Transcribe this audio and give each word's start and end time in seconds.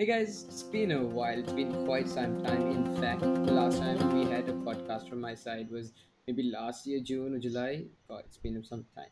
Hey 0.00 0.06
guys, 0.06 0.46
it's 0.48 0.62
been 0.62 0.92
a 0.92 1.04
while. 1.04 1.38
It's 1.38 1.52
been 1.52 1.84
quite 1.84 2.08
some 2.08 2.42
time. 2.42 2.70
In 2.70 3.02
fact, 3.02 3.20
the 3.20 3.52
last 3.52 3.80
time 3.80 3.98
we 4.18 4.24
had 4.30 4.48
a 4.48 4.54
podcast 4.54 5.10
from 5.10 5.20
my 5.20 5.34
side 5.34 5.70
was 5.70 5.92
maybe 6.26 6.44
last 6.44 6.86
year, 6.86 7.00
June 7.00 7.34
or 7.34 7.38
July. 7.38 7.84
God, 8.08 8.22
it's 8.24 8.38
been 8.38 8.64
some 8.64 8.86
time. 8.94 9.10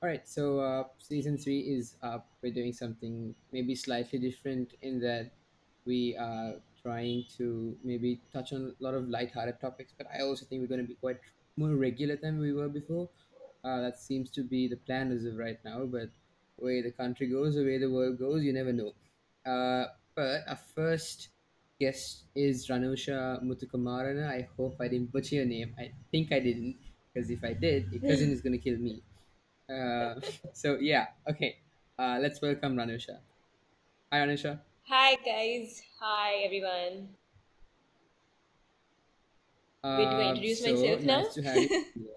All 0.00 0.08
right, 0.08 0.28
so 0.28 0.60
uh, 0.60 0.84
season 1.00 1.38
three 1.38 1.58
is 1.58 1.96
up. 2.04 2.28
We're 2.40 2.52
doing 2.52 2.72
something 2.72 3.34
maybe 3.50 3.74
slightly 3.74 4.20
different 4.20 4.74
in 4.80 5.00
that 5.00 5.32
we 5.84 6.16
are 6.16 6.52
trying 6.80 7.24
to 7.38 7.76
maybe 7.82 8.20
touch 8.32 8.52
on 8.52 8.76
a 8.80 8.84
lot 8.84 8.94
of 8.94 9.08
light-hearted 9.08 9.60
topics, 9.60 9.92
but 9.98 10.06
I 10.16 10.22
also 10.22 10.46
think 10.46 10.60
we're 10.60 10.68
going 10.68 10.82
to 10.82 10.86
be 10.86 10.94
quite 10.94 11.18
more 11.56 11.74
regular 11.74 12.14
than 12.14 12.38
we 12.38 12.52
were 12.52 12.68
before. 12.68 13.08
Uh, 13.64 13.80
that 13.80 13.98
seems 13.98 14.30
to 14.30 14.44
be 14.44 14.68
the 14.68 14.76
plan 14.76 15.10
as 15.10 15.24
of 15.24 15.36
right 15.36 15.58
now, 15.64 15.84
but 15.84 16.10
where 16.54 16.80
the 16.80 16.92
country 16.92 17.26
goes, 17.26 17.56
the 17.56 17.64
way 17.64 17.78
the 17.78 17.90
world 17.90 18.20
goes, 18.20 18.44
you 18.44 18.52
never 18.52 18.72
know. 18.72 18.92
Uh, 19.44 19.86
but 20.18 20.42
our 20.48 20.58
first 20.74 21.28
guest 21.78 22.24
is 22.34 22.66
Ranusha 22.66 23.40
Muthukumarana. 23.44 24.28
I 24.28 24.48
hope 24.56 24.74
I 24.80 24.88
didn't 24.88 25.12
butcher 25.12 25.36
your 25.36 25.44
name. 25.44 25.76
I 25.78 25.92
think 26.10 26.32
I 26.32 26.40
didn't, 26.40 26.74
because 27.14 27.30
if 27.30 27.44
I 27.44 27.52
did, 27.52 27.86
your 27.92 28.00
cousin 28.02 28.32
is 28.32 28.40
going 28.40 28.54
to 28.54 28.58
kill 28.58 28.78
me. 28.78 29.00
Uh, 29.70 30.14
so, 30.52 30.76
yeah, 30.80 31.06
okay. 31.30 31.58
Uh, 31.96 32.18
let's 32.20 32.42
welcome 32.42 32.74
Ranusha. 32.74 33.18
Hi, 34.10 34.18
Ranusha. 34.18 34.58
Hi 34.88 35.14
guys. 35.24 35.82
Hi 36.00 36.42
everyone. 36.46 37.10
Wait, 39.84 40.10
do 40.10 40.16
I 40.16 40.24
Uh, 40.24 40.30
introduce 40.30 40.64
so 40.64 40.74
myself 40.74 41.02
now? 41.02 41.20
nice 41.22 41.34
to 41.34 41.42
have 41.42 41.56
you. 41.56 41.84
Yeah. 41.94 42.14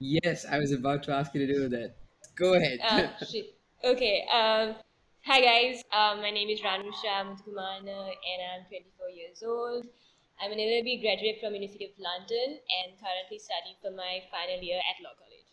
Yes, 0.22 0.44
I 0.44 0.58
was 0.58 0.72
about 0.72 1.02
to 1.04 1.12
ask 1.14 1.32
you 1.34 1.46
to 1.46 1.52
do 1.54 1.68
that. 1.68 1.94
Go 2.36 2.54
ahead. 2.54 2.78
Uh, 2.82 3.24
shit. 3.24 3.54
Okay. 3.82 4.26
Um, 4.30 4.74
hi 5.24 5.40
guys. 5.40 5.82
Um, 5.90 6.20
my 6.20 6.30
name 6.30 6.50
is 6.50 6.60
Ranusha 6.60 7.24
Muthukumarana 7.24 8.12
and 8.12 8.40
I'm 8.52 8.68
24 8.68 9.08
years 9.08 9.42
old. 9.42 9.86
I'm 10.40 10.52
an 10.52 10.58
LLB 10.58 11.00
graduate 11.00 11.40
from 11.40 11.54
University 11.54 11.86
of 11.86 11.92
London 11.98 12.60
and 12.60 12.92
currently 13.00 13.38
studying 13.40 13.76
for 13.80 13.90
my 13.90 14.20
final 14.30 14.62
year 14.62 14.78
at 14.78 15.02
Law 15.02 15.16
College. 15.16 15.48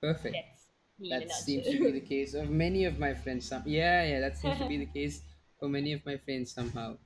Perfect. 0.00 0.36
That's 0.38 0.66
me 1.00 1.12
in 1.12 1.22
a 1.22 1.26
That 1.26 1.34
seems 1.34 1.66
to 1.66 1.78
be 1.78 1.90
the 1.90 2.06
case 2.06 2.34
of 2.34 2.48
many 2.48 2.84
of 2.84 2.98
my 3.00 3.14
friends. 3.14 3.48
Some 3.48 3.64
yeah, 3.66 4.04
yeah, 4.04 4.20
that 4.20 4.38
seems 4.38 4.58
to 4.58 4.68
be 4.68 4.78
the 4.78 4.86
case 4.94 5.22
for 5.58 5.68
many 5.68 5.92
of 5.92 6.06
my 6.06 6.16
friends 6.16 6.52
somehow. 6.52 6.96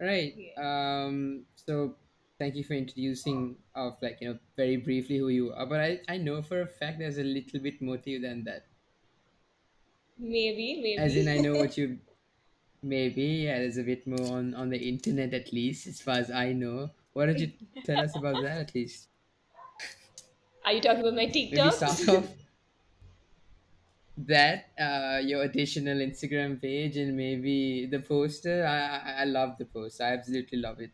Right. 0.00 0.32
Yeah. 0.36 0.56
Um. 0.56 1.44
So 1.54 1.96
thank 2.38 2.56
you 2.56 2.64
for 2.64 2.74
introducing 2.74 3.56
of 3.74 3.98
like 4.00 4.18
you 4.20 4.32
know 4.32 4.38
very 4.56 4.78
briefly 4.78 5.18
who 5.18 5.28
you 5.28 5.52
are. 5.52 5.66
But 5.66 5.80
I 5.80 6.00
I 6.08 6.16
know 6.16 6.40
for 6.40 6.62
a 6.62 6.66
fact 6.66 6.98
there's 6.98 7.18
a 7.18 7.24
little 7.24 7.60
bit 7.60 7.82
more 7.82 7.98
to 7.98 8.10
you 8.10 8.20
than 8.20 8.44
that. 8.44 8.66
Maybe, 10.18 10.80
maybe. 10.82 10.96
As 10.98 11.16
in 11.16 11.28
I 11.28 11.38
know 11.38 11.56
what 11.56 11.76
you 11.78 11.98
maybe 12.82 13.46
yeah. 13.46 13.58
There's 13.58 13.78
a 13.78 13.82
bit 13.82 14.06
more 14.06 14.36
on 14.36 14.54
on 14.54 14.70
the 14.70 14.78
internet 14.78 15.34
at 15.34 15.52
least 15.52 15.86
as 15.86 16.00
far 16.00 16.16
as 16.18 16.30
I 16.30 16.52
know. 16.52 16.90
Why 17.12 17.26
don't 17.26 17.38
you 17.38 17.52
tell 17.84 18.00
us 18.00 18.16
about 18.16 18.42
that 18.42 18.58
at 18.58 18.74
least? 18.74 19.08
Are 20.64 20.72
you 20.72 20.80
talking 20.80 21.00
about 21.00 21.14
my 21.14 21.26
Maybe 21.26 21.70
start 21.70 22.08
off 22.08 22.28
that 24.16 24.70
uh 24.78 25.18
your 25.20 25.42
additional 25.42 25.98
Instagram 25.98 26.60
page 26.62 26.96
and 26.96 27.16
maybe 27.16 27.86
the 27.86 27.98
poster. 27.98 28.64
I 28.66 28.78
I, 28.78 29.22
I 29.22 29.24
love 29.24 29.58
the 29.58 29.64
post. 29.64 30.00
I 30.00 30.12
absolutely 30.12 30.58
love 30.58 30.80
it. 30.80 30.90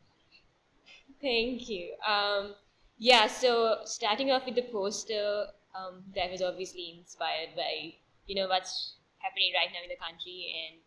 Thank 1.21 1.69
you. 1.69 1.95
Um, 2.07 2.55
yeah, 2.99 3.27
so 3.27 3.79
starting 3.85 4.31
off 4.31 4.47
with 4.47 4.55
the 4.55 4.69
poster, 4.73 5.47
um, 5.75 6.03
that 6.15 6.31
was 6.31 6.43
obviously 6.43 6.97
inspired 6.99 7.51
by, 7.57 7.95
you 8.27 8.35
know, 8.35 8.49
what's 8.49 8.97
happening 9.21 9.53
right 9.55 9.71
now 9.73 9.83
in 9.85 9.91
the 9.91 10.01
country. 10.01 10.53
And 10.53 10.81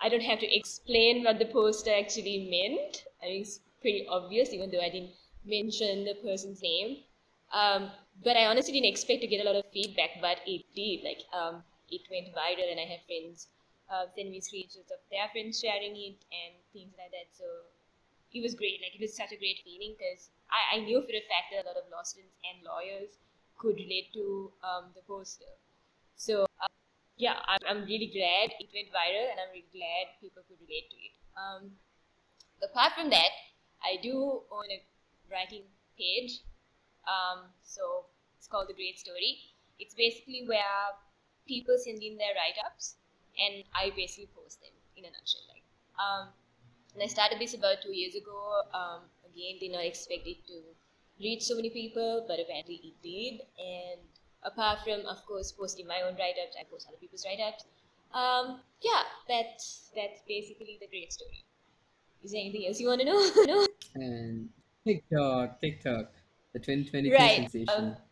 I 0.00 0.08
don't 0.08 0.24
have 0.24 0.40
to 0.40 0.56
explain 0.56 1.24
what 1.24 1.38
the 1.38 1.46
poster 1.46 1.92
actually 1.94 2.48
meant. 2.50 3.04
I 3.22 3.26
mean, 3.26 3.42
it's 3.42 3.60
pretty 3.80 4.06
obvious, 4.08 4.52
even 4.52 4.70
though 4.70 4.80
I 4.80 4.90
didn't 4.90 5.14
mention 5.44 6.04
the 6.04 6.14
person's 6.22 6.62
name. 6.62 7.04
Um, 7.52 7.90
but 8.22 8.36
I 8.36 8.46
honestly 8.46 8.72
didn't 8.72 8.90
expect 8.90 9.20
to 9.22 9.26
get 9.26 9.44
a 9.44 9.48
lot 9.48 9.56
of 9.56 9.70
feedback, 9.72 10.18
but 10.20 10.38
it 10.46 10.64
did. 10.74 11.04
Like, 11.04 11.22
um, 11.32 11.62
it 11.90 12.02
went 12.10 12.34
viral, 12.34 12.70
and 12.70 12.80
I 12.80 12.84
had 12.84 13.00
friends 13.06 13.48
uh, 13.90 14.06
send 14.16 14.30
me 14.30 14.40
screenshots 14.40 14.90
of 14.90 15.00
their 15.10 15.28
friends 15.32 15.60
sharing 15.60 15.94
it 15.96 16.18
and 16.32 16.52
things 16.72 16.92
like 16.98 17.10
that. 17.12 17.28
So 17.32 17.44
it 18.32 18.42
was 18.42 18.54
great. 18.54 18.80
Like 18.82 18.94
it 18.94 19.00
was 19.00 19.14
such 19.14 19.32
a 19.32 19.38
great 19.38 19.60
feeling 19.64 19.94
because 19.98 20.30
I, 20.50 20.76
I 20.76 20.80
knew 20.80 21.00
for 21.00 21.14
a 21.14 21.24
fact 21.30 21.52
that 21.52 21.64
a 21.64 21.66
lot 21.68 21.76
of 21.76 21.86
law 21.90 22.02
students 22.02 22.34
and 22.42 22.64
lawyers 22.64 23.18
could 23.58 23.76
relate 23.76 24.12
to 24.14 24.50
um, 24.64 24.90
the 24.94 25.02
poster. 25.06 25.50
So 26.16 26.46
uh, 26.62 26.73
yeah, 27.16 27.38
I'm, 27.46 27.62
I'm 27.68 27.80
really 27.84 28.10
glad 28.10 28.54
it 28.58 28.68
went 28.74 28.90
viral, 28.90 29.26
and 29.30 29.38
I'm 29.38 29.50
really 29.52 29.70
glad 29.72 30.18
people 30.20 30.42
could 30.48 30.58
relate 30.60 30.90
to 30.90 30.98
it. 30.98 31.14
Um, 31.38 31.62
apart 32.62 32.92
from 32.94 33.10
that, 33.10 33.30
I 33.82 34.00
do 34.02 34.42
own 34.50 34.68
a 34.70 34.80
writing 35.30 35.64
page. 35.98 36.40
Um, 37.04 37.52
so 37.62 38.06
it's 38.38 38.48
called 38.48 38.68
The 38.68 38.74
Great 38.74 38.98
Story. 38.98 39.38
It's 39.78 39.94
basically 39.94 40.44
where 40.46 40.96
people 41.46 41.76
send 41.76 42.02
in 42.02 42.16
their 42.16 42.32
write 42.34 42.56
ups 42.64 42.96
and 43.36 43.64
I 43.74 43.90
basically 43.96 44.30
post 44.34 44.60
them 44.60 44.72
in 44.96 45.04
a 45.04 45.10
nutshell. 45.10 45.44
Like, 45.50 45.66
um, 45.98 46.28
and 46.94 47.02
I 47.02 47.06
started 47.06 47.38
this 47.38 47.54
about 47.54 47.82
two 47.82 47.92
years 47.92 48.14
ago. 48.14 48.62
Um, 48.72 49.10
again, 49.26 49.58
did 49.60 49.72
not 49.72 49.84
expect 49.84 50.26
it 50.26 50.46
to 50.46 50.62
reach 51.20 51.42
so 51.42 51.56
many 51.56 51.70
people, 51.70 52.24
but 52.26 52.38
apparently 52.38 52.80
it 52.80 52.96
did. 53.02 53.42
And 53.58 54.00
apart 54.44 54.80
from, 54.84 55.00
of 55.06 55.24
course, 55.26 55.52
posting 55.52 55.86
my 55.86 56.02
own 56.02 56.14
write 56.14 56.36
ups, 56.42 56.56
I 56.58 56.64
post 56.70 56.86
other 56.88 56.98
people's 56.98 57.24
write 57.24 57.40
ups. 57.40 57.64
Um, 58.12 58.60
yeah, 58.80 59.02
that's 59.28 59.90
that's 59.96 60.20
basically 60.28 60.78
the 60.80 60.86
great 60.86 61.12
story. 61.12 61.44
Is 62.22 62.32
there 62.32 62.40
anything 62.40 62.66
else 62.66 62.80
you 62.80 62.88
want 62.88 63.00
to 63.00 63.06
know? 63.06 63.30
no? 63.46 63.66
And 63.94 64.48
TikTok, 64.86 65.60
TikTok, 65.60 66.12
the 66.52 66.58
2022 66.58 67.14
Right. 67.14 67.38
Um, 67.38 67.48
sensation. 67.48 67.96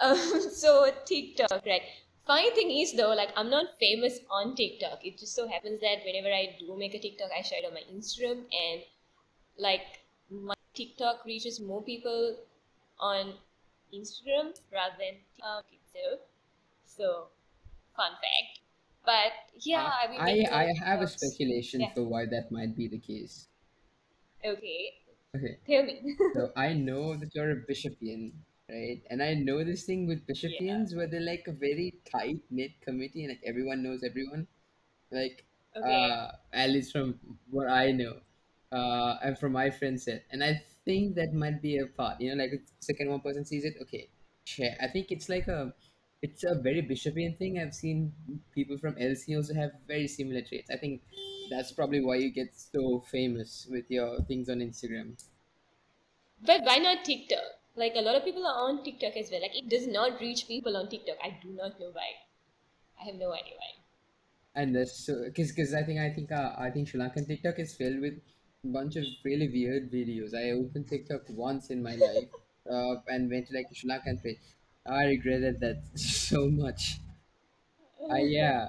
Um, 0.00 0.16
so 0.50 0.90
TikTok, 1.04 1.64
right? 1.64 1.82
Funny 2.26 2.50
thing 2.52 2.70
is 2.72 2.92
though, 2.94 3.14
like 3.14 3.30
I'm 3.36 3.50
not 3.50 3.66
famous 3.78 4.18
on 4.30 4.56
TikTok. 4.56 5.04
It 5.06 5.18
just 5.18 5.34
so 5.36 5.46
happens 5.46 5.80
that 5.80 5.98
whenever 6.04 6.26
I 6.26 6.56
do 6.58 6.76
make 6.76 6.94
a 6.94 6.98
TikTok, 6.98 7.28
I 7.36 7.42
share 7.42 7.60
it 7.62 7.66
on 7.66 7.74
my 7.74 7.82
Instagram, 7.92 8.42
and 8.50 8.82
like 9.58 10.02
my 10.28 10.54
TikTok 10.74 11.24
reaches 11.24 11.60
more 11.60 11.82
people 11.82 12.36
on 12.98 13.34
Instagram 13.92 14.54
rather 14.72 14.96
than 14.98 15.14
TikTok 15.34 15.66
itself. 15.72 16.20
So, 16.86 17.28
fun 17.96 18.12
fact. 18.12 18.60
But 19.04 19.32
yeah, 19.64 19.84
Uh, 19.84 19.92
I 20.16 20.30
a 20.30 20.46
I 20.50 20.72
have 20.84 21.02
a 21.02 21.06
speculation 21.08 21.80
Yeah. 21.80 21.92
for 21.92 22.04
why 22.04 22.26
that 22.26 22.50
might 22.50 22.74
be 22.76 22.88
the 22.88 22.98
case. 22.98 23.48
Okay. 24.44 24.92
Okay, 25.34 25.58
Tell 25.66 25.84
me. 25.84 26.16
so 26.32 26.52
I 26.56 26.74
know 26.74 27.16
that 27.16 27.34
you're 27.34 27.50
a 27.50 27.56
Bishopian, 27.66 28.32
right? 28.68 29.02
And 29.10 29.22
I 29.22 29.34
know 29.34 29.64
this 29.64 29.84
thing 29.86 30.06
with 30.06 30.26
yeah. 30.42 30.60
Bishopians 30.60 30.94
where 30.96 31.06
they're 31.06 31.20
like 31.20 31.46
a 31.48 31.52
very 31.52 32.00
tight 32.10 32.40
knit 32.50 32.80
committee 32.80 33.24
and 33.24 33.30
like 33.32 33.42
everyone 33.44 33.82
knows 33.82 34.02
everyone. 34.04 34.48
Like 35.10 35.46
Okay. 35.76 35.88
uh 35.90 36.32
at 36.52 36.70
least 36.70 36.92
from 36.92 37.20
what 37.50 37.68
I 37.68 37.92
know. 37.92 38.20
Uh 38.72 39.18
and 39.22 39.38
from 39.38 39.52
my 39.52 39.70
friend 39.70 40.00
set. 40.00 40.26
And 40.30 40.44
I 40.44 40.62
think 40.84 41.14
that 41.16 41.34
might 41.34 41.62
be 41.62 41.78
a 41.78 41.86
part, 41.86 42.20
you 42.20 42.34
know, 42.34 42.42
like 42.42 42.52
if 42.52 42.60
second 42.80 43.10
one 43.10 43.20
person 43.20 43.44
sees 43.44 43.64
it, 43.64 43.74
okay, 43.82 44.08
share. 44.44 44.76
I 44.80 44.88
think 44.88 45.10
it's 45.10 45.28
like 45.28 45.48
a 45.48 45.74
it's 46.22 46.44
a 46.44 46.54
very 46.54 46.82
Bishopian 46.82 47.36
thing. 47.38 47.58
I've 47.58 47.74
seen 47.74 48.12
people 48.54 48.78
from 48.78 48.94
LC 48.94 49.36
also 49.36 49.54
have 49.54 49.72
very 49.88 50.06
similar 50.06 50.42
traits. 50.42 50.70
I 50.70 50.76
think 50.76 51.02
that's 51.50 51.72
probably 51.72 52.00
why 52.00 52.16
you 52.16 52.30
get 52.30 52.54
so 52.54 53.00
famous 53.10 53.66
with 53.70 53.90
your 53.90 54.20
things 54.22 54.48
on 54.48 54.58
Instagram. 54.58 55.16
But 56.44 56.62
why 56.62 56.78
not 56.78 57.04
TikTok? 57.04 57.44
Like 57.74 57.94
a 57.96 58.02
lot 58.02 58.16
of 58.16 58.24
people 58.24 58.46
are 58.46 58.68
on 58.68 58.84
TikTok 58.84 59.16
as 59.16 59.30
well. 59.30 59.40
Like 59.40 59.56
it 59.56 59.68
does 59.68 59.86
not 59.86 60.20
reach 60.20 60.46
people 60.46 60.76
on 60.76 60.88
TikTok. 60.88 61.16
I 61.22 61.38
do 61.42 61.50
not 61.50 61.80
know 61.80 61.90
why. 61.92 62.10
I 63.00 63.04
have 63.04 63.16
no 63.16 63.32
idea 63.32 63.54
why. 63.56 63.72
And 64.54 64.76
that's 64.76 65.06
so 65.06 65.24
because 65.24 65.50
because 65.50 65.72
I 65.74 65.82
think 65.82 65.98
I 65.98 66.10
think 66.10 66.30
uh, 66.30 66.54
I 66.58 66.70
think 66.70 66.88
Sri 66.88 67.00
Lankan 67.00 67.26
TikTok 67.26 67.58
is 67.58 67.74
filled 67.74 68.00
with 68.00 68.20
bunch 68.64 68.96
of 68.96 69.04
really 69.24 69.48
weird 69.48 69.90
videos. 69.90 70.34
I 70.34 70.50
opened 70.52 70.88
TikTok 70.88 71.22
once 71.28 71.70
in 71.70 71.82
my 71.82 71.96
life, 71.96 72.28
uh, 72.70 72.96
and 73.08 73.30
went 73.30 73.48
to 73.48 73.54
like 73.54 73.66
Sri 73.74 73.88
Lankan 73.90 74.22
page. 74.22 74.38
I 74.86 75.04
regretted 75.06 75.60
that 75.60 75.82
so 75.98 76.48
much. 76.50 76.98
I 78.08 78.20
yeah 78.20 78.68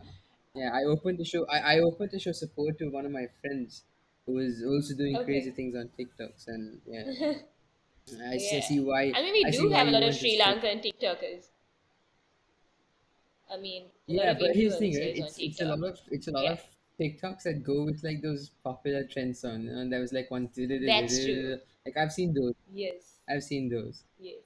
yeah 0.55 0.71
I 0.73 0.83
opened 0.85 1.17
to 1.19 1.25
show 1.25 1.45
I, 1.47 1.75
I 1.75 1.79
opened 1.79 2.11
to 2.11 2.19
show 2.19 2.31
support 2.31 2.77
to 2.79 2.89
one 2.89 3.05
of 3.05 3.11
my 3.11 3.27
friends 3.41 3.83
who 4.25 4.33
was 4.33 4.63
also 4.63 4.95
doing 4.95 5.19
crazy 5.19 5.51
Okay. 5.51 5.51
things 5.51 5.75
on 5.75 5.89
TikToks 5.97 6.47
and 6.47 6.81
yeah 6.87 7.05
I 8.33 8.37
see, 8.37 8.57
I 8.57 8.59
Yeah. 8.59 8.61
see 8.61 8.79
why 8.79 9.13
I 9.13 9.21
mean, 9.21 9.33
we 9.33 9.45
I 9.45 9.51
see 9.51 9.67
do 9.67 9.69
why 9.69 9.81
have 9.81 9.87
a 9.87 9.91
you 9.91 9.99
lot 9.99 10.03
of 10.03 10.13
Sri 10.13 10.37
restricted. 10.37 10.57
Lankan 10.59 10.81
TikTokers. 10.81 11.51
I 13.49 13.55
mean, 13.55 13.89
a 14.09 14.13
lot 14.15 14.27
Yeah, 14.27 14.33
of 14.33 14.37
but 14.37 14.51
here's 14.53 14.73
the 14.73 14.79
thing, 14.79 14.95
right? 14.95 15.11
influencers 15.11 15.21
on 15.21 15.33
It's 15.33 15.37
it's 15.39 15.61
a 15.61 15.65
lot 15.65 15.83
of 15.83 15.99
it's 16.09 16.27
a 16.27 16.31
lot 16.31 16.45
Yeah, 16.45 16.51
of 16.51 16.59
TikToks 17.03 17.43
that 17.43 17.63
go 17.63 17.83
with 17.83 18.03
like 18.03 18.21
those 18.21 18.49
popular 18.63 19.03
trend 19.03 19.35
songs. 19.37 19.65
You 19.65 19.71
know, 19.75 19.89
there 19.89 19.99
was 19.99 20.13
like 20.13 20.31
one 20.31 20.49
that's 20.85 21.23
true. 21.25 21.59
like 21.85 21.97
I've 21.97 22.11
seen 22.13 22.33
those. 22.33 22.53
Yes. 22.73 23.19
I've 23.29 23.43
seen 23.43 23.69
those. 23.69 24.03
Yes. 24.19 24.41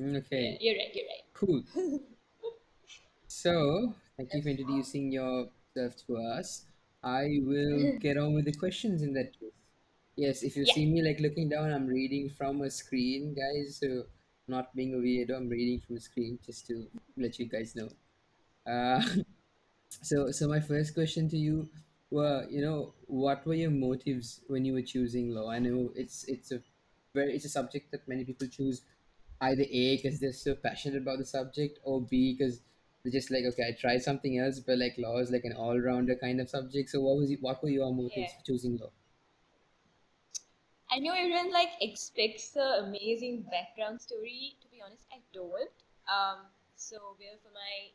Mm, 0.00 0.12
Yeah, 0.12 0.18
Okay, 0.18 0.58
you're 0.60 0.76
right. 0.76 0.94
You're 0.94 1.06
right. 1.06 1.24
cool. 1.34 1.62
So 3.28 3.94
thank 4.16 4.34
you 4.34 4.42
for 4.42 4.48
introducing 4.48 5.12
yourself 5.12 5.96
to 6.06 6.16
us, 6.18 6.66
I 7.02 7.38
will 7.42 7.96
get 8.00 8.16
on 8.18 8.34
with 8.34 8.44
the 8.44 8.52
questions 8.52 9.02
in 9.02 9.14
that 9.14 9.38
case. 9.38 9.52
Yes, 10.16 10.42
if 10.42 10.56
you 10.56 10.66
Yeah. 10.66 10.74
see 10.74 10.86
me 10.86 11.02
like 11.02 11.20
looking 11.20 11.48
down, 11.48 11.72
I'm 11.72 11.86
reading 11.86 12.28
from 12.30 12.60
a 12.62 12.70
screen, 12.70 13.34
guys. 13.34 13.76
So 13.80 14.06
not 14.48 14.74
being 14.74 14.94
a 14.94 14.98
weirdo, 14.98 15.36
I'm 15.36 15.48
reading 15.48 15.80
from 15.80 15.96
a 15.96 16.00
screen 16.00 16.38
just 16.44 16.66
to 16.68 16.88
let 17.16 17.38
you 17.38 17.46
guys 17.46 17.74
know. 17.76 17.88
Uh, 18.66 19.02
so 20.02 20.30
so 20.30 20.48
my 20.48 20.60
first 20.60 20.94
question 20.94 21.28
to 21.28 21.36
you 21.36 21.68
were, 22.10 22.46
you 22.50 22.60
know, 22.62 22.94
what 23.06 23.46
were 23.46 23.54
your 23.54 23.70
motives 23.70 24.40
when 24.48 24.64
you 24.64 24.72
were 24.74 24.82
choosing 24.82 25.30
law? 25.30 25.50
I 25.50 25.58
know 25.58 25.92
it's 25.94 26.24
it's 26.24 26.52
a 26.52 26.62
very 27.14 27.34
it's 27.34 27.44
a 27.44 27.48
subject 27.48 27.90
that 27.92 28.06
many 28.08 28.24
people 28.24 28.48
choose 28.48 28.82
either 29.40 29.64
A 29.70 29.96
because 29.96 30.20
they're 30.20 30.32
so 30.32 30.54
passionate 30.54 30.98
about 31.02 31.18
the 31.18 31.24
subject 31.24 31.78
or 31.84 32.00
B 32.02 32.34
because 32.34 32.60
they're 33.02 33.12
just 33.12 33.30
like, 33.30 33.44
okay, 33.44 33.68
I 33.68 33.72
try 33.72 33.98
something 33.98 34.38
else, 34.38 34.60
but 34.60 34.78
like 34.78 34.96
law 34.98 35.18
is 35.18 35.30
like 35.30 35.44
an 35.44 35.54
all-rounder 35.54 36.16
kind 36.16 36.40
of 36.40 36.50
subject. 36.50 36.90
So 36.90 37.00
what 37.00 37.16
was 37.16 37.30
it, 37.30 37.40
what 37.42 37.62
were 37.62 37.70
your 37.70 37.92
Yeah. 38.08 38.30
motives 38.30 38.34
for 38.34 38.42
choosing 38.44 38.76
law? 38.76 38.90
I 40.90 40.98
know 40.98 41.14
everyone 41.14 41.50
like 41.52 41.72
expects 41.80 42.54
a 42.56 42.82
amazing 42.84 43.42
background 43.50 44.00
story. 44.00 44.56
To 44.60 44.68
be 44.68 44.82
honest, 44.82 45.06
I 45.10 45.22
don't. 45.32 45.70
Um, 46.06 46.48
so 46.76 47.16
well 47.18 47.38
for 47.42 47.50
my 47.50 47.92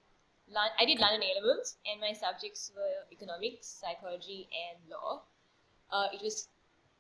I 0.54 0.86
did 0.86 1.00
London 1.00 1.24
A 1.24 1.42
levels, 1.42 1.78
and 1.86 2.00
my 2.00 2.14
subjects 2.14 2.72
were 2.76 3.06
economics, 3.12 3.68
psychology, 3.68 4.48
and 4.54 4.78
law. 4.90 5.24
Uh, 5.92 6.08
it 6.14 6.22
was 6.22 6.50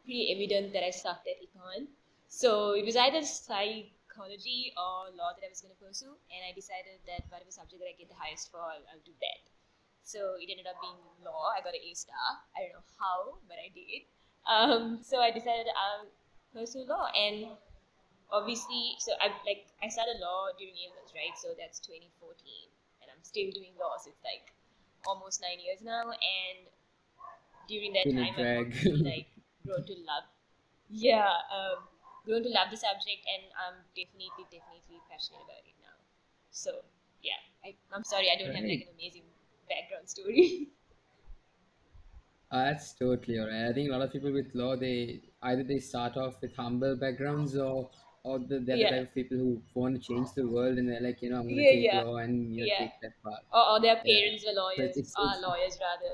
pretty 0.03 0.33
evident 0.33 0.73
that 0.73 0.83
I 0.83 0.89
sucked 0.89 1.27
at 1.27 1.37
econ, 1.41 1.87
so 2.27 2.73
it 2.73 2.85
was 2.85 2.95
either 2.95 3.21
psychology 3.21 4.73
or 4.77 5.13
law 5.15 5.33
that 5.37 5.45
I 5.45 5.49
was 5.49 5.61
going 5.61 5.73
to 5.73 5.81
pursue, 5.81 6.17
and 6.33 6.41
I 6.43 6.53
decided 6.53 6.99
that 7.05 7.25
whatever 7.29 7.51
subject 7.51 7.81
that 7.81 7.89
I 7.89 7.95
get 7.97 8.09
the 8.09 8.17
highest 8.17 8.51
for, 8.51 8.59
I'll, 8.59 8.85
I'll 8.91 9.05
do 9.05 9.13
that. 9.21 9.41
So 10.05 10.37
it 10.37 10.49
ended 10.49 10.69
up 10.69 10.77
being 10.81 11.01
law. 11.25 11.49
I 11.53 11.61
got 11.65 11.73
an 11.73 11.81
A 11.81 11.93
star. 11.97 12.45
I 12.53 12.69
don't 12.69 12.77
know 12.77 12.87
how, 13.01 13.41
but 13.49 13.57
I 13.57 13.73
did. 13.73 14.05
Um, 14.45 15.01
so 15.01 15.17
I 15.21 15.31
decided 15.31 15.65
I'll 15.73 16.05
pursue 16.53 16.85
law, 16.85 17.09
and 17.13 17.57
obviously, 18.29 18.97
so 18.99 19.13
I 19.17 19.33
like 19.45 19.65
I 19.81 19.89
started 19.89 20.21
law 20.21 20.53
during 20.57 20.77
A 20.77 20.93
levels, 20.93 21.13
right? 21.17 21.33
So 21.37 21.57
that's 21.57 21.81
2014, 21.81 22.05
and 22.13 22.69
I'm 22.69 22.74
still 23.25 23.51
doing 23.51 23.73
law. 23.79 23.95
It's 23.97 24.21
like 24.23 24.53
almost 25.05 25.41
nine 25.41 25.59
years 25.59 25.81
now, 25.81 26.09
and 26.11 26.69
during 27.67 27.93
that 27.93 28.09
time, 28.13 28.33
I've 28.37 29.01
like 29.03 29.27
grown 29.65 29.85
to 29.85 29.93
love. 30.05 30.25
Yeah, 30.89 31.29
um, 31.49 31.89
grown 32.25 32.43
to 32.43 32.49
love 32.49 32.69
the 32.69 32.77
subject, 32.77 33.25
and 33.25 33.43
I'm 33.57 33.81
definitely, 33.95 34.45
definitely 34.51 35.01
passionate 35.09 35.41
about 35.43 35.65
it 35.65 35.77
now. 35.81 35.97
So 36.51 36.85
yeah, 37.23 37.41
I, 37.65 37.75
I'm 37.91 38.03
sorry 38.03 38.29
I 38.29 38.37
don't 38.37 38.53
have 38.53 38.65
like 38.65 38.85
an 38.85 38.93
amazing 38.93 39.25
background 39.67 40.09
story. 40.09 40.69
Uh, 42.51 42.65
that's 42.65 42.93
totally 42.93 43.39
alright. 43.39 43.69
I 43.69 43.73
think 43.73 43.89
a 43.89 43.91
lot 43.91 44.01
of 44.01 44.11
people 44.11 44.31
with 44.31 44.53
law, 44.53 44.75
they 44.75 45.21
either 45.41 45.63
they 45.63 45.79
start 45.79 46.15
off 46.15 46.41
with 46.41 46.55
humble 46.55 46.95
backgrounds 46.95 47.57
or 47.57 47.89
or 48.25 48.39
the, 48.39 48.59
they're 48.59 48.75
the 48.75 48.77
yeah, 48.77 48.89
type 48.89 49.07
of 49.07 49.13
people 49.13 49.37
who 49.37 49.61
want 49.75 49.95
to 49.95 50.01
change 50.01 50.29
the 50.35 50.47
world 50.47 50.79
and 50.79 50.89
they're 50.89 50.99
like, 50.99 51.21
you 51.21 51.29
know, 51.29 51.39
I'm 51.39 51.47
gonna 51.47 51.61
yeah, 51.61 51.71
take 51.71 51.85
yeah, 51.85 52.01
law 52.01 52.17
and 52.17 52.55
you 52.55 52.61
know 52.61 52.75
take 52.79 52.99
that 53.03 53.13
path. 53.23 53.43
Or, 53.53 53.63
or 53.71 53.79
their 53.79 53.97
parents 53.97 54.43
were 54.45 54.53
So 54.53 54.69
it's 54.79 54.79
lawyers, 54.79 54.97
it's, 54.97 55.15
are 55.15 55.41
lawyers 55.41 55.77
rather, 55.79 56.13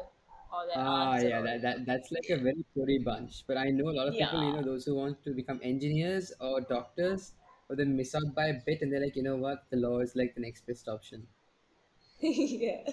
or 0.52 0.68
ah 0.76 1.16
yeah, 1.16 1.30
that, 1.30 1.46
lawyers. 1.46 1.62
that 1.62 1.86
that's 1.86 2.12
like 2.12 2.28
a 2.30 2.38
very 2.38 2.66
story 2.72 3.00
bunch. 3.00 3.44
But 3.48 3.58
I 3.58 3.70
know 3.72 3.90
a 3.90 3.96
lot 4.00 4.08
of 4.10 4.14
people, 4.14 4.44
you 4.44 4.54
know, 4.54 4.62
those 4.62 4.84
who 4.86 4.96
want 4.96 5.24
to 5.24 5.32
become 5.32 5.62
engineers 5.64 6.34
or 6.42 6.60
doctors, 6.60 7.32
or 7.70 7.78
they 7.78 7.86
miss 7.86 8.14
out 8.14 8.36
by 8.36 8.48
a 8.48 8.56
bit 8.66 8.82
and 8.82 8.92
they're 8.92 9.02
like, 9.08 9.16
you 9.16 9.24
know 9.24 9.38
what, 9.38 9.64
the 9.70 9.78
law 9.78 10.00
is 10.00 10.14
like 10.16 10.36
the 10.36 10.42
next 10.42 10.68
best 10.68 10.90
option. 10.90 11.26
yeah. 12.20 12.84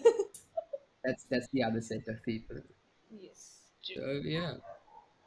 That's 1.05 1.25
that's 1.25 1.49
the 1.53 1.63
other 1.65 1.81
set 1.81 2.07
of 2.09 2.23
people. 2.23 2.59
yes, 3.11 3.59
true. 3.85 3.97
So 3.97 4.29
yeah. 4.29 4.55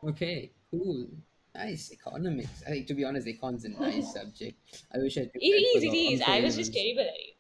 Okay, 0.04 0.52
cool. 0.72 1.08
Nice. 1.56 1.92
Economics. 1.92 2.64
I 2.64 2.70
think 2.72 2.88
to 2.88 2.94
be 2.94 3.04
honest, 3.06 3.28
econ's 3.28 3.66
a 3.66 3.70
nice 3.70 4.14
subject. 4.14 4.58
I 4.94 4.98
wish 5.00 5.18
I 5.18 5.26
took 5.26 5.42
It 5.42 5.48
is, 5.48 5.84
it 5.84 5.94
is. 5.94 6.22
I 6.22 6.40
was 6.40 6.56
just 6.56 6.72
terrible 6.72 7.02
at 7.02 7.08
it. 7.20 7.36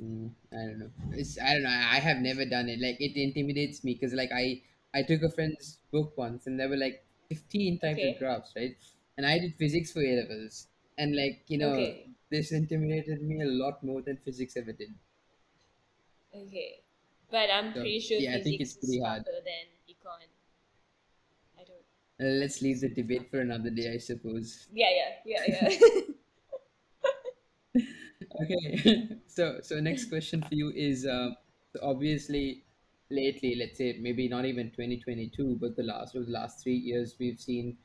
Mm, 0.00 0.34
I 0.52 0.56
don't 0.66 0.78
know. 0.78 0.90
It's 1.12 1.38
I 1.40 1.54
don't 1.54 1.62
know. 1.64 1.68
I 1.70 1.98
have 2.00 2.18
never 2.18 2.44
done 2.44 2.68
it. 2.68 2.80
Like 2.80 3.00
it 3.00 3.16
intimidates 3.16 3.82
me 3.84 3.94
because 3.94 4.12
like 4.14 4.30
I 4.32 4.62
I 4.94 5.02
took 5.02 5.22
a 5.22 5.30
friend's 5.30 5.78
book 5.92 6.16
once 6.16 6.46
and 6.46 6.58
there 6.58 6.68
were 6.68 6.76
like 6.76 7.04
15 7.28 7.78
types 7.78 8.04
of 8.04 8.16
graphs, 8.16 8.52
right? 8.56 8.76
And 9.16 9.26
I 9.26 9.38
did 9.38 9.54
physics 9.56 9.92
for 9.92 10.00
A 10.02 10.16
levels. 10.22 10.68
And 10.96 11.14
like, 11.16 11.44
you 11.48 11.58
know, 11.58 11.92
okay, 11.92 12.10
this 12.30 12.52
intimidated 12.52 13.22
me 13.22 13.40
a 13.42 13.46
lot 13.46 13.82
more 13.82 14.02
than 14.02 14.16
physics 14.18 14.56
ever 14.56 14.72
did. 14.72 14.94
okay. 16.34 16.82
But 17.30 17.50
I'm 17.50 17.74
So 17.74 17.80
pretty 17.80 18.00
sure 18.00 18.18
yeah, 18.18 18.34
I 18.36 18.40
think 18.42 18.60
it's 18.60 18.72
physics 18.72 18.76
is 18.76 18.76
pretty 18.76 19.00
hard. 19.00 19.24
tougher 19.24 19.40
than 19.44 19.66
econ. 19.88 20.28
I 21.58 21.64
don't. 21.64 21.84
Uh, 22.07 22.07
let's 22.18 22.62
leave 22.62 22.80
the 22.80 22.88
debate 22.88 23.30
for 23.30 23.40
another 23.40 23.70
day, 23.70 23.92
I 23.94 23.98
suppose. 23.98 24.66
Yeah, 24.72 24.88
yeah, 25.24 25.44
yeah, 25.46 25.68
yeah. 25.70 26.00
Okay, 28.42 29.18
so 29.26 29.58
so 29.62 29.80
next 29.80 30.06
question 30.06 30.42
for 30.42 30.54
you 30.54 30.72
is 30.74 31.06
uh, 31.06 31.30
obviously 31.82 32.64
lately, 33.10 33.54
let's 33.56 33.78
say 33.78 33.96
maybe 34.00 34.28
not 34.28 34.44
even 34.44 34.70
2022, 34.70 35.56
but 35.60 35.76
the 35.76 35.82
last 35.82 36.14
of 36.14 36.26
the 36.26 36.32
last 36.32 36.62
three 36.62 36.76
years, 36.76 37.14
we've 37.18 37.38
seen 37.38 37.76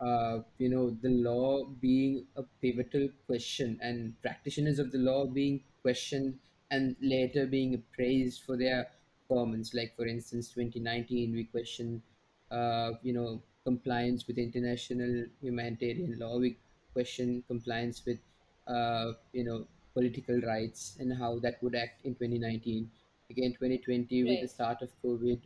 uh, 0.00 0.40
you 0.58 0.68
know 0.68 0.90
the 1.02 1.08
law 1.10 1.64
being 1.80 2.26
a 2.36 2.42
pivotal 2.60 3.08
question 3.26 3.78
and 3.82 4.14
practitioners 4.22 4.78
of 4.78 4.90
the 4.92 4.98
law 4.98 5.26
being 5.26 5.60
questioned 5.82 6.38
and 6.70 6.96
later 7.00 7.46
being 7.46 7.82
praised 7.94 8.42
for 8.44 8.56
their 8.56 8.88
performance. 9.28 9.74
Like 9.74 9.94
for 9.96 10.06
instance, 10.06 10.48
2019, 10.52 11.32
we 11.32 11.44
questioned 11.44 12.02
uh, 12.50 12.92
you 13.02 13.12
know 13.12 13.42
compliance 13.64 14.26
with 14.26 14.38
international 14.38 15.26
humanitarian 15.40 16.18
law. 16.18 16.38
We 16.38 16.56
question 16.92 17.42
compliance 17.48 18.04
with 18.04 18.18
uh, 18.66 19.12
you 19.32 19.44
know 19.44 19.66
political 19.94 20.40
rights 20.40 20.96
and 21.00 21.12
how 21.16 21.38
that 21.40 21.62
would 21.62 21.74
act 21.74 22.04
in 22.04 22.14
2019. 22.14 22.90
Again, 23.30 23.54
2020, 23.54 24.24
with 24.24 24.40
the 24.42 24.48
start 24.48 24.82
of 24.82 24.90
COVID, 25.02 25.40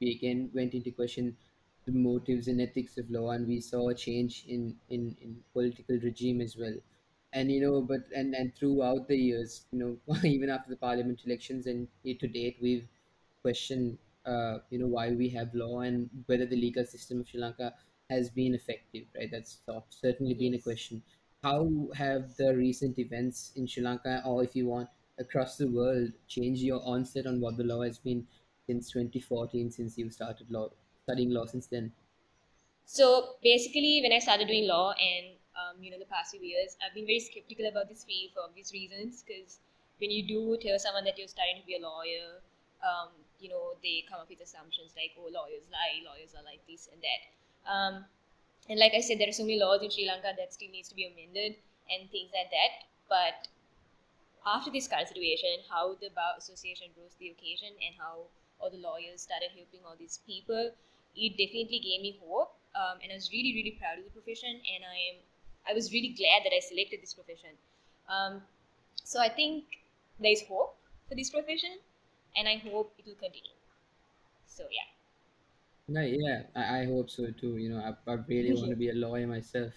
we 0.00 0.10
again 0.12 0.50
went 0.54 0.74
into 0.74 0.90
question 0.92 1.36
the 1.86 1.92
motives 1.92 2.48
and 2.48 2.60
ethics 2.60 2.96
of 2.98 3.10
law, 3.10 3.30
and 3.30 3.46
we 3.46 3.60
saw 3.60 3.88
a 3.88 3.94
change 3.94 4.44
in, 4.48 4.76
in, 4.88 5.16
in 5.20 5.42
political 5.52 5.98
regime 5.98 6.40
as 6.40 6.56
well. 6.56 6.74
And 7.32 7.50
you 7.50 7.60
know, 7.60 7.82
but 7.82 8.02
and, 8.14 8.34
and 8.34 8.54
throughout 8.54 9.08
the 9.08 9.16
years, 9.16 9.66
you 9.72 9.78
know, 9.78 10.14
even 10.24 10.48
after 10.50 10.70
the 10.70 10.76
parliament 10.76 11.20
elections 11.26 11.66
and 11.66 11.88
to 12.04 12.28
date, 12.28 12.56
we've 12.60 12.86
questioned, 13.42 13.98
uh, 14.26 14.58
you 14.70 14.78
know, 14.78 14.86
why 14.86 15.10
we 15.10 15.28
have 15.30 15.54
law 15.54 15.80
and 15.80 16.08
whether 16.26 16.46
the 16.46 16.56
legal 16.56 16.84
system 16.84 17.20
of 17.20 17.28
Sri 17.28 17.40
Lanka 17.40 17.74
has 18.10 18.30
been 18.30 18.54
effective, 18.54 19.04
right? 19.16 19.30
That's 19.30 19.58
certainly 19.90 20.34
been 20.34 20.54
a 20.54 20.58
question 20.58 21.02
how 21.44 21.68
have 21.94 22.34
the 22.36 22.56
recent 22.56 22.98
events 22.98 23.52
in 23.56 23.66
Sri 23.66 23.82
Lanka, 23.82 24.22
or 24.24 24.42
if 24.42 24.56
you 24.56 24.66
want, 24.66 24.88
across 25.18 25.58
the 25.58 25.68
world, 25.68 26.10
changed 26.26 26.62
your 26.62 26.80
onset 26.84 27.26
on 27.26 27.38
what 27.38 27.58
the 27.58 27.64
law 27.64 27.82
has 27.82 27.98
been 27.98 28.26
since 28.66 28.90
2014, 28.90 29.70
since 29.70 29.98
you 29.98 30.10
started 30.10 30.50
law 30.50 30.70
studying 31.02 31.30
law 31.30 31.44
since 31.44 31.66
then? 31.66 31.92
So 32.86 33.36
basically, 33.42 34.00
when 34.02 34.12
I 34.12 34.20
started 34.20 34.48
doing 34.48 34.66
law 34.66 34.92
and 34.92 35.36
um, 35.54 35.82
you 35.82 35.90
know 35.90 35.98
the 35.98 36.06
past 36.06 36.30
few 36.30 36.40
years, 36.40 36.78
I've 36.80 36.94
been 36.94 37.04
very 37.04 37.20
skeptical 37.20 37.68
about 37.68 37.90
this 37.90 38.04
field 38.04 38.32
for 38.34 38.40
obvious 38.48 38.72
reasons. 38.72 39.22
Because 39.22 39.58
when 40.00 40.10
you 40.10 40.26
do 40.26 40.56
tell 40.66 40.78
someone 40.78 41.04
that 41.04 41.18
you're 41.18 41.28
starting 41.28 41.60
to 41.60 41.66
be 41.66 41.76
a 41.76 41.82
lawyer, 41.84 42.40
um, 42.80 43.12
you 43.44 43.52
know 43.52 43.76
they 43.84 44.08
come 44.08 44.24
up 44.24 44.32
with 44.32 44.40
assumptions 44.40 44.96
like, 44.96 45.12
oh, 45.20 45.28
lawyers 45.28 45.68
lie, 45.68 46.00
lawyers 46.00 46.32
are 46.32 46.46
like 46.48 46.64
this 46.64 46.88
and 46.88 47.00
that. 47.04 47.20
Um, 47.68 47.94
and 48.68 48.80
like 48.80 48.96
I 48.96 49.04
said, 49.04 49.20
there 49.20 49.28
are 49.28 49.36
so 49.36 49.44
many 49.44 49.60
laws 49.60 49.84
in 49.84 49.92
Sri 49.92 50.08
Lanka 50.08 50.32
that 50.40 50.56
still 50.56 50.72
needs 50.72 50.88
to 50.88 50.96
be 50.96 51.04
amended 51.04 51.60
and 51.92 52.08
things 52.08 52.32
like 52.32 52.48
that. 52.48 52.88
But 53.12 53.52
after 54.48 54.72
this 54.72 54.88
current 54.88 55.08
situation, 55.12 55.60
how 55.68 56.00
the 56.00 56.08
Bar 56.16 56.40
Association 56.40 56.88
rose 56.96 57.12
the 57.20 57.28
occasion 57.28 57.76
and 57.84 57.92
how 58.00 58.32
all 58.60 58.72
the 58.72 58.80
lawyers 58.80 59.20
started 59.20 59.52
helping 59.52 59.84
all 59.84 59.96
these 60.00 60.24
people, 60.24 60.72
it 61.12 61.30
definitely 61.36 61.80
gave 61.84 62.00
me 62.00 62.16
hope. 62.24 62.56
Um, 62.72 63.04
and 63.04 63.12
I 63.12 63.16
was 63.20 63.28
really, 63.30 63.52
really 63.52 63.76
proud 63.78 64.00
of 64.00 64.04
the 64.04 64.10
profession, 64.10 64.50
and 64.50 64.82
I 64.82 64.96
am, 65.12 65.16
I 65.68 65.72
was 65.76 65.92
really 65.92 66.16
glad 66.16 66.42
that 66.44 66.52
I 66.56 66.60
selected 66.60 67.04
this 67.04 67.14
profession. 67.14 67.54
Um, 68.08 68.42
so 69.04 69.20
I 69.20 69.28
think 69.28 69.64
there 70.18 70.32
is 70.32 70.42
hope 70.48 70.76
for 71.08 71.14
this 71.14 71.30
profession, 71.30 71.78
and 72.36 72.48
I 72.48 72.56
hope 72.56 72.94
it 72.98 73.06
will 73.06 73.14
continue. 73.16 73.56
So 74.46 74.64
yeah, 74.70 74.88
No, 75.88 76.00
yeah, 76.00 76.44
I, 76.56 76.80
I 76.80 76.84
hope 76.86 77.10
so 77.10 77.30
too. 77.30 77.56
You 77.58 77.70
know, 77.70 77.80
I, 77.80 78.10
I 78.10 78.14
really 78.26 78.54
want 78.54 78.70
to 78.70 78.76
be 78.76 78.88
a 78.88 78.94
lawyer 78.94 79.26
myself. 79.26 79.72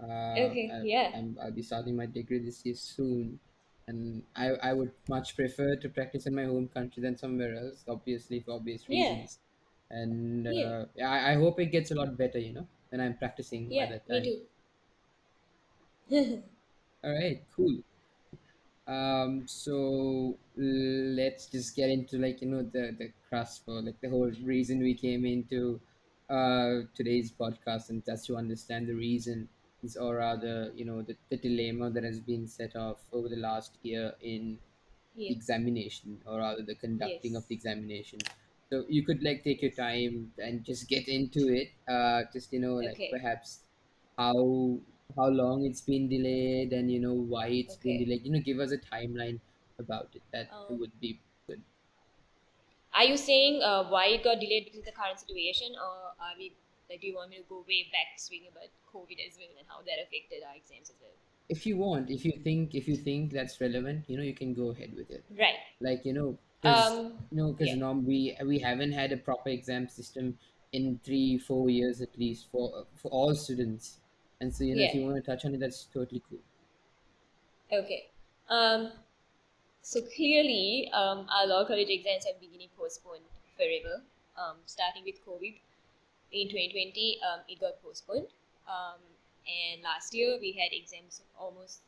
Uh, 0.00 0.06
okay, 0.50 0.70
I, 0.72 0.76
yeah, 0.82 1.10
I'm, 1.12 1.36
I'll 1.42 1.52
be 1.52 1.62
starting 1.62 1.96
my 1.96 2.06
degree 2.06 2.38
this 2.40 2.64
year 2.64 2.74
soon, 2.74 3.38
and 3.86 4.22
I, 4.34 4.48
I 4.62 4.72
would 4.72 4.92
much 5.08 5.36
prefer 5.36 5.76
to 5.76 5.88
practice 5.88 6.26
in 6.26 6.34
my 6.34 6.44
home 6.44 6.68
country 6.68 7.02
than 7.02 7.16
somewhere 7.18 7.54
else, 7.56 7.84
obviously 7.88 8.40
for 8.40 8.52
obvious 8.52 8.88
reasons. 8.88 9.38
yeah. 9.90 9.96
And 9.98 10.46
yeah, 10.46 10.64
uh, 10.64 10.84
yeah, 10.96 11.10
I, 11.10 11.32
I 11.32 11.34
hope 11.34 11.60
it 11.60 11.66
gets 11.66 11.90
a 11.90 11.94
lot 11.94 12.16
better, 12.16 12.38
you 12.38 12.54
know, 12.54 12.66
when 12.88 13.00
I'm 13.00 13.16
practicing 13.18 13.74
by 13.74 13.74
yeah. 13.74 13.86
that 13.86 14.08
Me 14.08 14.20
time. 14.20 14.24
too. 16.10 16.42
All 17.04 17.12
right, 17.12 17.44
cool. 17.54 17.78
Um, 18.86 19.48
so 19.48 20.38
let's 20.56 21.46
just 21.46 21.74
get 21.74 21.88
into 21.90 22.18
like 22.18 22.42
you 22.42 22.48
know 22.48 22.62
the 22.62 22.94
the 22.98 23.12
crust 23.28 23.64
for 23.64 23.80
like 23.80 24.00
the 24.00 24.10
whole 24.10 24.30
reason 24.42 24.80
we 24.80 24.94
came 24.94 25.24
into 25.24 25.80
uh 26.28 26.82
today's 26.94 27.32
podcast 27.32 27.88
and 27.90 28.04
just 28.04 28.26
to 28.26 28.36
understand 28.36 28.86
the 28.88 28.94
reason 28.94 29.48
or 30.00 30.16
rather 30.16 30.72
you 30.74 30.84
know 30.84 31.02
the, 31.02 31.16
the 31.30 31.36
dilemma 31.36 31.90
that 31.90 32.04
has 32.04 32.20
been 32.20 32.46
set 32.46 32.76
off 32.76 32.98
over 33.12 33.28
the 33.28 33.36
last 33.36 33.78
year 33.82 34.14
in 34.20 34.58
Yeah. 35.14 35.30
examination 35.30 36.20
or 36.26 36.38
rather 36.38 36.62
the 36.62 36.74
conducting 36.74 37.36
of 37.36 37.46
the 37.48 37.54
examination 37.54 38.26
so 38.70 38.84
you 38.88 39.02
could 39.04 39.22
like 39.22 39.42
take 39.42 39.62
your 39.62 39.70
time 39.70 40.32
and 40.38 40.64
just 40.64 40.88
get 40.88 41.08
into 41.08 41.48
it 41.48 41.68
uh 41.88 42.22
just 42.32 42.52
you 42.52 42.60
know 42.60 42.74
like 42.76 43.00
Okay. 43.00 43.10
perhaps 43.10 43.60
how 44.18 44.78
how 45.16 45.28
long 45.28 45.64
it's 45.64 45.80
been 45.82 46.08
delayed 46.08 46.72
and 46.72 46.90
you 46.90 47.00
know 47.00 47.14
why 47.14 47.48
it's 47.48 47.76
been 47.76 47.96
Okay. 47.96 47.98
delayed 47.98 48.24
you 48.24 48.32
know 48.32 48.40
give 48.40 48.58
us 48.60 48.72
a 48.72 48.78
timeline 48.78 49.40
about 49.78 50.14
it 50.14 50.22
that 50.32 50.50
Um, 50.50 50.80
would 50.80 50.98
be 51.00 51.20
good 51.46 51.62
are 52.94 53.04
you 53.04 53.16
saying 53.16 53.62
uh, 53.62 53.86
why 53.90 54.06
it 54.06 54.24
got 54.24 54.40
delayed 54.40 54.64
because 54.64 54.78
of 54.80 54.84
the 54.86 54.92
current 54.92 55.18
situation, 55.20 55.74
or 55.76 56.14
are 56.18 56.34
we 56.38 56.56
like, 56.88 57.00
do 57.00 57.06
you 57.08 57.14
want 57.14 57.30
me 57.30 57.36
to 57.38 57.42
go 57.42 57.64
way 57.68 57.88
back, 57.92 58.18
speaking 58.18 58.48
about 58.48 58.68
COVID 58.92 59.18
as 59.26 59.36
well 59.36 59.52
and 59.58 59.66
how 59.68 59.82
that 59.82 59.98
affected 60.02 60.42
our 60.42 60.54
exams 60.56 60.90
as 60.90 60.96
well? 61.00 61.16
if 61.48 61.66
you 61.66 61.76
want 61.76 62.10
if 62.10 62.24
you 62.24 62.32
think 62.42 62.74
if 62.74 62.88
you 62.88 62.96
think 62.96 63.32
that's 63.32 63.60
relevant 63.60 64.08
you 64.08 64.16
know 64.16 64.22
you 64.22 64.34
can 64.34 64.54
go 64.54 64.70
ahead 64.70 64.94
with 64.94 65.10
it 65.10 65.24
Right. 65.30 65.58
like 65.80 66.04
you 66.04 66.12
know 66.12 66.38
because 66.60 67.00
Um. 67.00 67.28
you 67.30 67.36
know 67.36 67.52
because 67.52 67.74
Yeah. 67.74 67.74
norm 67.74 68.04
we 68.06 68.36
we 68.46 68.58
haven't 68.58 68.92
had 68.92 69.12
a 69.12 69.16
proper 69.16 69.50
exam 69.50 69.88
system 69.88 70.38
in 70.72 70.98
three 71.04 71.38
four 71.38 71.68
years 71.70 72.00
at 72.00 72.16
least 72.18 72.50
for 72.50 72.86
for 72.94 73.10
all 73.10 73.34
students 73.34 74.00
and 74.44 74.54
so 74.54 74.64
you 74.70 74.76
know 74.76 74.88
if 74.88 74.94
you 74.94 75.04
want 75.08 75.16
to 75.20 75.26
touch 75.30 75.44
on 75.48 75.54
it 75.58 75.60
that's 75.66 75.84
totally 75.98 76.22
cool 76.28 76.44
Okay. 77.72 78.10
Um. 78.48 78.92
So 79.82 80.00
clearly, 80.00 80.90
um, 80.94 81.26
our 81.28 81.46
law 81.46 81.64
college 81.64 81.88
exams 81.88 82.24
have 82.24 82.40
been 82.40 82.52
getting 82.52 82.72
postponed 82.78 83.24
forever. 83.56 84.00
Um, 84.36 84.56
starting 84.66 85.04
with 85.04 85.20
COVID 85.26 85.54
in 86.32 86.48
2020, 86.48 87.20
um, 87.22 87.40
it 87.48 87.60
got 87.60 87.82
postponed. 87.82 88.26
Um, 88.66 88.98
and 89.44 89.82
last 89.82 90.14
year 90.14 90.38
we 90.40 90.52
had 90.52 90.72
exams 90.72 91.20
almost 91.38 91.84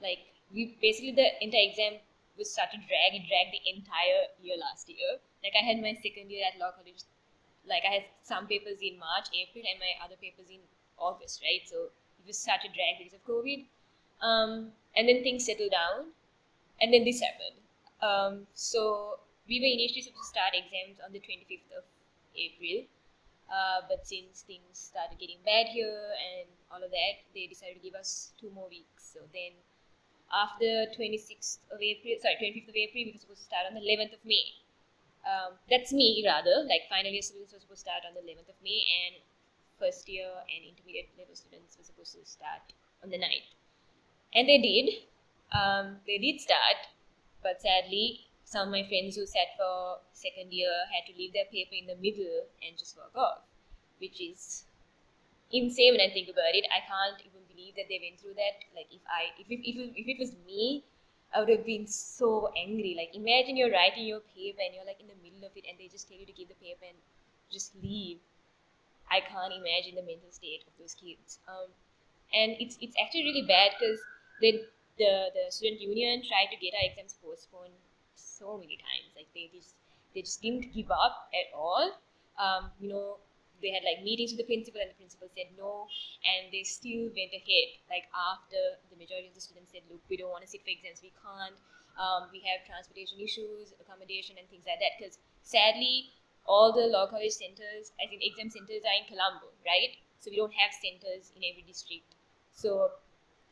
like 0.00 0.30
we 0.54 0.78
basically 0.80 1.12
the 1.12 1.26
entire 1.42 1.66
exam 1.68 1.98
was 2.38 2.54
such 2.54 2.70
a 2.72 2.80
drag. 2.86 3.18
It 3.18 3.26
dragged 3.26 3.50
the 3.50 3.64
entire 3.66 4.30
year 4.40 4.56
last 4.56 4.88
year. 4.88 5.18
Like 5.42 5.58
I 5.58 5.66
had 5.66 5.82
my 5.82 5.98
second 5.98 6.30
year 6.30 6.46
at 6.46 6.58
law 6.60 6.70
college. 6.70 7.02
Like 7.66 7.82
I 7.82 7.92
had 8.00 8.04
some 8.22 8.46
papers 8.46 8.78
in 8.80 8.98
March, 8.98 9.26
April, 9.34 9.66
and 9.66 9.76
my 9.82 9.98
other 10.04 10.16
papers 10.16 10.46
in 10.48 10.62
August, 11.00 11.42
right? 11.42 11.66
So 11.66 11.90
it 12.18 12.26
was 12.26 12.38
such 12.38 12.64
a 12.64 12.68
drag 12.68 12.98
because 12.98 13.14
of 13.14 13.24
COVID. 13.24 13.66
Um, 14.20 14.72
and 14.96 15.08
then 15.08 15.22
things 15.22 15.46
settled 15.46 15.70
down, 15.70 16.10
and 16.82 16.92
then 16.92 17.04
this 17.04 17.22
happened. 17.22 17.58
Um, 18.02 18.46
so 18.54 19.18
we 19.46 19.60
were 19.60 19.70
initially 19.70 20.02
supposed 20.02 20.34
to 20.34 20.34
start 20.34 20.52
exams 20.58 20.98
on 20.98 21.12
the 21.12 21.22
25th 21.22 21.70
of 21.78 21.84
April, 22.34 22.86
uh, 23.46 23.86
but 23.88 24.06
since 24.06 24.42
things 24.42 24.74
started 24.74 25.18
getting 25.18 25.38
bad 25.46 25.70
here 25.70 26.12
and 26.18 26.50
all 26.70 26.82
of 26.82 26.90
that, 26.90 27.14
they 27.34 27.46
decided 27.46 27.78
to 27.78 27.82
give 27.82 27.94
us 27.94 28.32
two 28.40 28.50
more 28.50 28.68
weeks. 28.68 29.14
So 29.14 29.20
then 29.32 29.54
after 30.34 30.90
26th 30.92 31.64
of 31.72 31.80
April, 31.80 32.14
sorry, 32.20 32.36
25th 32.36 32.68
of 32.68 32.76
April, 32.76 33.02
we 33.06 33.12
were 33.14 33.22
supposed 33.22 33.40
to 33.40 33.48
start 33.48 33.64
on 33.70 33.74
the 33.74 33.80
11th 33.80 34.14
of 34.18 34.22
May. 34.26 34.52
Um, 35.24 35.56
that's 35.70 35.92
me, 35.92 36.22
rather. 36.24 36.64
Like, 36.68 36.88
final 36.88 37.10
year 37.10 37.22
students 37.22 37.52
were 37.52 37.60
supposed 37.60 37.84
to 37.84 37.90
start 37.90 38.02
on 38.06 38.14
the 38.14 38.22
11th 38.22 38.52
of 38.52 38.58
May, 38.62 38.84
and 38.84 39.16
first 39.78 40.08
year 40.08 40.28
and 40.28 40.60
intermediate 40.66 41.10
level 41.18 41.34
students 41.34 41.76
were 41.78 41.84
supposed 41.84 42.14
to 42.14 42.24
start 42.24 42.74
on 43.02 43.10
the 43.10 43.18
9th. 43.18 43.50
And 44.34 44.48
they 44.48 44.58
did. 44.58 44.86
Um, 45.52 45.96
they 46.06 46.18
did 46.18 46.40
start, 46.40 46.76
but 47.42 47.62
sadly, 47.62 48.28
some 48.44 48.68
of 48.68 48.72
my 48.72 48.84
friends 48.84 49.16
who 49.16 49.24
sat 49.24 49.56
for 49.56 50.00
second 50.12 50.52
year 50.52 50.72
had 50.92 51.04
to 51.08 51.16
leave 51.16 51.32
their 51.32 51.48
paper 51.52 51.76
in 51.76 51.86
the 51.86 51.96
middle 51.96 52.48
and 52.64 52.76
just 52.76 52.96
walk 52.96 53.12
off, 53.16 53.44
which 54.00 54.20
is 54.20 54.64
insane 55.52 55.92
when 55.92 56.04
I 56.04 56.12
think 56.12 56.28
about 56.28 56.52
it. 56.52 56.64
I 56.72 56.80
can't 56.84 57.20
even 57.24 57.44
believe 57.48 57.76
that 57.76 57.88
they 57.88 58.00
went 58.00 58.20
through 58.20 58.36
that. 58.36 58.56
Like 58.76 58.88
if 58.92 59.00
I 59.08 59.32
if 59.40 59.48
it, 59.48 59.60
if 59.64 59.76
if 59.96 60.06
it 60.08 60.18
was 60.20 60.32
me, 60.46 60.84
I 61.34 61.40
would 61.40 61.48
have 61.48 61.64
been 61.64 61.86
so 61.86 62.52
angry. 62.56 62.96
Like 62.96 63.12
imagine 63.16 63.56
you're 63.56 63.72
writing 63.72 64.04
your 64.08 64.20
paper 64.32 64.60
and 64.64 64.72
you're 64.72 64.88
like 64.88 65.00
in 65.00 65.08
the 65.08 65.20
middle 65.20 65.44
of 65.44 65.52
it 65.56 65.64
and 65.68 65.76
they 65.78 65.88
just 65.88 66.08
tell 66.08 66.16
you 66.18 66.26
to 66.26 66.32
give 66.32 66.48
the 66.48 66.60
paper 66.60 66.88
and 66.88 66.96
just 67.52 67.76
leave. 67.82 68.18
I 69.10 69.20
can't 69.20 69.52
imagine 69.52 69.96
the 69.96 70.06
mental 70.06 70.30
state 70.30 70.64
of 70.66 70.72
those 70.78 70.94
kids. 70.94 71.38
Um, 71.48 71.68
and 72.32 72.56
it's 72.60 72.76
it's 72.80 72.96
actually 73.00 73.24
really 73.24 73.46
bad 73.48 73.72
because 73.78 74.00
the 74.40 74.68
the 74.98 75.32
the 75.32 75.44
student 75.50 75.80
union 75.80 76.22
tried 76.26 76.52
to 76.52 76.58
get 76.60 76.74
our 76.76 76.84
exams 76.90 77.16
postponed 77.22 77.76
so 78.14 78.58
many 78.58 78.76
times. 78.76 79.10
Like 79.16 79.28
they 79.34 79.48
just 79.52 79.74
they 80.14 80.22
just 80.22 80.42
didn't 80.42 80.74
give 80.74 80.90
up 80.90 81.28
at 81.32 81.48
all. 81.56 81.96
Um, 82.38 82.70
you 82.78 82.88
know, 82.88 83.18
they 83.62 83.70
had 83.70 83.82
like 83.82 84.04
meetings 84.04 84.30
with 84.30 84.44
the 84.44 84.48
principal, 84.48 84.80
and 84.80 84.90
the 84.90 84.98
principal 84.98 85.28
said 85.34 85.50
no, 85.56 85.88
and 86.22 86.52
they 86.52 86.62
still 86.62 87.10
went 87.10 87.32
ahead. 87.34 87.68
Like 87.90 88.06
after 88.14 88.78
the 88.92 88.96
majority 88.98 89.28
of 89.32 89.34
the 89.34 89.42
students 89.42 89.72
said, 89.72 89.82
"Look, 89.90 90.02
we 90.08 90.16
don't 90.16 90.30
want 90.30 90.44
to 90.44 90.50
sit 90.50 90.62
for 90.62 90.70
exams. 90.70 91.02
We 91.02 91.12
can't. 91.18 91.56
Um, 91.98 92.30
we 92.30 92.38
have 92.46 92.62
transportation 92.62 93.18
issues, 93.18 93.74
accommodation, 93.80 94.38
and 94.38 94.46
things 94.52 94.68
like 94.68 94.78
that." 94.78 95.00
Because 95.00 95.18
sadly, 95.42 96.12
all 96.46 96.72
the 96.72 96.86
law 96.86 97.06
college 97.06 97.32
centers, 97.32 97.92
as 98.02 98.08
in 98.12 98.18
exam 98.22 98.50
centers, 98.50 98.82
are 98.84 98.96
in 98.96 99.06
Colombo, 99.08 99.48
right? 99.66 99.96
So 100.20 100.30
we 100.30 100.36
don't 100.36 100.54
have 100.54 100.72
centers 100.72 101.32
in 101.36 101.42
every 101.44 101.62
district. 101.66 102.14
So 102.52 102.90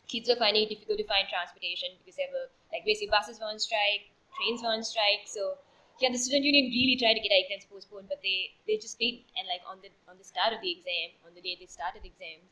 kids 0.09 0.29
were 0.29 0.37
finding 0.37 0.65
it 0.65 0.71
difficult 0.71 0.99
to 0.99 1.07
find 1.07 1.29
transportation 1.29 1.91
because 1.99 2.17
there 2.17 2.31
were 2.33 2.49
like 2.73 2.85
basically 2.85 3.11
buses 3.11 3.39
were 3.41 3.51
on 3.51 3.59
strike, 3.59 4.11
trains 4.39 4.63
were 4.63 4.73
on 4.75 4.83
strike. 4.83 5.27
So 5.27 5.59
yeah, 6.01 6.11
the 6.13 6.19
student 6.19 6.45
union 6.45 6.71
really 6.71 6.97
tried 6.99 7.15
to 7.15 7.23
get 7.25 7.33
our 7.33 7.43
exams 7.43 7.65
postponed, 7.67 8.09
but 8.09 8.21
they 8.23 8.53
they 8.67 8.77
just 8.77 8.99
didn't. 8.99 9.25
And 9.37 9.49
like 9.49 9.63
on 9.67 9.81
the 9.83 9.91
on 10.09 10.19
the 10.19 10.25
start 10.27 10.53
of 10.53 10.61
the 10.61 10.71
exam, 10.71 11.17
on 11.27 11.35
the 11.35 11.43
day 11.43 11.57
they 11.59 11.67
started 11.67 12.05
exams, 12.05 12.51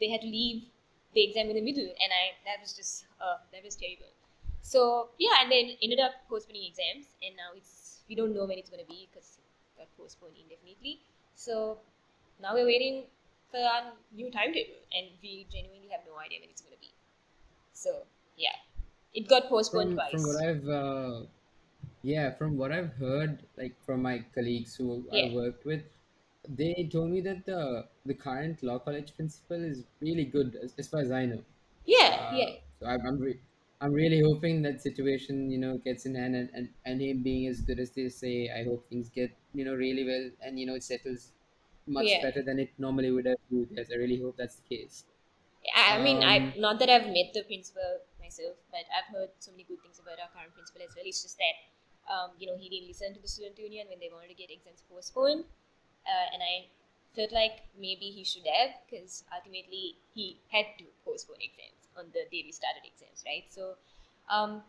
they 0.00 0.08
had 0.08 0.22
to 0.22 0.30
leave 0.30 0.68
the 1.14 1.24
exam 1.24 1.48
in 1.50 1.56
the 1.56 1.64
middle, 1.64 1.88
and 1.88 2.10
I 2.12 2.36
that 2.46 2.60
was 2.60 2.72
just 2.74 3.06
uh, 3.20 3.38
that 3.52 3.64
was 3.64 3.76
terrible. 3.76 4.12
So 4.62 5.10
yeah, 5.18 5.42
and 5.42 5.50
then 5.50 5.76
ended 5.82 6.00
up 6.00 6.12
postponing 6.28 6.64
exams, 6.68 7.06
and 7.22 7.36
now 7.36 7.52
it's 7.56 8.00
we 8.08 8.14
don't 8.14 8.34
know 8.34 8.46
when 8.46 8.58
it's 8.58 8.70
going 8.70 8.82
to 8.82 8.88
be 8.88 9.08
because 9.10 9.38
got 9.78 9.88
postponed 9.96 10.36
indefinitely. 10.42 11.00
So 11.34 11.80
now 12.40 12.54
we're 12.54 12.66
waiting 12.66 13.06
for 13.50 13.58
our 13.60 13.92
new 14.12 14.30
timetable, 14.30 14.80
and 14.92 15.08
we 15.22 15.46
genuinely 15.50 15.88
have 15.88 16.02
no 16.06 16.18
idea 16.18 16.40
when 16.40 16.50
it's 16.50 16.60
going 16.60 16.74
to 16.74 16.80
be. 16.80 16.92
So 17.72 18.06
yeah, 18.36 18.56
it 19.14 19.28
got 19.28 19.48
postponed 19.48 19.94
from 19.94 20.08
from 20.10 20.22
what 20.26 20.36
twice. 20.38 20.48
i've 20.48 20.68
uh, 20.68 21.22
yeah 22.02 22.30
from 22.38 22.56
what 22.56 22.72
i've 22.72 22.92
heard 22.94 23.42
like 23.56 23.74
from 23.86 24.02
my 24.02 24.24
colleagues 24.34 24.74
who 24.76 25.04
i 25.12 25.22
worked 25.34 25.64
with 25.64 25.82
they 26.48 26.88
told 26.92 27.10
me 27.10 27.20
that 27.20 27.44
the 27.46 27.86
the 28.06 28.14
current 28.14 28.62
law 28.62 28.78
college 28.78 29.14
principal 29.16 29.62
is 29.72 29.84
really 30.00 30.24
good 30.24 30.56
as, 30.62 30.74
as 30.78 30.88
far 30.88 31.00
as 31.00 31.10
i 31.10 31.24
know 31.26 31.42
yeah, 31.84 32.30
Uh, 32.30 32.36
yeah, 32.36 32.50
so 32.78 32.86
I'm 32.86 33.00
I'm, 33.06 33.18
re- 33.18 33.40
I'm 33.80 33.92
really 33.92 34.20
hoping 34.20 34.62
that 34.62 34.80
situation 34.80 35.50
you 35.50 35.58
know 35.58 35.78
gets 35.78 36.06
in 36.06 36.14
hand 36.14 36.34
and, 36.36 36.50
and 36.54 36.68
and 36.84 37.00
him 37.00 37.22
being 37.22 37.46
as 37.48 37.60
good 37.60 37.78
as 37.80 37.90
they 37.92 38.08
say. 38.08 38.50
I 38.50 38.64
hope 38.64 38.88
things 38.88 39.08
get 39.08 39.36
you 39.52 39.64
know 39.64 39.74
really 39.74 40.04
well 40.04 40.30
and 40.40 40.58
you 40.60 40.66
know 40.66 40.74
it 40.74 40.82
settles 40.84 41.32
much 41.86 42.06
yeah. 42.06 42.20
better 42.20 42.42
than 42.42 42.58
it 42.58 42.70
normally 42.78 43.10
would 43.10 43.26
have. 43.26 43.38
Yes, 43.50 43.90
I 43.92 43.96
really 43.96 44.20
hope 44.20 44.36
that's 44.36 44.56
the 44.56 44.68
case. 44.76 45.04
I 45.74 45.96
I 45.98 46.02
mean, 46.02 46.22
I 46.22 46.36
Um, 46.36 46.52
not 46.64 46.78
that 46.80 46.88
I've 46.94 47.06
met 47.16 47.28
the 47.34 47.42
principal 47.44 47.90
myself, 48.18 48.56
but 48.70 48.84
I've 48.96 49.10
heard 49.14 49.30
so 49.38 49.50
many 49.52 49.64
good 49.64 49.80
things 49.82 49.98
about 49.98 50.18
our 50.20 50.28
current 50.34 50.54
principal 50.54 50.82
as 50.82 50.94
well. 50.96 51.04
It's 51.06 51.22
just 51.22 51.38
that, 51.38 51.56
um, 52.12 52.30
you 52.38 52.46
know, 52.46 52.56
he 52.56 52.68
didn't 52.68 52.88
listen 52.88 53.14
to 53.14 53.20
the 53.20 53.28
student 53.28 53.58
union 53.58 53.88
when 53.88 53.98
they 54.00 54.10
wanted 54.10 54.28
to 54.28 54.34
get 54.34 54.50
exams 54.50 54.82
postponed, 54.90 55.44
uh, 56.06 56.26
and 56.32 56.42
I 56.42 56.54
felt 57.14 57.32
like 57.32 57.62
maybe 57.76 58.10
he 58.10 58.24
should 58.24 58.46
have, 58.46 58.74
because 58.88 59.24
ultimately 59.34 59.96
he 60.14 60.40
had 60.50 60.66
to 60.78 60.86
postpone 61.04 61.40
exams 61.40 61.77
on 61.98 62.06
the 62.12 62.24
day 62.30 62.42
we 62.46 62.52
started 62.52 62.82
exams, 62.86 63.24
right? 63.26 63.44
So, 63.50 63.74
um, 64.30 64.62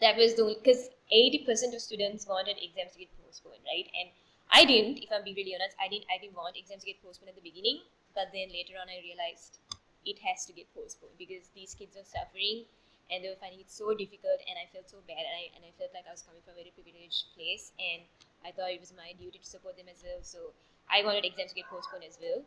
that 0.00 0.16
was 0.16 0.34
the 0.34 0.44
because 0.62 0.90
80% 1.12 1.74
of 1.74 1.80
students 1.80 2.26
wanted 2.26 2.56
exams 2.60 2.92
to 2.92 2.98
get 2.98 3.10
postponed 3.24 3.62
right? 3.64 3.88
And 3.98 4.10
i 4.52 4.64
didn't 4.64 5.02
if 5.02 5.10
i'm 5.10 5.24
being 5.24 5.36
really 5.36 5.54
honest 5.58 5.74
i 5.82 5.88
didn't 5.90 6.06
i 6.06 6.18
didn't 6.22 6.36
want 6.38 6.54
exams 6.54 6.86
to 6.86 6.88
get 6.90 7.02
postponed 7.02 7.30
at 7.30 7.36
the 7.38 7.42
beginning 7.42 7.82
but 8.14 8.30
then 8.30 8.46
later 8.54 8.78
on 8.78 8.86
i 8.86 9.02
realized 9.02 9.58
it 10.06 10.18
has 10.22 10.46
to 10.46 10.52
get 10.54 10.70
postponed 10.70 11.14
because 11.18 11.50
these 11.54 11.74
kids 11.74 11.98
are 11.98 12.06
suffering 12.06 12.62
and 13.10 13.22
they 13.22 13.30
were 13.30 13.40
finding 13.42 13.58
it 13.58 13.70
so 13.70 13.90
difficult 13.90 14.38
and 14.46 14.54
i 14.54 14.66
felt 14.70 14.86
so 14.86 15.02
bad 15.10 15.18
and 15.18 15.34
i, 15.34 15.44
and 15.54 15.62
I 15.66 15.74
felt 15.78 15.90
like 15.94 16.06
i 16.06 16.14
was 16.14 16.22
coming 16.22 16.42
from 16.46 16.54
a 16.54 16.62
very 16.62 16.70
privileged 16.74 17.34
place 17.34 17.74
and 17.78 18.06
i 18.46 18.54
thought 18.54 18.70
it 18.70 18.78
was 18.78 18.94
my 18.94 19.14
duty 19.18 19.42
to 19.42 19.46
support 19.46 19.74
them 19.74 19.90
as 19.90 20.02
well. 20.06 20.22
So 20.22 20.54
i 20.86 21.02
wanted 21.02 21.26
exams 21.26 21.50
to 21.54 21.58
get 21.58 21.66
postponed 21.66 22.06
as 22.06 22.18
well. 22.22 22.46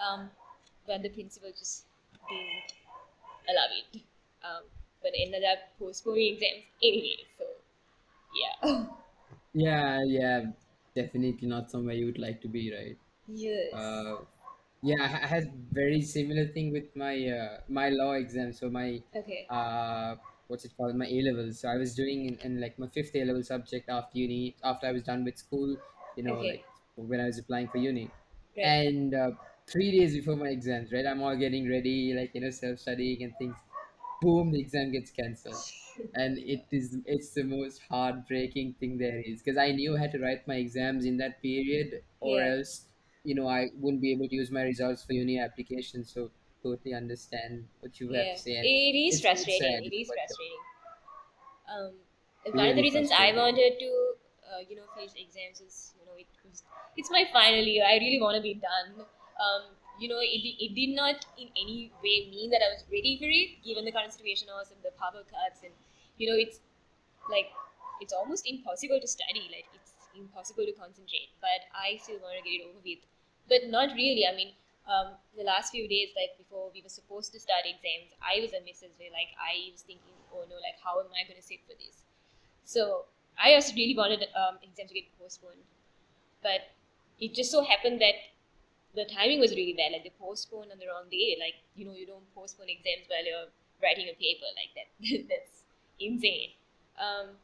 Um, 0.00 0.32
but 0.88 1.04
the 1.04 1.12
principal 1.12 1.52
just 1.52 1.84
didn't 2.28 2.72
allow 3.48 3.66
it. 3.70 4.02
Um, 4.42 4.64
but 5.02 5.12
ended 5.16 5.44
up 5.44 5.58
postponing 5.78 6.34
exams 6.34 6.64
anyway. 6.82 7.16
So 7.38 7.44
yeah. 8.34 8.86
yeah, 9.52 10.02
yeah, 10.06 10.52
definitely 10.94 11.48
not 11.48 11.70
somewhere 11.70 11.94
you 11.94 12.06
would 12.06 12.18
like 12.18 12.40
to 12.42 12.48
be, 12.48 12.72
right? 12.74 12.98
yes. 13.28 13.78
Uh, 13.80 14.24
yeah, 14.82 15.02
I 15.02 15.24
I 15.24 15.28
had 15.28 15.68
very 15.72 16.02
similar 16.02 16.46
thing 16.48 16.72
with 16.72 16.94
my 16.96 17.14
uh, 17.28 17.60
my 17.68 17.88
law 17.90 18.12
exam. 18.14 18.52
So 18.52 18.70
my 18.70 19.02
Okay. 19.14 19.50
uh, 19.50 20.16
what's 20.48 20.64
it 20.64 20.76
called 20.76 20.96
my 20.96 21.06
A 21.06 21.22
levels. 21.22 21.60
So 21.60 21.68
I 21.68 21.76
was 21.76 21.94
doing 21.94 22.26
in, 22.26 22.38
in 22.40 22.60
like 22.60 22.78
my 22.78 22.88
fifth 22.88 23.14
A 23.16 23.24
level 23.24 23.42
subject 23.44 23.88
after 23.88 24.18
uni 24.18 24.56
after 24.64 24.86
I 24.88 24.92
was 24.92 25.04
done 25.04 25.24
with 25.24 25.38
school. 25.38 25.76
You 26.16 26.24
know, 26.24 26.38
Okay. 26.38 26.52
like 26.52 26.66
when 26.96 27.20
I 27.20 27.26
was 27.26 27.38
applying 27.38 27.68
for 27.70 27.78
uni, 27.78 28.14
Right. 28.56 28.86
and 28.86 29.14
uh, 29.14 29.32
three 29.66 29.90
days 29.98 30.14
before 30.14 30.36
my 30.36 30.48
exams, 30.48 30.92
right? 30.92 31.06
I'm 31.06 31.22
all 31.22 31.36
getting 31.36 31.68
ready, 31.68 32.14
like 32.14 32.34
you 32.34 32.40
know, 32.40 32.50
self 32.50 32.78
studying 32.80 33.22
and 33.22 33.36
things. 33.38 33.56
Boom, 34.22 34.50
the 34.52 34.60
exam 34.60 34.92
gets 34.92 35.10
cancelled 35.10 35.62
and 36.14 36.38
it 36.38 36.66
is 36.70 36.98
it's 37.06 37.32
the 37.34 37.42
most 37.42 37.82
heartbreaking 37.82 38.74
thing 38.74 38.98
there 38.98 39.20
is 39.20 39.42
because 39.42 39.56
I 39.58 39.72
knew 39.72 39.96
I 39.96 40.00
had 40.00 40.12
to 40.12 40.18
write 40.20 40.46
my 40.46 40.56
exams 40.56 41.04
in 41.06 41.16
that 41.18 41.40
period 41.42 42.02
or 42.20 42.40
Yeah. 42.40 42.42
else 42.42 42.86
you 43.24 43.34
know 43.34 43.48
I 43.48 43.68
wouldn't 43.74 44.02
be 44.02 44.12
able 44.12 44.28
to 44.28 44.34
use 44.34 44.50
my 44.50 44.62
results 44.62 45.04
for 45.04 45.12
uni 45.14 45.38
application 45.38 46.04
so 46.04 46.30
totally 46.62 46.94
understand 46.94 47.68
what 47.80 47.98
you 48.00 48.12
have 48.12 48.30
Yeah. 48.30 48.34
to 48.34 48.38
say 48.38 48.56
and 48.56 48.70
It 48.70 48.94
is 48.96 49.20
it's 49.20 49.26
it's 49.36 49.54
frustrating. 49.54 49.56
sad 49.56 49.84
it's 49.84 50.00
is 50.00 50.12
frustrating. 50.12 50.58
Um, 51.68 51.94
one 52.52 52.68
of 52.68 52.76
the 52.76 52.82
really 52.82 52.82
reasons 52.82 53.10
I 53.10 53.32
frustrating 53.32 53.34
wanted 53.34 53.78
to, 53.80 54.14
uh, 54.52 54.58
you 54.68 54.76
know, 54.76 54.86
finish 54.94 55.12
exams 55.16 55.60
is, 55.60 55.94
you 55.98 56.06
know, 56.06 56.12
it 56.16 56.26
was, 56.44 56.62
it's 56.96 57.10
my 57.10 57.24
final 57.32 57.64
year. 57.64 57.84
I 57.84 57.94
really 57.94 58.20
want 58.20 58.36
to 58.36 58.42
be 58.42 58.54
done. 58.54 59.06
Um, 59.36 59.76
you 59.98 60.08
know, 60.08 60.20
it, 60.20 60.42
it 60.44 60.74
did 60.74 60.94
not 60.94 61.24
in 61.38 61.48
any 61.56 61.92
way 62.02 62.28
mean 62.28 62.50
that 62.50 62.60
I 62.60 62.72
was 62.72 62.84
ready 62.92 63.16
for 63.16 63.28
it, 63.28 63.64
given 63.64 63.84
the 63.84 63.92
current 63.92 64.12
situation 64.12 64.48
was 64.52 64.70
of 64.70 64.80
the 64.82 64.92
power 65.00 65.24
cuts 65.24 65.64
and, 65.64 65.72
you 66.18 66.28
know, 66.28 66.36
it's 66.36 66.60
like 67.30 67.52
it's 68.00 68.12
almost 68.12 68.46
impossible 68.46 69.00
to 69.00 69.08
study. 69.08 69.48
Like 69.48 69.68
it's 69.72 69.92
impossible 70.16 70.64
to 70.64 70.72
concentrate. 70.72 71.32
But 71.40 71.68
I 71.72 71.96
still 72.00 72.20
want 72.20 72.36
to 72.36 72.44
get 72.44 72.60
it 72.60 72.62
over 72.68 72.80
with. 72.84 73.00
But 73.48 73.68
not 73.72 73.96
really. 73.96 74.24
I 74.28 74.36
mean, 74.36 74.52
um, 74.86 75.18
the 75.36 75.44
last 75.44 75.72
few 75.72 75.88
days, 75.88 76.12
like 76.14 76.36
before 76.38 76.70
we 76.72 76.82
were 76.82 76.92
supposed 76.92 77.32
to 77.32 77.40
start 77.40 77.64
exams, 77.66 78.14
I 78.22 78.40
was 78.40 78.52
a 78.52 78.60
miss 78.64 78.84
as 78.84 78.92
well. 79.00 79.12
Like 79.12 79.32
I 79.40 79.72
was 79.72 79.82
thinking, 79.82 80.16
oh 80.32 80.44
no, 80.48 80.56
like 80.60 80.78
how 80.82 81.00
am 81.00 81.10
I 81.12 81.26
going 81.26 81.40
to 81.40 81.44
sit 81.44 81.64
for 81.66 81.74
this? 81.74 82.04
So 82.64 83.06
I 83.38 83.54
also 83.54 83.74
really 83.74 83.96
wanted 83.96 84.24
um, 84.36 84.58
exams 84.62 84.90
to 84.90 84.94
get 84.94 85.10
postponed, 85.18 85.64
but 86.42 86.72
it 87.20 87.34
just 87.34 87.50
so 87.50 87.62
happened 87.62 88.00
that 88.00 88.14
the 88.96 89.04
timing 89.06 89.40
was 89.40 89.52
really 89.52 89.74
bad. 89.74 89.92
Like 89.92 90.04
they 90.04 90.12
postponed 90.18 90.72
on 90.72 90.78
the 90.78 90.86
wrong 90.88 91.06
day. 91.10 91.36
Like 91.40 91.56
you 91.74 91.86
know, 91.86 91.94
you 91.94 92.06
don't 92.06 92.32
postpone 92.34 92.68
exams 92.68 93.06
while 93.08 93.24
you're 93.24 93.48
writing 93.82 94.08
a 94.08 94.14
paper 94.14 94.46
like 94.56 94.74
that. 94.76 94.88
That's 95.28 95.64
insane. 96.00 96.50
Um, 96.98 97.36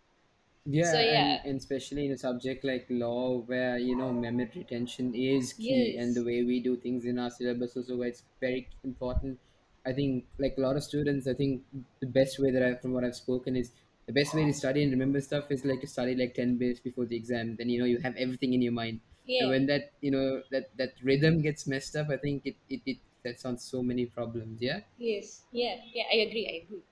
Yeah, 0.64 0.84
so 0.92 0.98
and, 0.98 1.06
yeah, 1.10 1.42
and 1.44 1.56
especially 1.58 2.06
in 2.06 2.12
a 2.12 2.16
subject 2.16 2.64
like 2.64 2.86
law, 2.88 3.38
where 3.40 3.78
you 3.78 3.96
know 3.96 4.12
memory 4.12 4.48
retention 4.54 5.12
is 5.14 5.52
key, 5.54 5.96
and 5.96 6.14
the 6.14 6.22
way 6.24 6.44
we 6.44 6.60
do 6.60 6.76
things 6.76 7.04
in 7.04 7.18
our 7.18 7.30
syllabus 7.30 7.76
also, 7.76 7.96
where 7.96 8.08
it's 8.08 8.22
very 8.40 8.68
important. 8.84 9.40
I 9.84 9.92
think, 9.92 10.26
like 10.38 10.54
a 10.58 10.60
lot 10.60 10.76
of 10.76 10.84
students, 10.84 11.26
I 11.26 11.34
think 11.34 11.64
the 12.00 12.06
best 12.06 12.38
way 12.38 12.52
that 12.52 12.62
I, 12.62 12.76
from 12.76 12.92
what 12.92 13.02
I've 13.04 13.16
spoken, 13.16 13.56
is 13.56 13.72
the 14.06 14.12
best 14.12 14.34
way 14.34 14.44
to 14.44 14.52
study 14.52 14.84
and 14.84 14.92
remember 14.92 15.20
stuff 15.20 15.50
is 15.50 15.64
like 15.64 15.80
to 15.80 15.88
study 15.88 16.14
like 16.14 16.34
ten 16.34 16.58
days 16.58 16.78
before 16.78 17.06
the 17.06 17.16
exam. 17.16 17.56
Then 17.56 17.68
you 17.68 17.80
know 17.80 17.86
you 17.86 17.98
have 17.98 18.14
everything 18.16 18.52
in 18.54 18.62
your 18.62 18.72
mind. 18.72 19.00
And 19.26 19.34
yeah, 19.34 19.48
when 19.48 19.66
that 19.66 19.92
you 20.00 20.10
know 20.10 20.42
that 20.50 20.76
that 20.76 20.94
rhythm 21.02 21.42
gets 21.42 21.66
messed 21.66 21.94
up, 21.96 22.10
I 22.10 22.16
think 22.16 22.42
it 22.44 22.56
it, 22.68 22.80
it 22.86 22.98
sets 23.22 23.44
on 23.44 23.58
so 23.58 23.82
many 23.82 24.06
problems. 24.06 24.60
Yeah. 24.60 24.80
yes, 24.98 25.42
yeah, 25.52 25.76
yeah. 25.94 26.04
I 26.10 26.16
agree. 26.26 26.46
I 26.46 26.66
agree. 26.66 26.82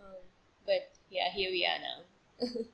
Um, 0.00 0.20
but 0.64 0.92
yeah, 1.10 1.30
here 1.32 1.50
we 1.50 1.66
are 1.66 1.78
now. 1.78 2.48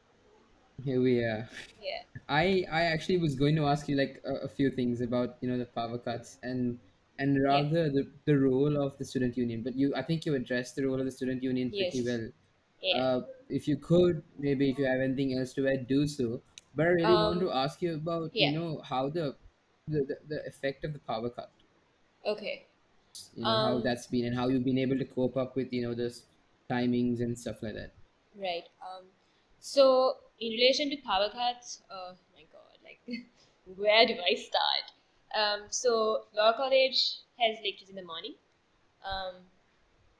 Here 0.85 1.01
we 1.01 1.21
are. 1.21 1.49
yeah, 1.83 2.03
I 2.29 2.67
I 2.71 2.83
actually 2.83 3.19
was 3.19 3.35
going 3.35 3.57
to 3.57 3.67
ask 3.67 3.89
you 3.89 3.97
like 3.97 4.21
a, 4.25 4.45
a 4.45 4.49
few 4.49 4.71
things 4.71 5.01
about 5.01 5.37
you 5.41 5.49
know 5.49 5.59
the 5.59 5.65
power 5.65 5.99
cuts 5.99 6.39
and 6.43 6.79
and 7.19 7.37
yeah, 7.37 7.49
rather 7.49 7.89
the, 7.89 8.07
the 8.27 8.37
role 8.39 8.77
of 8.77 8.97
the 8.99 9.05
student 9.05 9.37
union. 9.37 9.63
But 9.63 9.75
you 9.75 9.95
I 9.97 10.03
think 10.03 10.27
you 10.27 10.35
addressed 10.35 10.77
the 10.77 10.87
role 10.87 11.01
of 11.01 11.07
the 11.07 11.11
student 11.11 11.43
union 11.43 11.71
pretty 11.71 11.99
yes, 11.99 12.07
well. 12.07 12.29
yeah. 12.83 13.03
Uh, 13.03 13.21
if 13.49 13.67
you 13.67 13.77
could 13.77 14.23
maybe 14.39 14.71
if 14.71 14.79
you 14.79 14.85
have 14.85 15.01
anything 15.01 15.39
else 15.39 15.55
to 15.55 15.67
add, 15.67 15.89
do 15.89 16.07
so. 16.07 16.43
But 16.77 16.87
I 16.87 16.91
really 16.91 17.17
want 17.17 17.41
Um, 17.41 17.41
to 17.41 17.51
ask 17.51 17.83
you 17.83 17.95
about 17.97 18.33
you 18.39 18.53
yeah. 18.53 18.53
know 18.53 18.81
how 18.85 19.09
the 19.11 19.37
the, 19.89 20.05
the, 20.05 20.17
the 20.29 20.47
effect 20.47 20.85
of 20.85 20.93
the 20.93 21.01
power 21.01 21.31
cut, 21.31 21.51
Okay. 22.27 22.67
you 23.35 23.47
know 23.47 23.59
how 23.61 23.79
Um, 23.79 23.83
that's 23.83 24.07
been 24.09 24.25
and 24.25 24.35
how 24.35 24.49
you've 24.49 24.65
been 24.65 24.79
able 24.79 24.99
to 24.99 25.05
cope 25.05 25.37
up 25.37 25.55
with 25.57 25.73
you 25.73 25.83
know 25.83 25.95
those 25.95 26.25
timings 26.71 27.21
and 27.21 27.39
stuff 27.39 27.63
like 27.63 27.75
that. 27.75 27.93
right. 28.39 28.65
Um, 28.83 29.05
so 29.61 30.15
in 30.41 30.53
relation 30.53 30.91
to 30.91 30.97
power 31.05 31.29
cuts, 31.31 31.83
oh 31.91 32.13
my 32.35 32.45
God, 32.53 32.77
like 32.85 33.01
where 33.77 34.07
do 34.07 34.15
I 34.15 34.35
start? 34.35 34.85
Um, 35.37 35.67
so 35.71 36.25
law 36.37 36.53
college 36.57 37.19
has 37.39 37.57
lectures 37.65 37.89
in 37.91 37.97
the 37.97 38.05
morning. 38.05 38.35
Um, 39.05 39.43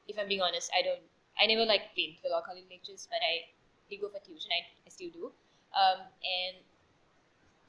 if 0.07 0.17
I'm 0.19 0.27
being 0.27 0.41
honest, 0.41 0.71
I 0.77 0.81
don't. 0.83 1.01
I 1.41 1.47
never 1.47 1.65
like 1.65 1.93
been 1.95 2.15
to 2.15 2.21
the 2.23 2.29
law 2.29 2.41
college 2.45 2.65
lectures, 2.69 3.07
but 3.09 3.19
I 3.21 3.47
did 3.89 4.01
go 4.01 4.09
for 4.09 4.19
tuition. 4.25 4.51
I, 4.51 4.65
I 4.87 4.89
still 4.89 5.09
do. 5.11 5.31
Um, 5.77 5.99
and 6.01 6.57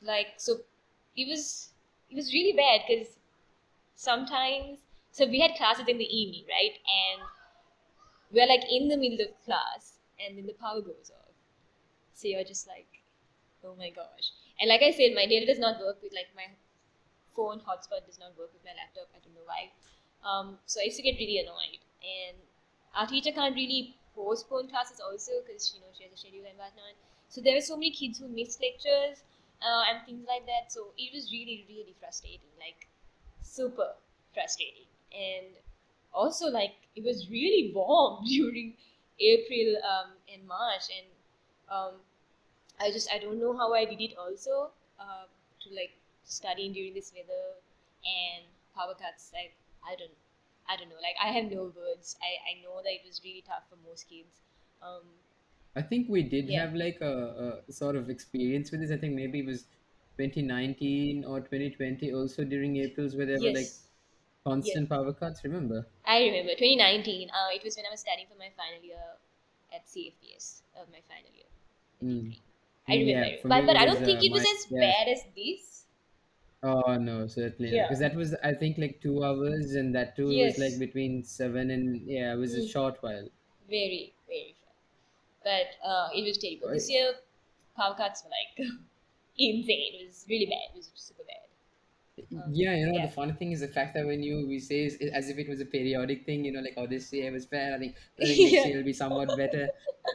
like 0.02 0.28
so, 0.36 0.60
it 1.16 1.28
was 1.28 1.70
it 2.10 2.16
was 2.16 2.32
really 2.32 2.56
bad 2.56 2.80
because 2.88 3.16
sometimes 3.96 4.78
so 5.12 5.26
we 5.26 5.40
had 5.40 5.56
classes 5.56 5.86
in 5.88 5.98
the 5.98 6.16
evening, 6.16 6.44
right? 6.48 6.78
And 6.86 7.22
we're 8.32 8.46
like 8.46 8.64
in 8.70 8.88
the 8.88 8.96
middle 8.96 9.26
of 9.26 9.32
class, 9.44 9.98
and 10.20 10.38
then 10.38 10.46
the 10.46 10.54
power 10.54 10.80
goes 10.80 11.10
off. 11.10 11.34
So 12.14 12.28
you're 12.28 12.44
just 12.44 12.66
like, 12.66 12.88
oh 13.64 13.74
my 13.76 13.90
gosh. 13.90 14.32
And 14.60 14.68
like 14.68 14.82
I 14.82 14.90
said, 14.90 15.14
my 15.14 15.26
data 15.26 15.46
does 15.46 15.58
not 15.58 15.80
work 15.80 16.02
with 16.02 16.12
like 16.12 16.28
my 16.34 16.46
phone 17.34 17.60
hotspot 17.60 18.06
does 18.06 18.18
not 18.18 18.34
work 18.38 18.50
with 18.52 18.64
my 18.64 18.74
laptop. 18.74 19.06
I 19.14 19.22
don't 19.22 19.34
know 19.34 19.46
why. 19.46 19.70
Um, 20.26 20.58
so 20.66 20.80
I 20.80 20.90
used 20.90 20.98
to 20.98 21.02
get 21.02 21.18
really 21.18 21.38
annoyed. 21.38 21.78
And 22.02 22.36
our 22.94 23.06
teacher 23.06 23.30
can't 23.30 23.54
really 23.54 23.94
postpone 24.14 24.68
classes 24.68 24.98
also 24.98 25.32
because 25.46 25.72
you 25.74 25.80
know 25.80 25.90
she 25.96 26.02
has 26.04 26.12
a 26.12 26.18
schedule 26.18 26.46
and 26.46 26.58
whatnot. 26.58 26.98
So 27.28 27.40
there 27.40 27.54
were 27.54 27.60
so 27.60 27.76
many 27.76 27.90
kids 27.90 28.18
who 28.18 28.28
missed 28.28 28.60
lectures 28.60 29.22
uh, 29.62 29.84
and 29.90 30.04
things 30.06 30.26
like 30.26 30.46
that. 30.46 30.72
So 30.72 30.88
it 30.96 31.12
was 31.14 31.30
really 31.32 31.64
really 31.68 31.94
frustrating, 32.00 32.52
like 32.58 32.88
super 33.42 33.94
frustrating. 34.34 34.88
And 35.12 35.46
also 36.12 36.46
like 36.48 36.74
it 36.96 37.04
was 37.04 37.28
really 37.30 37.72
warm 37.74 38.24
during 38.26 38.74
April 39.20 39.76
um, 39.82 40.10
and 40.32 40.46
March, 40.46 40.84
and 40.96 41.06
um, 41.70 41.94
I 42.80 42.90
just 42.90 43.08
I 43.12 43.18
don't 43.18 43.38
know 43.40 43.56
how 43.56 43.74
I 43.74 43.84
did 43.84 44.00
it 44.00 44.16
also 44.16 44.70
uh, 45.00 45.26
to 45.62 45.68
like 45.74 45.96
studying 46.24 46.72
during 46.72 46.94
this 46.94 47.12
weather 47.14 47.58
and 48.06 48.44
power 48.74 48.94
cuts. 48.94 49.30
Like 49.34 49.54
I 49.84 49.96
don't 49.96 50.14
I 50.68 50.76
don't 50.76 50.88
know. 50.88 51.00
Like 51.02 51.16
I 51.22 51.32
have 51.32 51.50
no 51.50 51.72
words. 51.74 52.16
I 52.22 52.30
I 52.50 52.62
know 52.62 52.80
that 52.82 52.92
it 52.92 53.02
was 53.06 53.20
really 53.24 53.42
tough 53.46 53.64
for 53.68 53.76
most 53.88 54.08
kids. 54.08 54.40
Um, 54.82 55.04
I 55.78 55.82
think 55.82 56.08
we 56.08 56.22
did 56.22 56.48
yeah. 56.48 56.60
have 56.60 56.74
like 56.74 56.98
a, 57.00 57.62
a 57.68 57.72
sort 57.72 57.96
of 57.96 58.10
experience 58.10 58.70
with 58.70 58.80
this. 58.80 58.90
I 58.90 58.98
think 58.98 59.14
maybe 59.14 59.40
it 59.40 59.46
was 59.46 59.66
2019 60.16 61.24
or 61.24 61.40
2020 61.42 62.12
also 62.12 62.44
during 62.44 62.76
April's 62.76 63.16
where 63.16 63.26
there 63.26 63.40
were 63.40 63.50
like 63.50 63.72
Yes. 63.72 63.88
Yes. 64.60 64.78
constant 64.78 64.88
power 64.90 65.12
cuts, 65.14 65.44
remember? 65.44 65.86
I 66.04 66.22
remember 66.24 66.54
2019. 66.56 67.30
Uh, 67.30 67.48
it 67.52 67.62
was 67.62 67.76
when 67.76 67.86
I 67.86 67.90
was 67.90 68.00
studying 68.00 68.26
for 68.26 68.34
my 68.34 68.50
final 68.50 68.82
year 68.82 69.16
at 69.72 69.88
CFPS 69.88 70.62
of 70.74 70.88
my 70.90 71.00
final 71.02 71.30
year 71.32 71.46
in 72.00 72.02
Mm. 72.02 72.12
degree. 72.16 72.42
I 72.88 72.96
Mm, 72.96 73.06
remember, 73.06 73.26
Yeah, 73.30 73.36
for 73.40 73.48
but 73.48 73.66
me 73.66 73.66
but 73.66 73.76
it 73.76 73.78
I 73.78 73.84
was 73.84 73.86
don't 73.86 74.04
think 74.04 74.20
uh, 74.20 74.24
it 74.24 74.32
was 74.32 74.44
my 74.44 74.46
as 74.46 74.66
yeah. 74.70 74.80
bad 74.80 75.08
as 75.08 75.22
this. 75.36 75.86
Oh 76.62 76.96
no, 76.96 77.26
certainly 77.26 77.72
not. 77.72 77.80
Yeah. 77.80 77.88
Because 77.88 77.98
that 77.98 78.14
was 78.14 78.32
I 78.44 78.54
think 78.54 78.78
like 78.78 79.00
two 79.00 79.24
hours 79.24 79.74
and 79.74 79.92
that 79.96 80.14
too 80.14 80.36
was 80.36 80.56
like 80.56 80.78
Yes. 80.78 80.78
between 80.78 81.24
seven 81.24 81.68
and 81.72 82.06
yeah, 82.08 82.32
it 82.32 82.36
was 82.36 82.54
a 82.54 82.62
Mm, 82.62 82.62
short 82.62 83.02
while. 83.02 83.28
very 83.68 84.14
very. 84.28 84.56
But 85.48 85.68
uh, 85.88 86.08
it 86.14 86.24
was 86.28 86.38
terrible. 86.38 86.68
This 86.74 86.90
year, 86.90 87.14
power 87.76 87.94
cuts 87.96 88.24
were 88.24 88.30
like 88.30 88.68
insane. 89.38 89.92
It 90.02 90.06
was 90.08 90.26
really 90.28 90.46
bad. 90.46 90.74
It 90.74 90.76
was 90.76 90.90
super 90.94 91.24
bad. 91.24 91.46
Um, 92.36 92.50
Yeah, 92.52 92.74
you 92.74 92.86
know, 92.86 93.00
the 93.00 93.08
funny 93.08 93.32
thing 93.32 93.52
is 93.52 93.60
the 93.60 93.68
fact 93.68 93.94
that 93.94 94.06
when 94.06 94.22
you 94.22 94.46
we 94.46 94.58
say 94.58 94.84
is, 94.84 94.96
as 95.12 95.28
if 95.30 95.38
it 95.38 95.48
was 95.48 95.60
a 95.60 95.64
periodic 95.64 96.24
thing, 96.26 96.44
you 96.44 96.52
know, 96.52 96.60
like 96.60 96.74
oh 96.76 96.86
this 96.86 97.12
year 97.12 97.32
was 97.32 97.46
bad, 97.46 97.72
I 97.74 97.78
think 97.78 97.96
I 98.22 98.26
think 98.26 98.42
next 98.42 98.64
yeah. 98.64 98.64
year 98.64 98.76
will 98.76 98.84
be 98.84 98.92
somewhat 98.92 99.36
better. 99.36 99.70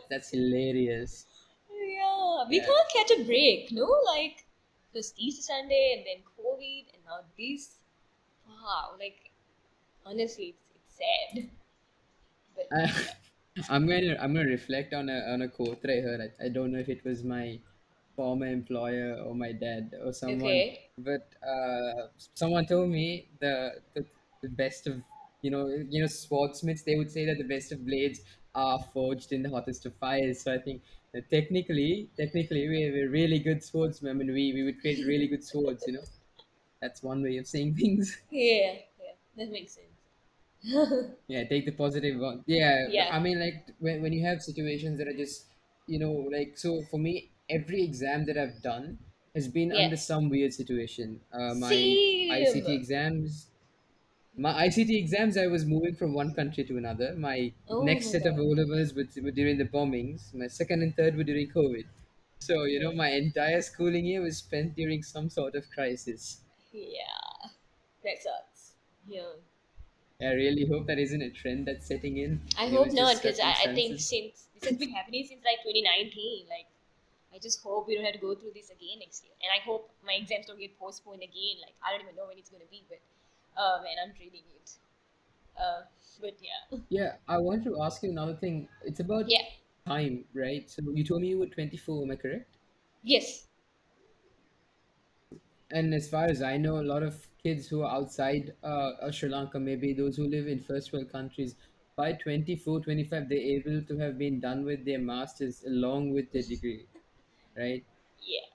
That's 0.10 0.30
hilarious. 0.30 1.26
Yeah, 1.72 2.46
we 2.50 2.60
Yeah. 2.60 2.66
can't 2.66 2.90
catch 2.94 3.12
a 3.20 3.24
break, 3.24 3.72
no? 3.72 3.86
Like, 4.06 4.46
first 4.94 5.14
Easter 5.18 5.42
Sunday 5.44 5.96
and 5.98 6.06
then 6.06 6.24
COVID 6.38 6.94
and 6.94 7.04
now 7.06 7.20
this. 7.38 7.80
Wow, 8.48 8.96
like, 9.00 9.32
honestly, 10.06 10.56
it's, 10.56 10.66
it's 10.76 10.96
sad. 10.98 11.50
But 12.56 12.72
yeah, 12.76 13.14
I'm 13.70 13.88
going 13.88 14.02
to 14.02 14.22
I'm 14.22 14.34
going 14.34 14.46
to 14.46 14.52
reflect 14.52 14.94
on 14.94 15.10
a 15.10 15.20
on 15.32 15.42
a 15.44 15.48
quote 15.48 15.82
that 15.82 15.92
I 15.92 16.02
heard. 16.02 16.22
I, 16.22 16.46
I 16.46 16.50
don't 16.50 16.72
know 16.72 16.80
if 16.80 16.90
it 16.90 17.04
was 17.06 17.24
my 17.24 17.60
former 18.16 18.48
employer 18.48 19.22
or 19.26 19.36
my 19.36 19.52
dad 19.52 19.94
or 20.04 20.14
someone, 20.14 20.42
okay. 20.42 20.90
but 20.98 21.30
uh, 21.48 22.08
someone 22.34 22.66
told 22.66 22.90
me 22.90 23.28
the, 23.40 23.76
the 23.94 24.06
the 24.42 24.50
best 24.50 24.88
of 24.88 25.02
you 25.42 25.52
know 25.52 25.68
you 25.90 26.02
know 26.02 26.08
swordsmiths 26.08 26.84
they 26.84 26.96
would 26.96 27.12
say 27.12 27.26
that 27.26 27.38
the 27.38 27.44
best 27.44 27.72
of 27.72 27.86
blades 27.86 28.22
are 28.56 28.80
forged 28.94 29.32
in 29.32 29.44
the 29.44 29.50
hottest 29.50 29.86
of 29.86 29.96
fires. 29.96 30.42
So 30.42 30.54
I 30.54 30.58
think 30.58 30.82
that 31.14 31.30
technically 31.30 32.10
technically 32.18 32.68
we 32.68 32.92
we're 32.92 33.10
really 33.10 33.40
good 33.40 33.64
swordsmen. 33.64 34.12
I 34.12 34.14
mean 34.16 34.34
we 34.34 34.54
we 34.54 34.64
would 34.64 34.82
create 34.82 35.06
really 35.06 35.28
good 35.28 35.44
swords. 35.44 35.84
You 35.86 35.94
know 35.94 36.06
that's 36.82 37.04
one 37.04 37.22
way 37.22 37.38
of 37.38 37.48
saying 37.48 37.76
things. 37.82 38.18
Yeah, 38.32 38.74
yeah, 39.00 39.14
that 39.38 39.52
makes 39.52 39.74
sense. 39.74 39.93
Yeah, 41.28 41.44
take 41.46 41.66
the 41.66 41.72
positive 41.72 42.20
one. 42.20 42.44
Yeah, 42.46 42.88
yeah. 42.90 43.08
I 43.12 43.20
mean, 43.20 43.40
like 43.40 43.68
when 43.80 44.02
when 44.02 44.14
you 44.14 44.26
have 44.26 44.42
situations 44.42 44.98
that 45.00 45.08
are 45.08 45.14
just, 45.16 45.46
you 45.88 46.00
know, 46.00 46.12
like 46.12 46.58
so 46.58 46.82
for 46.92 47.00
me, 47.00 47.32
every 47.50 47.84
exam 47.84 48.26
that 48.26 48.38
I've 48.38 48.62
done 48.62 49.00
has 49.36 49.48
been 49.48 49.72
under 49.72 49.96
some 49.98 50.30
weird 50.30 50.54
situation. 50.54 51.22
Uh, 51.32 51.54
my 51.56 51.70
Same. 51.70 52.30
ICT 52.30 52.70
exams, 52.70 53.48
my 54.38 54.54
ICT 54.68 54.98
exams, 54.98 55.38
I 55.38 55.48
was 55.48 55.66
moving 55.66 55.96
from 55.96 56.14
one 56.14 56.34
country 56.34 56.64
to 56.66 56.78
another. 56.78 57.16
My 57.16 57.54
Oh 57.68 57.82
next 57.82 58.06
my 58.06 58.12
set 58.12 58.26
of 58.26 58.40
O 58.40 58.56
god. 58.56 58.56
levels 58.56 58.94
were, 58.94 59.08
were 59.24 59.32
during 59.32 59.58
the 59.58 59.66
bombings. 59.66 60.34
My 60.34 60.48
second 60.48 60.84
and 60.84 60.96
third 60.96 61.16
were 61.16 61.24
during 61.24 61.50
COVID. 61.50 61.86
So 62.40 62.64
you 62.66 62.80
know, 62.80 62.92
my 62.94 63.10
entire 63.12 63.62
schooling 63.62 64.06
year 64.06 64.22
was 64.22 64.38
spent 64.38 64.76
during 64.76 65.04
some 65.04 65.30
sort 65.30 65.56
of 65.56 65.70
crisis. 65.72 66.42
Yeah. 66.74 67.50
That 68.04 68.22
sucks. 68.22 68.74
Yeah. 69.08 69.34
I 70.20 70.32
really 70.34 70.66
hope 70.66 70.88
that 70.88 70.98
isn't 70.98 71.22
a 71.22 71.30
trend 71.30 71.68
that's 71.68 71.86
setting 71.86 72.18
in. 72.18 72.42
I 72.58 72.68
It 72.68 72.80
hope 72.80 72.80
was 72.80 72.94
not, 72.94 73.18
just 73.22 73.22
because 73.22 73.40
I, 73.40 73.66
I 73.66 73.68
think 73.74 74.00
circumstances. 74.00 74.00
since 74.00 74.48
this 74.54 74.64
has 74.66 74.78
been 74.78 74.92
happening 74.92 75.26
since 75.26 75.44
like 75.44 75.62
2019, 75.64 76.46
like 76.50 76.68
I 77.34 77.40
just 77.40 77.62
hope 77.64 77.88
we 77.88 77.96
don't 77.96 78.06
have 78.06 78.14
to 78.14 78.20
go 78.20 78.36
through 78.36 78.52
this 78.54 78.70
again 78.70 79.00
next 79.00 79.24
year. 79.24 79.34
And 79.42 79.50
I 79.52 79.64
hope 79.64 79.90
my 80.06 80.14
exams 80.14 80.46
don't 80.48 80.60
get 80.60 80.78
postponed 80.78 81.24
again. 81.24 81.58
Like 81.62 81.76
I 81.84 81.92
don't 81.92 82.02
even 82.02 82.16
know 82.16 82.28
when 82.28 82.38
it's 82.38 82.50
gonna 82.50 82.70
be, 82.70 82.86
but 82.90 83.02
uh 83.58 83.82
man, 83.84 83.96
I'm 84.04 84.14
dreading 84.14 84.46
it. 84.62 84.72
Uh, 85.60 85.84
but 86.22 86.36
yeah, 86.42 86.78
Yeah, 86.90 87.18
I 87.28 87.38
want 87.40 87.64
to 87.66 87.82
ask 87.82 88.04
you 88.04 88.10
another 88.12 88.36
thing. 88.36 88.70
It's 88.86 89.00
about 89.02 89.26
yeah, 89.26 89.44
time, 89.86 90.26
right? 90.34 90.70
So 90.70 90.82
you 90.94 91.04
told 91.04 91.22
me 91.22 91.30
you 91.30 91.40
were 91.40 91.48
24, 91.48 92.04
am 92.04 92.12
I 92.12 92.16
correct? 92.16 92.58
yes, 93.04 93.48
And 95.70 95.94
as 95.94 96.08
far 96.10 96.26
as 96.28 96.42
I 96.42 96.56
know, 96.56 96.80
a 96.80 96.84
lot 96.88 97.04
of 97.04 97.28
kids 97.44 97.68
who 97.68 97.82
are 97.84 97.92
outside 97.96 98.54
uh, 98.64 99.12
Sri 99.12 99.30
Lanka, 99.30 99.60
maybe 99.60 99.94
those 99.94 100.16
who 100.18 100.28
live 100.28 100.48
in 100.48 100.60
first 100.60 100.94
world 100.94 101.12
countries, 101.12 101.56
by 101.96 102.14
24, 102.14 102.80
25, 102.82 103.30
they're 103.30 103.38
able 103.38 103.82
to 103.84 103.98
have 103.98 104.18
been 104.18 104.40
done 104.40 104.66
with 104.66 104.86
their 104.86 105.00
masters 105.00 105.64
along 105.68 106.12
with 106.14 106.32
their 106.32 106.44
degree, 106.44 106.88
right? 107.58 107.86
yeah, 108.22 108.48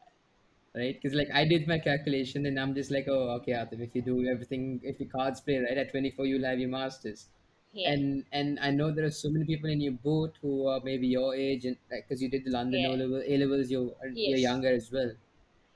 Right? 0.74 0.94
Because 1.00 1.16
like 1.16 1.28
I 1.34 1.44
did 1.44 1.66
my 1.66 1.78
calculation 1.78 2.46
and 2.46 2.58
I'm 2.60 2.74
just 2.74 2.90
like, 2.90 3.06
oh, 3.08 3.30
okay, 3.40 3.52
Atif, 3.52 3.80
if 3.80 3.94
you 3.94 4.02
do 4.02 4.26
everything, 4.28 4.80
if 4.84 5.00
your 5.00 5.08
cards 5.08 5.40
play 5.40 5.58
right 5.58 5.76
at 5.76 5.90
24, 5.90 6.26
you'll 6.26 6.44
have 6.48 6.58
your 6.60 6.68
masters. 6.70 7.28
yeah, 7.72 7.90
and 7.92 8.24
and 8.32 8.58
I 8.66 8.70
know 8.70 8.90
there 8.98 9.04
are 9.06 9.16
so 9.16 9.30
many 9.30 9.44
people 9.48 9.70
in 9.70 9.80
your 9.80 9.92
boat 10.04 10.38
who 10.42 10.52
are 10.74 10.80
maybe 10.84 11.08
your 11.14 11.34
age 11.34 11.64
and 11.70 11.76
because 11.90 12.22
you 12.22 12.28
did 12.34 12.44
the 12.46 12.52
London 12.54 12.80
yeah, 12.82 12.88
level 13.00 13.22
A 13.32 13.36
levels 13.42 13.70
you're 13.74 13.90
you're 14.14 14.38
younger 14.44 14.70
as 14.78 14.86
well 14.96 15.10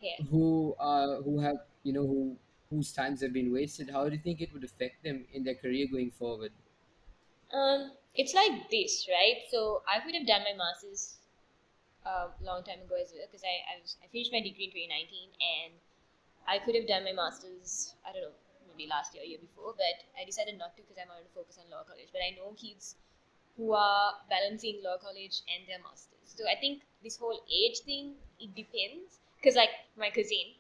yeah. 0.00 0.24
who 0.30 0.46
are 0.92 1.20
who 1.26 1.34
have 1.40 1.58
you 1.82 1.92
know 1.98 2.06
who 2.12 2.36
whose 2.72 2.92
times 2.92 3.22
have 3.22 3.32
been 3.32 3.52
wasted 3.52 3.90
how 3.90 4.08
do 4.08 4.16
you 4.16 4.22
think 4.28 4.40
it 4.40 4.52
would 4.52 4.64
affect 4.64 5.02
them 5.04 5.26
in 5.32 5.44
their 5.44 5.54
career 5.64 5.86
going 5.96 6.10
forward 6.10 6.52
Um, 7.52 7.92
it's 8.14 8.34
like 8.34 8.70
this, 8.70 9.06
right? 9.08 9.42
So 9.50 9.82
I 9.86 10.04
would 10.04 10.14
have 10.14 10.26
done 10.26 10.42
my 10.44 10.54
masters 10.54 11.18
a 12.04 12.30
long 12.40 12.64
time 12.64 12.82
ago 12.82 12.96
as 13.00 13.12
well, 13.14 13.26
because 13.26 13.44
I 13.44 13.56
I, 13.76 13.80
was, 13.82 13.96
I 14.04 14.08
finished 14.08 14.32
my 14.32 14.40
degree 14.42 14.66
in 14.66 14.72
2019 14.72 15.30
and 15.40 15.74
I 16.46 16.58
could 16.60 16.74
have 16.76 16.86
done 16.88 17.04
my 17.04 17.12
master's, 17.12 17.96
I 18.06 18.12
don't 18.12 18.22
know, 18.22 18.34
maybe 18.68 18.88
last 18.88 19.14
year, 19.14 19.24
or 19.24 19.26
year 19.26 19.38
before, 19.40 19.74
but 19.76 19.96
I 20.20 20.24
decided 20.24 20.58
not 20.58 20.76
to 20.76 20.82
because 20.82 20.98
I 20.98 21.06
wanted 21.08 21.24
to 21.28 21.34
focus 21.34 21.58
on 21.58 21.70
law 21.70 21.84
college. 21.84 22.10
But 22.12 22.22
I 22.22 22.30
know 22.36 22.54
kids 22.54 22.96
who 23.56 23.72
are 23.72 24.14
balancing 24.30 24.82
law 24.82 24.98
college 24.98 25.42
and 25.48 25.68
their 25.68 25.80
masters. 25.82 26.34
So 26.36 26.48
I 26.48 26.56
think 26.60 26.84
this 27.02 27.16
whole 27.18 27.40
age 27.52 27.80
thing, 27.80 28.16
it 28.40 28.54
depends. 28.54 29.20
Because, 29.36 29.56
like, 29.56 29.70
my 29.96 30.10
cousin, 30.10 30.54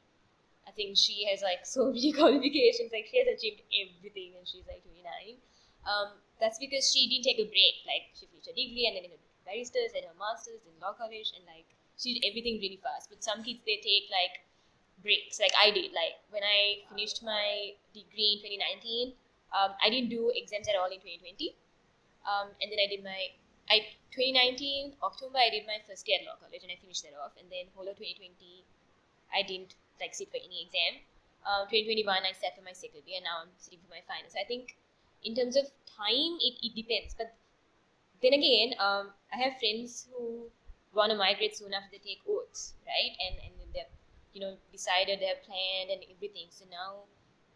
I 0.66 0.70
think 0.70 0.96
she 0.96 1.26
has 1.30 1.42
like 1.42 1.66
so 1.76 1.92
many 1.92 2.12
qualifications. 2.12 2.92
Like 2.92 3.08
she 3.10 3.18
has 3.18 3.28
achieved 3.28 3.62
everything, 3.70 4.38
and 4.38 4.46
she's 4.46 4.66
like 4.66 4.82
29. 4.84 5.38
Um, 5.82 6.18
that's 6.38 6.58
because 6.58 6.90
she 6.90 7.10
didn't 7.10 7.26
take 7.26 7.40
a 7.42 7.48
break. 7.48 7.82
Like 7.86 8.14
she 8.14 8.26
finished 8.26 8.46
her 8.46 8.56
degree 8.56 8.86
and 8.86 8.94
then 8.96 9.10
her 9.10 9.20
barristers 9.46 9.94
and 9.94 10.06
her 10.06 10.16
masters 10.18 10.62
in 10.66 10.74
law 10.78 10.94
college, 10.94 11.34
and 11.34 11.44
like 11.46 11.66
she 11.98 12.18
did 12.18 12.26
everything 12.28 12.62
really 12.62 12.80
fast. 12.82 13.10
But 13.10 13.22
some 13.22 13.42
kids 13.42 13.60
they 13.66 13.82
take 13.82 14.06
like 14.10 14.42
breaks, 15.02 15.42
like 15.42 15.54
I 15.58 15.70
did. 15.70 15.90
Like 15.92 16.22
when 16.30 16.42
I 16.42 16.86
finished 16.90 17.22
my 17.22 17.74
degree 17.92 18.38
in 18.38 19.14
2019, 19.14 19.14
um, 19.52 19.74
I 19.82 19.90
didn't 19.90 20.10
do 20.10 20.32
exams 20.34 20.68
at 20.68 20.78
all 20.78 20.88
in 20.88 21.02
2020. 21.02 21.54
Um, 22.22 22.54
and 22.62 22.70
then 22.70 22.78
I 22.78 22.86
did 22.86 23.02
my 23.02 23.34
I 23.70 23.94
2019 24.14 24.98
October 25.02 25.38
I 25.38 25.50
did 25.50 25.66
my 25.66 25.78
first 25.86 26.06
year 26.06 26.18
at 26.20 26.26
law 26.26 26.36
college 26.38 26.62
and 26.62 26.70
I 26.70 26.78
finished 26.78 27.02
that 27.02 27.14
off. 27.18 27.34
And 27.38 27.50
then 27.50 27.70
whole 27.74 27.88
of 27.88 27.98
2020 27.98 28.34
I 29.34 29.42
didn't 29.42 29.74
like 30.00 30.14
sit 30.14 30.30
for 30.30 30.38
any 30.38 30.66
exam. 30.66 31.02
Um, 31.42 31.66
2021 31.66 32.06
I 32.06 32.32
sat 32.38 32.54
for 32.54 32.62
my 32.62 32.72
second 32.72 33.02
year. 33.06 33.20
Now 33.22 33.42
I'm 33.42 33.52
sitting 33.58 33.82
for 33.82 33.90
my 33.90 34.02
finals. 34.06 34.34
So 34.34 34.40
I 34.40 34.46
think 34.46 34.76
in 35.24 35.34
terms 35.34 35.56
of 35.56 35.66
time, 35.86 36.38
it, 36.38 36.58
it 36.62 36.74
depends. 36.74 37.14
But 37.14 37.34
then 38.22 38.32
again, 38.34 38.74
um, 38.78 39.10
I 39.32 39.36
have 39.42 39.58
friends 39.58 40.06
who 40.10 40.46
want 40.94 41.10
to 41.10 41.18
migrate 41.18 41.56
soon 41.56 41.74
after 41.74 41.90
they 41.90 42.02
take 42.02 42.22
oaths, 42.28 42.74
right? 42.86 43.14
And 43.18 43.34
and 43.42 43.54
they've 43.74 43.94
you 44.32 44.40
know 44.40 44.54
decided 44.70 45.20
they 45.20 45.30
have 45.30 45.42
planned 45.42 45.90
and 45.90 46.02
everything. 46.10 46.48
So 46.50 46.64
now. 46.70 47.08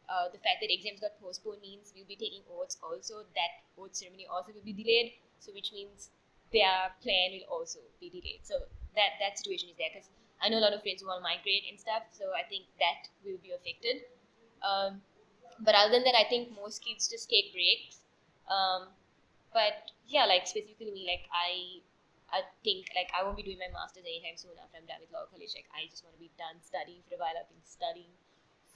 Uh, 0.07 0.31
the 0.31 0.39
fact 0.39 0.63
that 0.63 0.71
exams 0.71 1.03
got 1.03 1.11
postponed 1.19 1.59
means 1.61 1.91
we'll 1.91 2.07
be 2.07 2.15
taking 2.15 2.39
oaths 2.47 2.79
also. 2.79 3.27
That 3.35 3.67
oath 3.75 3.91
ceremony 3.91 4.23
also 4.31 4.55
will 4.55 4.63
be 4.63 4.71
delayed. 4.73 5.19
So 5.43 5.51
which 5.51 5.73
means 5.75 6.11
their 6.53 6.95
plan 7.03 7.35
will 7.35 7.49
also 7.51 7.81
be 7.99 8.11
delayed. 8.11 8.41
So 8.43 8.55
that 8.95 9.19
that 9.21 9.39
situation 9.39 9.69
is 9.71 9.77
there 9.77 9.91
because 9.93 10.09
I 10.43 10.49
know 10.49 10.59
a 10.59 10.65
lot 10.65 10.73
of 10.73 10.83
friends 10.83 11.03
who 11.03 11.09
want 11.09 11.21
to 11.21 11.27
migrate 11.27 11.65
and 11.69 11.79
stuff. 11.79 12.05
So 12.13 12.33
I 12.37 12.45
think 12.49 12.67
that 12.79 13.09
will 13.25 13.41
be 13.43 13.53
affected. 13.53 14.05
Um, 14.61 15.01
but 15.61 15.75
other 15.75 15.93
than 15.93 16.05
that, 16.05 16.17
I 16.17 16.29
think 16.29 16.53
most 16.53 16.85
kids 16.85 17.09
just 17.09 17.31
take 17.31 17.53
breaks. 17.53 18.05
Um, 18.49 18.93
but 19.53 19.91
yeah, 20.07 20.27
like 20.27 20.47
specifically 20.47 20.93
me, 20.93 21.09
like 21.09 21.25
I, 21.33 21.81
I 22.29 22.45
think 22.63 22.93
like 22.93 23.09
I 23.17 23.25
won't 23.25 23.41
be 23.41 23.47
doing 23.47 23.59
my 23.59 23.73
masters 23.73 24.05
anytime 24.05 24.37
soon 24.37 24.59
after 24.61 24.77
I'm 24.77 24.85
done 24.85 25.01
with 25.01 25.13
law 25.15 25.25
college. 25.33 25.57
Like 25.57 25.71
I 25.73 25.89
just 25.89 26.05
want 26.05 26.15
to 26.19 26.21
be 26.21 26.31
done 26.37 26.61
studying 26.61 27.01
for 27.09 27.17
a 27.17 27.21
while. 27.25 27.35
I've 27.35 27.49
been 27.49 27.65
studying 27.65 28.13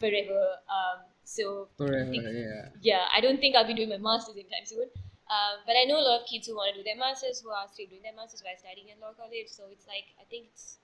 forever. 0.00 0.64
Um, 0.72 1.04
so 1.22 1.68
forever 1.76 2.08
think 2.08 2.24
yeah 2.24 2.72
yeah, 2.80 3.04
I 3.12 3.20
don't 3.20 3.38
think 3.38 3.54
I'll 3.54 3.68
be 3.68 3.76
doing 3.76 3.92
my 3.92 4.00
masters 4.00 4.40
anytime 4.40 4.64
soon. 4.64 4.88
Um, 5.30 5.62
but 5.62 5.78
I 5.78 5.86
know 5.86 6.00
a 6.00 6.02
lot 6.02 6.24
of 6.24 6.26
kids 6.26 6.48
who 6.48 6.58
want 6.58 6.74
to 6.74 6.80
do 6.80 6.82
their 6.82 6.98
masters 6.98 7.38
who 7.38 7.54
are 7.54 7.68
still 7.70 7.86
doing 7.86 8.02
their 8.02 8.16
masters 8.16 8.42
while 8.42 8.56
studying 8.58 8.90
in 8.90 8.98
law 8.98 9.14
college. 9.14 9.46
So 9.52 9.70
it's 9.70 9.86
like 9.86 10.10
I 10.18 10.26
think 10.26 10.50
it's 10.50 10.80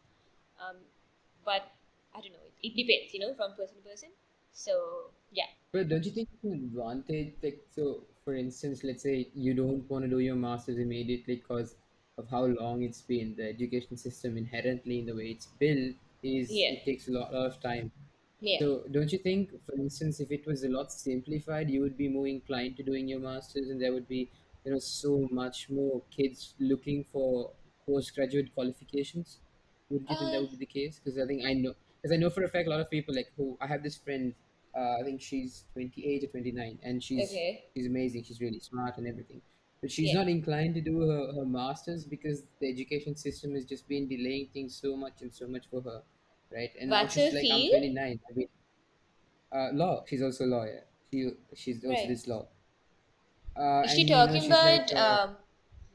um, 0.60 0.76
but 1.44 1.72
I 2.14 2.20
don't 2.20 2.32
know. 2.32 2.46
It, 2.62 2.68
it 2.68 2.76
depends, 2.76 3.14
you 3.14 3.20
know, 3.20 3.34
from 3.34 3.54
person 3.56 3.76
to 3.76 3.88
person. 3.88 4.10
So 4.52 5.10
yeah, 5.30 5.46
but 5.72 5.88
don't 5.88 6.04
you 6.04 6.10
think 6.10 6.28
it's 6.32 6.44
an 6.44 6.52
advantage 6.52 7.34
like 7.42 7.60
so 7.74 8.04
for 8.24 8.34
instance 8.34 8.82
let's 8.82 9.02
say 9.02 9.28
you 9.34 9.52
don't 9.52 9.88
want 9.90 10.04
to 10.04 10.08
do 10.08 10.20
your 10.20 10.34
masters 10.34 10.78
immediately 10.78 11.36
because 11.36 11.74
of 12.16 12.26
how 12.30 12.44
long 12.44 12.82
it's 12.82 13.02
been 13.02 13.34
the 13.36 13.46
education 13.46 13.96
system 13.96 14.38
inherently 14.38 15.00
in 15.00 15.06
the 15.06 15.14
way 15.14 15.26
it's 15.26 15.46
built 15.58 15.94
is 16.22 16.50
yeah, 16.50 16.70
it 16.70 16.84
takes 16.86 17.08
a 17.08 17.12
lot, 17.12 17.32
lot 17.34 17.46
of 17.46 17.60
time 17.60 17.92
yeah. 18.40 18.58
So, 18.58 18.84
don't 18.90 19.10
you 19.10 19.18
think, 19.18 19.50
for 19.64 19.74
instance, 19.76 20.20
if 20.20 20.30
it 20.30 20.46
was 20.46 20.62
a 20.62 20.68
lot 20.68 20.92
simplified, 20.92 21.70
you 21.70 21.80
would 21.80 21.96
be 21.96 22.08
more 22.08 22.26
inclined 22.26 22.76
to 22.76 22.82
doing 22.82 23.08
your 23.08 23.18
masters, 23.18 23.70
and 23.70 23.80
there 23.80 23.94
would 23.94 24.06
be, 24.06 24.30
you 24.62 24.72
know, 24.72 24.78
so 24.78 25.26
much 25.30 25.70
more 25.70 26.02
kids 26.10 26.54
looking 26.60 27.02
for 27.04 27.50
postgraduate 27.86 28.54
qualifications? 28.54 29.38
Wouldn't 29.88 30.10
you 30.10 30.16
think 30.16 30.32
that 30.32 30.40
would 30.40 30.50
be 30.50 30.56
the 30.56 30.66
case? 30.66 30.98
Because 30.98 31.18
I 31.18 31.26
think 31.26 31.44
I 31.44 31.52
know, 31.54 31.74
because 32.02 32.12
I 32.12 32.16
know 32.16 32.30
for 32.30 32.42
a 32.44 32.48
fact 32.48 32.66
a 32.66 32.70
lot 32.70 32.80
of 32.80 32.90
people 32.90 33.14
like 33.14 33.32
who 33.36 33.56
I 33.60 33.66
have 33.66 33.82
this 33.82 33.96
friend, 33.96 34.34
uh, 34.74 34.96
I 35.00 35.02
think 35.04 35.20
she's 35.20 35.64
28 35.72 36.24
or 36.24 36.28
29, 36.28 36.78
and 36.82 37.02
she's 37.02 37.26
okay. 37.26 37.72
she's 37.74 37.86
amazing. 37.86 38.24
She's 38.24 38.40
really 38.40 38.60
smart 38.60 38.96
and 38.98 39.06
everything, 39.06 39.42
but 39.80 39.90
she's 39.90 40.12
Yeah. 40.12 40.12
not 40.12 40.28
inclined 40.28 40.74
to 40.74 40.80
do 40.80 41.00
her, 41.00 41.32
her 41.34 41.44
masters 41.46 42.04
because 42.04 42.44
the 42.60 42.68
education 42.68 43.16
system 43.16 43.54
has 43.54 43.64
just 43.64 43.88
been 43.88 44.08
delaying 44.08 44.48
things 44.52 44.74
so 44.76 44.96
much 44.96 45.22
and 45.22 45.32
so 45.34 45.46
much 45.48 45.68
for 45.68 45.82
her 45.82 46.02
right? 46.50 46.70
And 46.80 46.92
now 46.92 47.06
What's 47.06 47.14
she's 47.14 47.30
her 47.30 47.30
like, 47.32 47.48
I'm 47.50 47.66
field? 47.66 47.66
29. 47.66 48.20
I 48.30 48.32
mean, 48.32 48.48
uh, 49.52 49.70
law. 49.72 50.04
She's 50.06 50.22
also 50.22 50.44
a 50.44 50.46
lawyer. 50.46 50.86
She 51.12 51.30
she's 51.54 51.84
also 51.84 52.06
Right. 52.06 52.08
this 52.08 52.26
law. 52.26 52.48
Uh, 53.56 53.84
Is 53.84 53.92
she 53.92 54.04
you 54.04 54.06
know, 54.06 54.36
talking 54.36 54.36
she's 54.38 54.62
like, 54.62 54.86
about 54.86 54.92
uh, 54.92 55.18
um, 55.24 55.36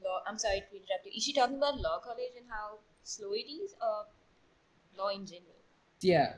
law? 0.03 0.21
I'm 0.25 0.37
sorry 0.39 0.61
to 0.61 0.75
interrupt 0.75 1.05
you. 1.05 1.11
Is 1.15 1.23
she 1.23 1.33
talking 1.33 1.57
about 1.57 1.79
law 1.79 1.99
college 1.99 2.33
and 2.37 2.49
how 2.49 2.79
slow 3.11 3.33
it 3.33 3.47
is, 3.49 3.75
or 3.81 4.05
law 4.97 5.09
in 5.09 5.25
general? 5.25 5.61
yeah, 6.01 6.35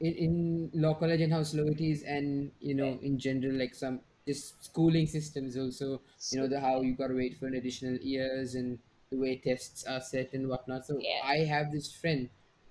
in, 0.00 0.14
in 0.14 0.70
law 0.74 0.94
college 0.94 1.20
and 1.20 1.32
how 1.32 1.42
slow 1.42 1.66
it 1.68 1.80
is, 1.80 2.02
and 2.02 2.52
you 2.60 2.74
know, 2.74 2.98
Right. 2.98 3.00
in 3.02 3.18
general, 3.18 3.54
like 3.56 3.74
some 3.74 4.00
just 4.26 4.64
schooling 4.64 5.06
systems 5.06 5.56
also. 5.56 6.02
You 6.30 6.40
know, 6.40 6.48
the 6.48 6.60
how 6.60 6.80
you 6.82 6.94
gotta 6.96 7.14
wait 7.14 7.38
for 7.38 7.46
an 7.46 7.54
additional 7.54 7.96
years 7.96 8.54
and 8.54 8.78
the 9.10 9.16
way 9.18 9.36
tests 9.38 9.84
are 9.84 10.00
set 10.00 10.32
and 10.32 10.48
whatnot. 10.48 10.86
So 10.86 11.00
Yeah. 11.00 11.22
I 11.22 11.38
have 11.38 11.72
this 11.72 11.92
friend. 11.92 12.30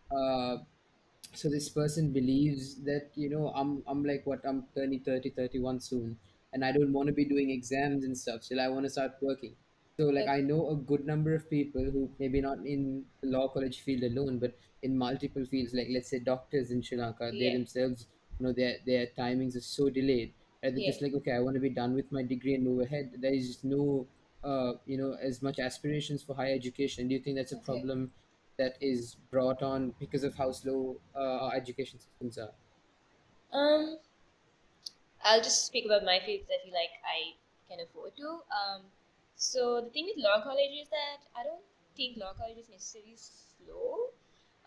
Uh, 0.10 0.60
so 1.36 1.50
this 1.50 1.70
person 1.70 2.12
believes 2.14 2.84
that 2.84 3.12
you 3.16 3.30
know 3.30 3.50
i'm 3.56 3.84
i'm 3.88 4.04
like 4.04 4.26
what 4.26 4.42
i'm 4.46 4.66
turning 4.76 5.00
30, 5.02 5.30
31 5.30 5.80
soon 5.80 6.18
and 6.54 6.66
i 6.66 6.72
don't 6.72 6.94
want 6.94 7.08
to 7.08 7.14
be 7.14 7.26
doing 7.26 7.52
exams 7.52 8.04
and 8.04 8.18
stuff 8.18 8.44
still 8.44 8.60
i 8.62 8.68
want 8.68 8.84
to 8.86 8.90
start 8.90 9.14
working 9.22 9.56
so 10.00 10.06
like 10.16 10.28
i 10.28 10.40
know 10.50 10.60
a 10.72 10.76
good 10.92 11.06
number 11.06 11.34
of 11.36 11.50
people 11.50 11.84
who 11.96 12.02
maybe 12.20 12.42
not 12.42 12.60
in 12.74 13.06
the 13.22 13.28
law 13.36 13.48
college 13.56 13.82
field 13.82 14.04
alone 14.04 14.40
but 14.40 14.58
in 14.82 14.98
multiple 14.98 15.46
fields 15.46 15.74
like 15.74 15.88
let's 15.92 16.10
say 16.10 16.20
doctors 16.20 16.72
in 16.72 16.82
sri 16.82 16.98
lanka 16.98 17.32
they 17.40 17.50
Yeah. 17.50 17.58
themselves 17.58 18.08
you 18.40 18.46
know 18.46 18.54
their 18.54 18.76
their 18.86 19.08
timings 19.18 19.56
are 19.56 19.68
so 19.70 19.90
delayed 19.90 20.34
and 20.64 20.76
they're 20.76 20.84
Yeah. 20.84 20.92
just 20.92 21.02
like 21.02 21.14
okay 21.14 21.34
i 21.34 21.40
want 21.40 21.56
to 21.56 21.60
be 21.68 21.70
done 21.82 21.94
with 21.96 22.12
my 22.12 22.24
degree 22.24 22.56
and 22.56 22.64
move 22.64 22.82
ahead 22.88 23.12
there 23.26 23.34
is 23.34 23.48
just 23.48 23.64
no 23.66 24.08
uh, 24.44 24.74
you 24.86 24.98
know 24.98 25.14
as 25.30 25.42
much 25.42 25.60
aspirations 25.60 26.24
for 26.24 26.34
higher 26.36 26.56
education 26.56 27.08
do 27.08 27.14
you 27.16 27.22
think 27.22 27.36
that's 27.36 27.52
a 27.52 27.58
Okay. 27.58 27.70
problem 27.70 28.12
that 28.58 28.78
is 28.82 29.16
brought 29.32 29.62
on 29.62 29.92
because 30.00 30.24
of 30.24 30.36
how 30.36 30.52
slow 30.52 31.00
uh, 31.16 31.46
our 31.46 31.54
education 31.56 32.00
systems 32.00 32.38
are 32.38 32.54
Um, 33.52 34.00
I'll 35.24 35.42
just 35.42 35.66
speak 35.66 35.86
about 35.86 36.04
my 36.04 36.20
field 36.20 36.48
that 36.48 36.60
I 36.60 36.64
feel 36.66 36.74
like 36.74 36.90
I 37.06 37.36
can 37.70 37.80
afford 37.80 38.18
to. 38.18 38.42
Um, 38.52 38.92
so 39.40 39.80
the 39.80 39.90
thing 39.90 40.12
with 40.12 40.20
law 40.20 40.44
college 40.44 40.76
is 40.76 40.92
that 40.92 41.24
I 41.32 41.48
don't 41.48 41.64
think 41.96 42.20
law 42.20 42.36
college 42.36 42.60
is 42.60 42.68
necessarily 42.68 43.16
slow, 43.16 44.12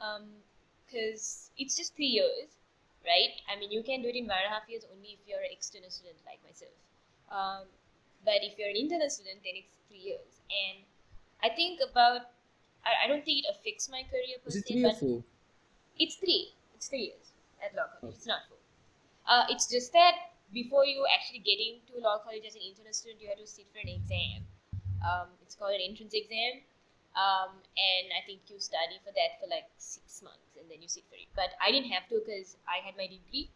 um, 0.00 0.40
because 0.88 1.52
it's 1.60 1.76
just 1.76 1.92
three 1.94 2.16
years, 2.16 2.56
right? 3.04 3.36
I 3.52 3.60
mean, 3.60 3.68
you 3.68 3.84
can 3.84 4.00
do 4.00 4.08
it 4.08 4.16
in 4.16 4.24
one 4.24 4.40
and 4.40 4.48
a 4.48 4.54
half 4.56 4.64
years 4.68 4.88
only 4.88 5.20
if 5.20 5.20
you're 5.28 5.44
an 5.44 5.52
external 5.52 5.92
student 5.92 6.16
like 6.24 6.40
myself. 6.40 6.72
Um, 7.28 7.68
but 8.24 8.40
if 8.40 8.56
you're 8.56 8.72
an 8.72 8.80
internal 8.80 9.12
student, 9.12 9.44
then 9.44 9.60
it's 9.60 9.76
three 9.88 10.16
years. 10.16 10.40
And 10.48 10.88
I 11.44 11.52
think 11.52 11.80
about, 11.84 12.32
I, 12.84 13.04
I 13.04 13.08
don't 13.08 13.24
think 13.24 13.44
it 13.44 13.48
affects 13.52 13.92
my 13.92 14.08
career 14.08 14.40
per 14.40 14.48
is 14.48 14.56
it 14.56 14.68
se, 14.68 14.80
or 14.80 14.88
but 14.88 14.96
four 14.96 15.24
it's 15.98 16.16
three. 16.16 16.52
It's 16.74 16.88
three 16.88 17.12
years 17.12 17.32
at 17.60 17.76
law 17.76 17.92
college. 17.92 18.16
Okay. 18.16 18.16
It's 18.16 18.26
not 18.26 18.48
four. 18.48 18.58
Uh, 19.28 19.44
it's 19.52 19.68
just 19.68 19.92
that 19.92 20.32
before 20.52 20.84
you 20.84 21.04
actually 21.12 21.40
get 21.40 21.60
into 21.60 22.00
law 22.00 22.18
college 22.24 22.44
as 22.46 22.54
an 22.54 22.62
internal 22.64 22.92
student, 22.92 23.20
you 23.20 23.28
have 23.28 23.38
to 23.38 23.46
sit 23.46 23.66
for 23.72 23.80
an 23.80 23.88
exam. 23.88 24.44
Um, 25.02 25.28
it's 25.42 25.54
called 25.54 25.74
an 25.74 25.82
entrance 25.82 26.14
exam. 26.14 26.62
Um, 27.12 27.60
and 27.76 28.08
I 28.16 28.24
think 28.24 28.48
you 28.48 28.56
study 28.56 28.96
for 29.04 29.12
that 29.12 29.36
for 29.36 29.44
like 29.44 29.68
six 29.76 30.24
months 30.24 30.56
and 30.56 30.64
then 30.72 30.80
you 30.80 30.88
sit 30.88 31.04
for 31.12 31.20
it. 31.20 31.28
But 31.36 31.52
I 31.60 31.68
didn't 31.68 31.92
have 31.92 32.08
to 32.08 32.24
because 32.24 32.56
I 32.64 32.80
had 32.80 32.96
my 32.96 33.04
degree. 33.04 33.52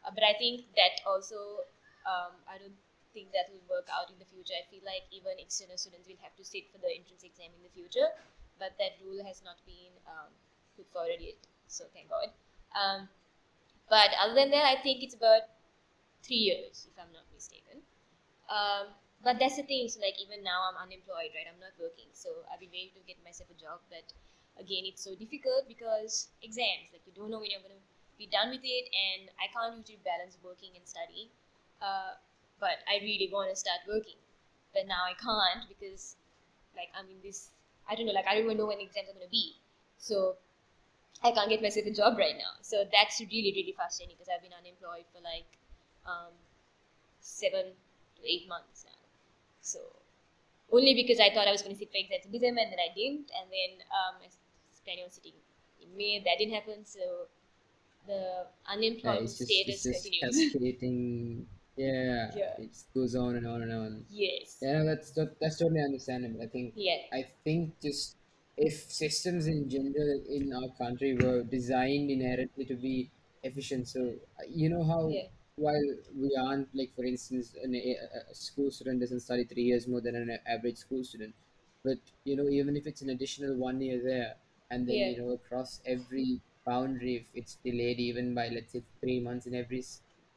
Uh, 0.00 0.12
but 0.12 0.24
I 0.24 0.32
think 0.40 0.64
that 0.76 1.04
also, 1.04 1.68
um, 2.08 2.32
I 2.48 2.56
don't 2.56 2.76
think 3.12 3.32
that 3.36 3.52
will 3.52 3.64
work 3.68 3.88
out 3.92 4.08
in 4.08 4.16
the 4.16 4.24
future. 4.24 4.56
I 4.56 4.64
feel 4.72 4.80
like 4.88 5.04
even 5.12 5.36
external 5.36 5.76
students 5.76 6.08
will 6.08 6.20
have 6.24 6.32
to 6.40 6.44
sit 6.44 6.72
for 6.72 6.80
the 6.80 6.88
entrance 6.88 7.24
exam 7.24 7.52
in 7.52 7.60
the 7.60 7.72
future. 7.76 8.08
But 8.56 8.72
that 8.80 8.96
rule 9.04 9.20
has 9.20 9.44
not 9.44 9.60
been 9.68 9.92
um, 10.08 10.32
put 10.80 10.88
forward 10.88 11.20
yet. 11.20 11.36
So 11.68 11.84
thank 11.92 12.08
God. 12.08 12.32
Um, 12.72 13.08
but 13.92 14.16
other 14.16 14.32
than 14.34 14.48
that, 14.56 14.64
I 14.64 14.80
think 14.80 15.04
it's 15.04 15.14
about 15.14 15.44
three 16.24 16.40
years, 16.40 16.88
if 16.88 16.96
I'm 16.96 17.12
not 17.12 17.28
mistaken. 17.36 17.84
Um, 18.48 18.96
but 19.24 19.38
that's 19.40 19.56
the 19.56 19.64
thing. 19.64 19.88
So 19.88 20.00
like 20.00 20.20
even 20.20 20.44
now, 20.44 20.68
I'm 20.68 20.76
unemployed, 20.76 21.32
right? 21.34 21.48
I'm 21.48 21.58
not 21.60 21.74
working, 21.80 22.12
so 22.12 22.30
I've 22.52 22.60
been 22.60 22.72
waiting 22.72 22.94
to 23.00 23.02
get 23.08 23.16
myself 23.24 23.48
a 23.50 23.58
job. 23.58 23.80
But 23.88 24.04
again, 24.60 24.84
it's 24.86 25.02
so 25.02 25.14
difficult 25.16 25.66
because 25.66 26.28
exams. 26.42 26.92
Like 26.92 27.02
you 27.08 27.14
don't 27.16 27.30
know 27.32 27.40
when 27.40 27.50
you're 27.50 27.64
gonna 27.64 27.80
be 28.20 28.28
done 28.28 28.52
with 28.52 28.62
it, 28.62 28.86
and 28.92 29.32
I 29.40 29.48
can't 29.50 29.80
usually 29.80 30.00
balance 30.04 30.36
working 30.44 30.76
and 30.76 30.84
studying. 30.86 31.32
Uh, 31.82 32.20
but 32.60 32.84
I 32.86 33.02
really 33.02 33.28
want 33.32 33.50
to 33.50 33.56
start 33.56 33.82
working, 33.88 34.20
but 34.72 34.86
now 34.86 35.02
I 35.08 35.16
can't 35.18 35.66
because 35.68 36.16
like 36.76 36.92
I'm 36.94 37.08
in 37.10 37.18
this. 37.24 37.50
I 37.88 37.96
don't 37.96 38.06
know. 38.06 38.14
Like 38.16 38.28
I 38.28 38.36
don't 38.36 38.44
even 38.44 38.60
know 38.60 38.68
when 38.68 38.80
exams 38.80 39.08
are 39.10 39.16
gonna 39.16 39.32
be. 39.32 39.56
So 39.98 40.36
I 41.22 41.32
can't 41.32 41.48
get 41.48 41.62
myself 41.62 41.86
a 41.86 41.90
job 41.90 42.18
right 42.18 42.36
now. 42.36 42.52
So 42.62 42.84
that's 42.92 43.20
really, 43.20 43.52
really 43.56 43.74
frustrating 43.76 44.14
because 44.16 44.28
I've 44.28 44.42
been 44.42 44.52
unemployed 44.56 45.04
for 45.12 45.20
like 45.24 45.48
um, 46.06 46.32
seven 47.20 47.72
to 48.16 48.22
eight 48.24 48.48
months 48.48 48.84
now. 48.86 48.93
So 49.64 49.80
only 50.72 50.92
because 50.94 51.18
I 51.20 51.32
thought 51.32 51.48
I 51.48 51.52
was 51.56 51.62
going 51.62 51.74
to 51.74 51.78
sit 51.78 51.90
for 51.90 51.96
exams 51.96 52.26
in 52.26 52.32
December 52.32 52.60
and 52.60 52.72
then 52.72 52.82
I 52.84 52.92
didn't, 52.94 53.32
and 53.32 53.48
then 53.48 53.80
um, 53.88 54.20
I 54.20 54.28
was 54.28 54.36
planning 54.84 55.04
on 55.04 55.10
sitting 55.10 55.32
in 55.80 55.88
May. 55.96 56.20
That 56.20 56.36
didn't 56.38 56.52
happen. 56.54 56.84
So 56.84 57.32
the 58.06 58.44
yeah, 58.44 58.72
unemployment 58.74 59.24
it's 59.24 59.38
just 59.38 59.50
status 59.50 59.86
it's 59.86 60.02
just 60.02 60.04
yeah 61.76 62.30
Yeah. 62.36 62.54
it 62.58 62.76
goes 62.94 63.14
on 63.14 63.36
and 63.36 63.46
on 63.46 63.62
and 63.62 63.72
on 63.72 64.04
yes. 64.10 64.58
yeah 64.60 64.82
that's 64.84 65.10
that, 65.12 65.40
that's 65.40 65.58
totally 65.58 65.80
understandable 65.80 66.40
i 66.42 66.46
think 66.46 66.74
Yeah. 66.76 66.98
I 67.12 67.24
think 67.44 67.80
just 67.80 68.16
if 68.56 68.74
systems 68.92 69.46
in 69.46 69.68
general 69.68 70.22
in 70.28 70.52
our 70.52 70.68
country 70.78 71.16
were 71.16 71.42
designed 71.42 72.10
inherently 72.10 72.64
to 72.66 72.76
be 72.76 73.10
efficient, 73.42 73.88
so 73.88 74.00
uh, 74.38 74.44
you 74.48 74.68
know 74.70 74.84
how 74.84 75.08
Yeah. 75.08 75.26
While 75.56 75.88
we 76.14 76.34
aren't 76.36 76.74
like 76.74 76.94
for 76.94 77.04
instance 77.04 77.54
an, 77.62 77.74
a, 77.74 77.96
a 78.30 78.34
school 78.34 78.70
student 78.70 79.00
doesn't 79.00 79.20
study 79.20 79.44
three 79.44 79.62
years 79.62 79.86
more 79.86 80.00
than 80.00 80.16
an 80.16 80.38
average 80.46 80.78
school 80.78 81.04
student, 81.04 81.34
but 81.84 81.98
you 82.24 82.36
know 82.36 82.48
even 82.48 82.76
if 82.76 82.86
it's 82.86 83.02
an 83.02 83.10
additional 83.10 83.56
one 83.56 83.80
year 83.80 84.02
there, 84.02 84.36
and 84.70 84.88
then 84.88 85.04
Yeah. 85.04 85.06
you 85.06 85.16
know 85.16 85.30
across 85.30 85.80
every 85.86 86.40
boundary 86.66 87.16
if 87.16 87.26
it's 87.34 87.56
delayed 87.56 88.00
even 88.00 88.34
by 88.34 88.48
let's 88.48 88.72
say 88.72 88.82
three 89.00 89.20
months 89.20 89.46
in 89.46 89.54
every 89.54 89.82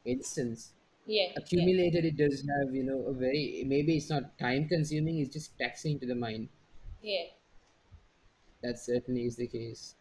instance 0.04 0.74
Yeah. 1.06 1.32
Yeah. 1.50 1.68
accumulated 1.68 2.04
it 2.04 2.16
does 2.16 2.40
have 2.48 2.74
you 2.74 2.82
know 2.84 3.06
a 3.06 3.14
very 3.14 3.64
maybe 3.66 3.96
it's 3.96 4.10
not 4.10 4.38
time 4.38 4.68
consuming 4.68 5.18
it's 5.20 5.32
just 5.32 5.58
taxing 5.58 5.98
to 6.00 6.06
the 6.06 6.14
mind 6.14 6.48
Yeah. 7.00 7.28
that 8.62 8.78
certainly 8.78 9.24
is 9.24 9.36
the 9.36 9.46
case. 9.46 9.96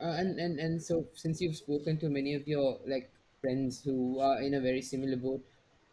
Uh, 0.00 0.14
and, 0.18 0.38
and 0.40 0.58
and 0.58 0.82
so 0.82 1.08
since 1.14 1.40
you've 1.40 1.56
spoken 1.56 1.98
to 1.98 2.08
many 2.08 2.34
of 2.34 2.48
your 2.48 2.80
like 2.86 3.12
friends 3.40 3.82
who 3.82 4.18
are 4.20 4.40
in 4.42 4.54
a 4.54 4.60
very 4.60 4.82
similar 4.82 5.16
boat, 5.16 5.44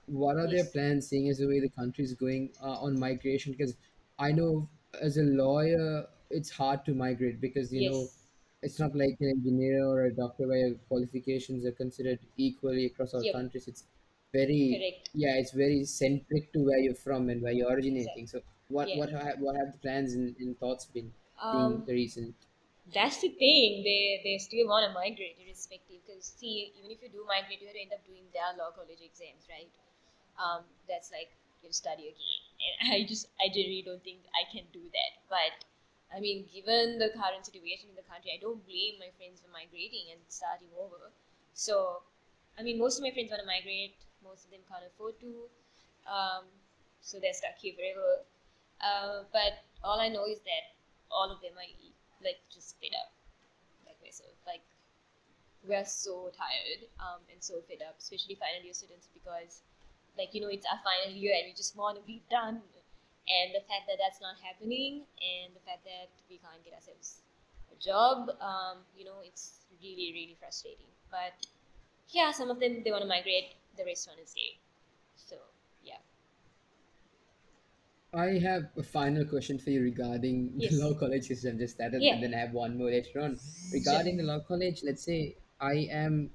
what 0.07 0.37
are 0.37 0.47
their 0.47 0.65
Yes. 0.65 0.71
plans 0.73 1.07
seeing 1.07 1.29
as 1.29 1.37
the 1.39 1.47
way 1.47 1.59
the 1.59 1.69
country 1.69 2.03
is 2.03 2.13
going 2.13 2.53
uh, 2.61 2.79
on 2.81 2.99
migration? 2.99 3.51
Because 3.51 3.75
I 4.19 4.31
know 4.31 4.69
as 5.01 5.17
a 5.17 5.23
lawyer, 5.23 6.07
it's 6.29 6.49
hard 6.49 6.85
to 6.85 6.93
migrate 6.93 7.39
because 7.41 7.73
you 7.73 7.81
know 7.83 8.09
Yes. 8.09 8.17
it's 8.61 8.79
not 8.79 8.95
like 8.95 9.15
an 9.19 9.29
engineer 9.29 9.85
or 9.85 10.05
a 10.05 10.13
doctor 10.13 10.47
where 10.47 10.73
qualifications 10.89 11.65
are 11.65 11.71
considered 11.71 12.19
equally 12.37 12.85
across 12.85 13.13
all 13.13 13.23
Yep. 13.23 13.35
countries. 13.37 13.67
It's 13.67 13.83
very 14.33 14.79
Correct. 14.79 15.09
yeah, 15.13 15.35
it's 15.35 15.51
very 15.51 15.83
centric 15.85 16.51
to 16.53 16.59
where 16.59 16.77
you're 16.79 16.95
from 16.95 17.29
and 17.29 17.41
where 17.41 17.53
you're 17.53 17.71
originating. 17.71 18.09
Exactly. 18.13 18.27
So 18.27 18.41
what 18.69 18.95
Yeah. 18.95 18.95
what 18.95 19.09
have 19.11 19.39
what 19.39 19.55
have 19.55 19.71
the 19.73 19.79
plans 19.79 20.13
and, 20.13 20.35
and 20.37 20.57
thoughts 20.59 20.85
been 20.85 21.13
being 21.51 21.81
Um, 21.81 21.85
the 21.85 21.93
recent? 21.93 22.35
That's 22.93 23.19
the 23.21 23.29
thing. 23.29 23.83
They 23.83 24.21
they 24.23 24.37
still 24.37 24.67
want 24.67 24.87
to 24.87 24.93
migrate, 24.93 25.35
irrespective. 25.41 26.01
Because 26.05 26.33
see, 26.39 26.71
even 26.79 26.91
if 26.91 27.01
you 27.03 27.09
do 27.09 27.25
migrate, 27.27 27.61
you 27.61 27.67
end 27.67 27.91
up 27.91 28.03
doing 28.07 28.27
their 28.31 28.51
law 28.55 28.71
college 28.71 29.01
exams, 29.03 29.47
right? 29.51 29.71
Um, 30.39 30.63
that's 30.87 31.11
like 31.11 31.33
you 31.63 31.73
study 31.73 32.13
again, 32.13 32.41
and 32.63 32.93
I 32.95 33.07
just 33.07 33.27
I 33.41 33.51
generally 33.51 33.83
don't 33.83 34.03
think 34.03 34.23
I 34.31 34.47
can 34.51 34.65
do 34.71 34.83
that. 34.93 35.11
But 35.27 35.67
I 36.13 36.19
mean, 36.23 36.47
given 36.47 36.99
the 36.99 37.11
current 37.11 37.43
situation 37.43 37.91
in 37.91 37.97
the 37.99 38.07
country, 38.07 38.31
I 38.31 38.39
don't 38.39 38.63
blame 38.63 38.99
my 39.03 39.11
friends 39.19 39.43
for 39.43 39.51
migrating 39.51 40.15
and 40.15 40.21
starting 40.31 40.71
over. 40.79 41.11
So, 41.53 42.03
I 42.55 42.63
mean, 42.63 42.79
most 42.79 42.97
of 42.97 43.03
my 43.03 43.11
friends 43.11 43.33
want 43.33 43.43
to 43.43 43.49
migrate. 43.49 43.99
Most 44.23 44.45
of 44.47 44.51
them 44.55 44.63
can't 44.71 44.87
afford 44.87 45.19
to. 45.19 45.51
Um, 46.07 46.47
so 47.01 47.19
they're 47.19 47.35
stuck 47.35 47.59
here 47.59 47.75
forever. 47.75 48.23
Uh, 48.79 49.27
but 49.33 49.67
all 49.83 49.99
I 49.99 50.07
know 50.07 50.23
is 50.23 50.39
that 50.47 50.77
all 51.11 51.27
of 51.31 51.41
them 51.41 51.57
are 51.59 51.67
like 52.23 52.39
just 52.53 52.75
fed 52.79 52.95
up, 52.97 53.11
like 53.85 53.97
myself. 54.03 54.33
Like 54.45 54.63
we're 55.65 55.85
so 55.85 56.31
tired 56.33 56.87
um, 56.99 57.21
and 57.31 57.41
so 57.41 57.61
fed 57.67 57.83
up, 57.83 57.95
especially 57.99 58.35
final 58.35 58.63
year 58.63 58.73
students, 58.73 59.07
because 59.13 59.61
like 60.17 60.33
you 60.33 60.41
know 60.41 60.49
it's 60.49 60.65
our 60.65 60.79
final 60.81 61.13
year 61.13 61.33
and 61.35 61.45
we 61.47 61.53
just 61.53 61.75
want 61.75 61.97
to 61.97 62.03
be 62.05 62.21
done. 62.29 62.61
And 63.27 63.51
the 63.51 63.59
fact 63.67 63.91
that 63.91 63.99
that's 63.99 64.23
not 64.23 64.39
happening, 64.39 65.03
and 65.19 65.51
the 65.51 65.59
fact 65.67 65.83
that 65.83 66.07
we 66.31 66.39
can't 66.39 66.63
get 66.63 66.71
ourselves 66.71 67.19
a 67.67 67.75
job, 67.75 68.31
um, 68.39 68.87
you 68.95 69.03
know, 69.03 69.19
it's 69.23 69.67
really 69.83 70.15
really 70.15 70.37
frustrating. 70.39 70.87
But 71.11 71.35
yeah, 72.09 72.31
some 72.31 72.49
of 72.49 72.59
them 72.59 72.83
they 72.83 72.91
want 72.91 73.03
to 73.03 73.09
migrate, 73.09 73.55
the 73.75 73.83
rest 73.83 74.07
want 74.07 74.19
to 74.23 74.27
stay. 74.27 74.55
So 75.15 75.35
yeah, 75.83 75.99
I 78.13 78.39
have 78.39 78.69
a 78.77 78.83
final 78.83 79.25
question 79.25 79.59
for 79.59 79.69
you 79.69 79.81
regarding 79.81 80.59
the 80.59 80.63
yes, 80.63 80.71
law 80.75 80.93
college 80.93 81.25
system. 81.25 81.57
Just 81.57 81.77
that, 81.77 81.93
and 81.93 82.03
yeah, 82.03 82.19
then 82.19 82.33
I 82.33 82.39
have 82.39 82.53
one 82.53 82.77
more 82.77 82.89
later 82.89 83.21
on. 83.21 83.37
sure, 83.37 83.71
Regarding 83.71 84.17
the 84.17 84.23
law 84.23 84.39
college, 84.39 84.83
let's 84.83 85.03
say 85.03 85.35
I 85.59 85.73
am 85.91 86.31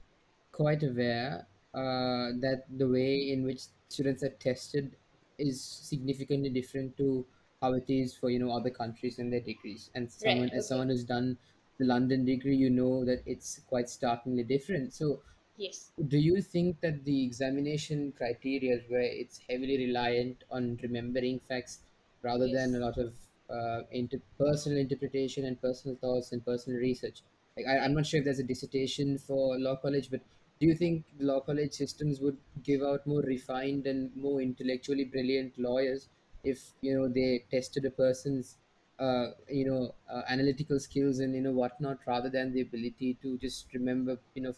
quite 0.52 0.82
aware 0.82 1.46
uh, 1.74 2.36
that 2.40 2.64
the 2.70 2.88
way 2.88 3.30
in 3.32 3.44
which 3.44 3.62
students 3.88 4.22
are 4.22 4.30
tested 4.30 4.96
is 5.38 5.62
significantly 5.62 6.50
different 6.50 6.96
to 6.98 7.26
how 7.60 7.72
it 7.72 7.88
is 7.88 8.14
for 8.14 8.28
you 8.30 8.38
know 8.38 8.52
other 8.52 8.70
countries 8.70 9.18
and 9.18 9.32
their 9.32 9.40
degrees. 9.40 9.90
And 9.94 10.10
right, 10.24 10.38
someone 10.38 10.50
as 10.50 10.66
okay, 10.66 10.68
someone 10.68 10.88
who's 10.88 11.04
done 11.04 11.38
the 11.78 11.86
London 11.86 12.24
degree, 12.24 12.56
you 12.56 12.70
know 12.70 13.04
that 13.06 13.22
it's 13.26 13.60
quite 13.66 13.88
starkly 13.88 14.42
different. 14.44 14.92
So 14.92 15.22
yes, 15.62 15.92
do 16.08 16.18
you 16.18 16.40
think 16.42 16.80
that 16.80 17.04
the 17.04 17.24
examination 17.24 18.12
criteria 18.12 18.80
where 18.88 19.02
it's 19.22 19.38
heavily 19.48 19.76
reliant 19.86 20.42
on 20.50 20.78
remembering 20.82 21.38
facts 21.40 21.80
rather 22.22 22.48
than 22.48 22.74
a 22.74 22.78
lot 22.78 22.96
of 22.98 23.14
uh, 23.50 23.82
inter- 23.90 24.22
personal 24.38 24.78
interpretation 24.78 25.44
and 25.44 25.60
personal 25.60 25.96
thoughts 25.96 26.32
and 26.32 26.44
personal 26.44 26.78
research? 26.80 27.22
Like 27.56 27.66
I, 27.66 27.78
I'm 27.78 27.94
not 27.94 28.06
sure 28.06 28.18
if 28.18 28.24
there's 28.24 28.38
a 28.38 28.44
dissertation 28.44 29.18
for 29.18 29.58
law 29.58 29.76
college, 29.76 30.10
but 30.10 30.20
do 30.60 30.66
you 30.66 30.74
think 30.74 31.04
law 31.18 31.40
college 31.40 31.72
systems 31.72 32.20
would 32.20 32.38
give 32.62 32.82
out 32.82 33.06
more 33.06 33.20
refined 33.22 33.86
and 33.86 34.14
more 34.16 34.40
intellectually 34.40 35.04
brilliant 35.04 35.58
lawyers 35.58 36.08
if 36.44 36.72
you 36.80 36.94
know 36.96 37.08
they 37.08 37.44
tested 37.50 37.84
a 37.84 37.90
person's 37.90 38.56
uh, 38.98 39.28
you 39.48 39.64
know 39.66 39.94
uh, 40.08 40.22
analytical 40.28 40.78
skills 40.78 41.18
and 41.18 41.34
you 41.34 41.40
know 41.40 41.50
whatnot 41.52 41.98
rather 42.06 42.30
than 42.30 42.52
the 42.52 42.60
ability 42.60 43.14
to 43.22 43.36
just 43.38 43.66
remember 43.74 44.18
you 44.34 44.42
know 44.42 44.54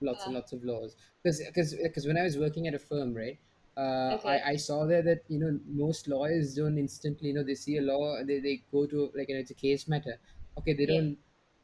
lots 0.00 0.26
and 0.26 0.34
lots 0.34 0.52
of 0.52 0.62
laws 0.64 0.96
because 1.22 1.40
because 1.46 1.74
because 1.74 2.06
when 2.06 2.16
I 2.18 2.22
was 2.22 2.36
working 2.38 2.66
at 2.66 2.74
a 2.74 2.78
firm, 2.78 3.14
right? 3.14 3.38
uh, 3.76 3.80
Okay. 4.10 4.32
I, 4.32 4.50
I 4.52 4.56
saw 4.56 4.86
there 4.86 5.02
that 5.02 5.24
you 5.28 5.38
know 5.38 5.58
most 5.66 6.08
lawyers 6.08 6.54
don't 6.54 6.78
instantly 6.78 7.28
you 7.28 7.34
know 7.34 7.42
they 7.44 7.54
see 7.54 7.76
a 7.76 7.82
law 7.82 8.22
they, 8.24 8.40
they 8.40 8.62
go 8.72 8.86
to 8.86 9.10
like 9.14 9.28
you 9.28 9.34
know 9.34 9.40
it's 9.42 9.50
a 9.50 9.54
case 9.54 9.86
matter 9.86 10.18
okay 10.58 10.72
they 10.72 10.86
Yeah. 10.86 10.86
don't 10.86 11.18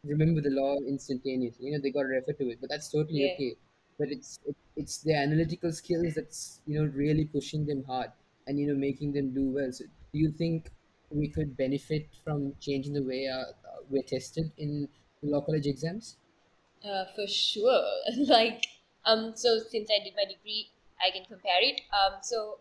remember 0.04 0.40
the 0.40 0.50
law 0.50 0.76
instantaneously 0.86 1.66
you 1.66 1.72
know 1.72 1.78
they 1.80 1.90
got 1.90 2.02
to 2.02 2.08
refer 2.08 2.32
to 2.32 2.50
it 2.50 2.60
but 2.60 2.68
that's 2.68 2.90
totally 2.90 3.24
Yeah. 3.24 3.32
okay 3.32 3.56
but 3.98 4.08
it's 4.10 4.38
it, 4.44 4.56
it's 4.76 4.98
their 4.98 5.22
analytical 5.22 5.72
skills 5.72 6.14
that's 6.14 6.60
you 6.66 6.78
know 6.78 6.90
really 6.92 7.24
pushing 7.24 7.64
them 7.66 7.82
hard 7.84 8.10
and 8.46 8.58
you 8.58 8.66
know 8.66 8.74
making 8.74 9.12
them 9.12 9.32
do 9.32 9.50
well 9.50 9.70
so 9.72 9.84
do 10.12 10.18
you 10.18 10.30
think 10.30 10.70
we 11.10 11.28
could 11.28 11.56
benefit 11.56 12.08
from 12.24 12.54
changing 12.60 12.92
the 12.94 13.02
way 13.02 13.26
uh, 13.28 13.44
we're 13.88 14.02
tested 14.02 14.50
in 14.56 14.88
law 15.22 15.40
college 15.40 15.66
exams 15.66 16.16
Uh, 16.84 17.04
for 17.14 17.26
sure. 17.26 17.84
like, 18.26 18.66
um, 19.04 19.32
so 19.36 19.58
since 19.58 19.88
I 19.90 20.02
did 20.02 20.14
my 20.16 20.24
degree, 20.24 20.70
I 21.00 21.10
can 21.10 21.24
compare 21.24 21.60
it. 21.60 21.80
Um, 21.92 22.18
so 22.22 22.58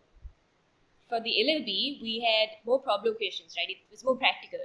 for 1.08 1.20
the 1.20 1.30
LLB, 1.30 2.00
we 2.00 2.20
had 2.20 2.56
more 2.64 2.80
problem 2.80 3.16
questions, 3.16 3.54
right? 3.56 3.68
It 3.68 3.78
was 3.90 4.04
more 4.04 4.16
practical 4.16 4.60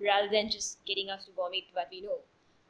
rather 0.00 0.28
than 0.30 0.50
just 0.50 0.84
getting 0.86 1.10
us 1.10 1.24
to 1.24 1.32
vomit 1.32 1.64
what 1.72 1.88
we 1.90 2.02
know. 2.02 2.20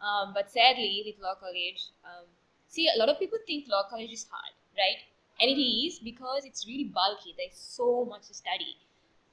Um, 0.00 0.32
but 0.32 0.50
sadly, 0.50 1.02
with 1.04 1.22
law 1.22 1.34
college, 1.34 1.90
um, 2.04 2.24
see, 2.68 2.88
a 2.88 2.98
lot 2.98 3.08
of 3.08 3.18
people 3.18 3.38
think 3.46 3.66
law 3.68 3.82
college 3.90 4.12
is 4.12 4.26
hard, 4.30 4.54
right? 4.76 5.02
And 5.40 5.50
it 5.50 5.60
is 5.60 5.98
because 5.98 6.44
it's 6.44 6.66
really 6.66 6.84
bulky. 6.84 7.34
There's 7.36 7.56
so 7.56 8.04
much 8.04 8.28
to 8.28 8.34
study. 8.34 8.76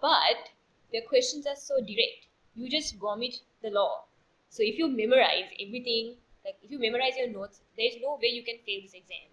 But 0.01 0.49
the 0.91 1.01
questions 1.01 1.45
are 1.47 1.55
so 1.55 1.79
direct. 1.79 2.27
You 2.55 2.69
just 2.69 2.95
vomit 2.97 3.37
the 3.61 3.69
law. 3.69 4.05
So 4.49 4.63
if 4.63 4.77
you 4.77 4.87
memorize 4.87 5.49
everything, 5.59 6.15
like 6.45 6.57
if 6.63 6.71
you 6.71 6.79
memorize 6.79 7.17
your 7.17 7.29
notes, 7.29 7.61
there's 7.77 7.97
no 8.01 8.15
way 8.21 8.29
you 8.29 8.43
can 8.43 8.59
fail 8.65 8.81
this 8.81 8.93
exam. 8.93 9.27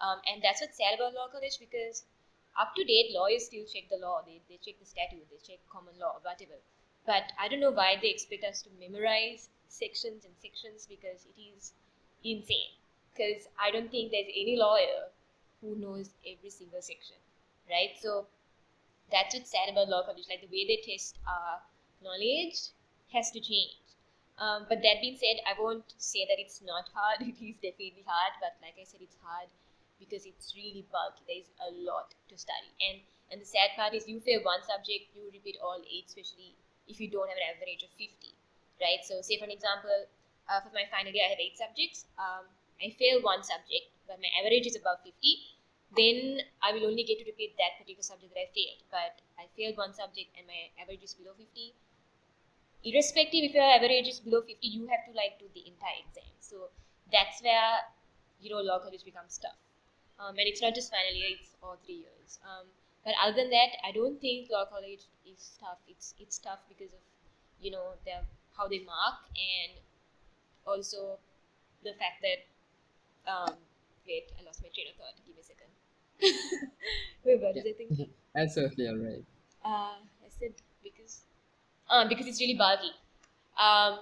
Um, 0.00 0.20
and 0.30 0.42
that's 0.42 0.60
what's 0.60 0.76
sad 0.76 0.94
about 0.94 1.14
law 1.14 1.28
college 1.32 1.58
because 1.58 2.04
up 2.58 2.74
to 2.76 2.84
date 2.84 3.12
lawyers 3.14 3.46
still 3.46 3.64
check 3.64 3.88
the 3.90 3.96
law. 3.96 4.20
They, 4.26 4.40
they 4.48 4.58
check 4.64 4.78
the 4.80 4.86
statute, 4.86 5.26
they 5.30 5.38
check 5.46 5.60
common 5.70 5.94
law, 5.98 6.18
whatever. 6.22 6.58
But 7.06 7.32
I 7.40 7.48
don't 7.48 7.60
know 7.60 7.70
why 7.70 7.96
they 8.00 8.10
expect 8.10 8.44
us 8.44 8.62
to 8.62 8.70
memorize 8.78 9.48
sections 9.68 10.24
and 10.24 10.34
sections 10.42 10.86
because 10.88 11.26
it 11.26 11.40
is 11.40 11.72
insane. 12.24 12.76
Because 13.14 13.48
I 13.58 13.70
don't 13.70 13.90
think 13.90 14.10
there's 14.12 14.28
any 14.34 14.56
lawyer 14.56 15.08
who 15.60 15.76
knows 15.76 16.10
every 16.26 16.50
single 16.50 16.82
section, 16.82 17.16
right? 17.70 17.90
So 18.00 18.26
that's 19.10 19.34
what's 19.34 19.50
sad 19.50 19.68
about 19.70 19.88
law 19.88 20.02
college. 20.04 20.26
Like 20.28 20.40
the 20.40 20.48
way 20.48 20.66
they 20.66 20.80
test 20.90 21.16
our 21.26 21.60
knowledge 22.02 22.58
has 23.12 23.30
to 23.32 23.40
change. 23.40 23.76
Um, 24.42 24.66
but 24.66 24.82
that 24.82 24.98
being 24.98 25.14
said, 25.14 25.38
I 25.46 25.54
won't 25.54 25.86
say 26.02 26.26
that 26.26 26.42
it's 26.42 26.58
not 26.66 26.90
hard. 26.90 27.22
It 27.30 27.38
is 27.38 27.62
definitely 27.62 28.02
hard, 28.02 28.34
but 28.42 28.58
like 28.58 28.74
I 28.74 28.82
said, 28.82 28.98
it's 28.98 29.14
hard 29.22 29.46
because 30.02 30.26
it's 30.26 30.50
really 30.58 30.82
bulky. 30.90 31.22
There 31.30 31.38
is 31.38 31.50
a 31.62 31.70
lot 31.86 32.10
to 32.26 32.34
study, 32.34 32.74
and 32.82 32.98
and 33.30 33.38
the 33.38 33.46
sad 33.46 33.78
part 33.78 33.94
is 33.94 34.10
you 34.10 34.18
fail 34.18 34.42
one 34.42 34.66
subject, 34.66 35.14
you 35.14 35.30
repeat 35.30 35.62
all 35.62 35.78
eight, 35.86 36.10
especially 36.10 36.58
if 36.90 36.98
you 36.98 37.06
don't 37.06 37.30
have 37.30 37.38
an 37.38 37.54
average 37.54 37.86
of 37.86 37.94
fifty, 37.94 38.34
right? 38.82 39.06
So, 39.06 39.22
say 39.22 39.38
for 39.38 39.46
an 39.46 39.54
example, 39.54 40.10
uh, 40.50 40.58
for 40.58 40.74
my 40.74 40.90
final 40.90 41.14
year, 41.14 41.30
I 41.30 41.38
have 41.38 41.44
eight 41.46 41.54
subjects. 41.54 42.10
Um, 42.18 42.50
I 42.82 42.90
fail 42.98 43.22
one 43.22 43.46
subject, 43.46 43.94
but 44.10 44.18
my 44.18 44.32
average 44.42 44.66
is 44.66 44.74
above 44.74 45.06
fifty. 45.06 45.38
Then 45.94 46.42
I 46.66 46.74
will 46.74 46.90
only 46.90 47.06
get 47.06 47.22
to 47.22 47.26
repeat 47.30 47.54
that 47.62 47.78
particular 47.78 48.02
subject 48.02 48.34
that 48.34 48.42
I 48.42 48.50
failed. 48.50 48.82
But 48.90 49.22
I 49.38 49.46
failed 49.54 49.78
one 49.78 49.94
subject 49.94 50.34
and 50.34 50.50
my 50.50 50.72
average 50.82 51.06
is 51.06 51.14
below 51.14 51.38
fifty 51.38 51.78
irrespective 52.84 53.44
if 53.48 53.54
your 53.54 53.64
average 53.64 54.08
is 54.08 54.20
below 54.20 54.40
50 54.40 54.56
you 54.66 54.86
have 54.88 55.04
to 55.06 55.12
like 55.16 55.38
do 55.38 55.46
the 55.54 55.64
entire 55.66 56.00
exam. 56.06 56.30
So 56.40 56.68
that's 57.12 57.42
where 57.42 57.80
you 58.40 58.50
know 58.50 58.60
law 58.60 58.78
college 58.78 59.04
becomes 59.04 59.38
tough. 59.38 59.58
Um, 60.18 60.38
and 60.38 60.46
it's 60.46 60.62
not 60.62 60.74
just 60.74 60.90
final 60.90 61.14
year 61.14 61.36
it's 61.38 61.54
all 61.62 61.76
three 61.84 62.06
years. 62.06 62.38
Um, 62.44 62.66
but 63.04 63.14
other 63.22 63.34
than 63.34 63.50
that 63.50 63.74
i 63.84 63.90
don't 63.90 64.20
think 64.20 64.48
law 64.50 64.64
college 64.66 65.04
is 65.26 65.52
tough. 65.60 65.78
It's 65.88 66.14
it's 66.18 66.38
tough 66.38 66.60
because 66.68 66.92
of 66.92 67.00
you 67.60 67.70
know 67.70 67.94
their 68.04 68.22
how 68.56 68.68
they 68.68 68.80
mark 68.80 69.18
and 69.36 69.78
also 70.66 71.18
the 71.84 71.92
fact 71.98 72.22
that 72.22 72.40
um, 73.30 73.54
wait 74.06 74.30
i 74.38 74.44
lost 74.44 74.62
my 74.62 74.68
train 74.74 74.86
of 74.90 74.96
thought. 74.98 75.16
Give 75.26 75.34
me 75.36 75.42
a 75.42 75.44
second. 75.44 75.70
Wait 77.24 77.40
what 77.40 77.54
was 77.54 77.64
Yeah. 77.64 77.72
i 77.72 77.74
thinking 77.74 78.10
that's 78.34 78.54
totally 78.58 78.88
all 78.88 78.98
right. 78.98 79.24
Uh, 79.64 79.98
I 80.26 80.28
said 80.38 80.54
um, 81.92 82.08
because 82.08 82.26
it's 82.26 82.40
really 82.40 82.58
bulky. 82.58 82.90
Um, 83.58 83.98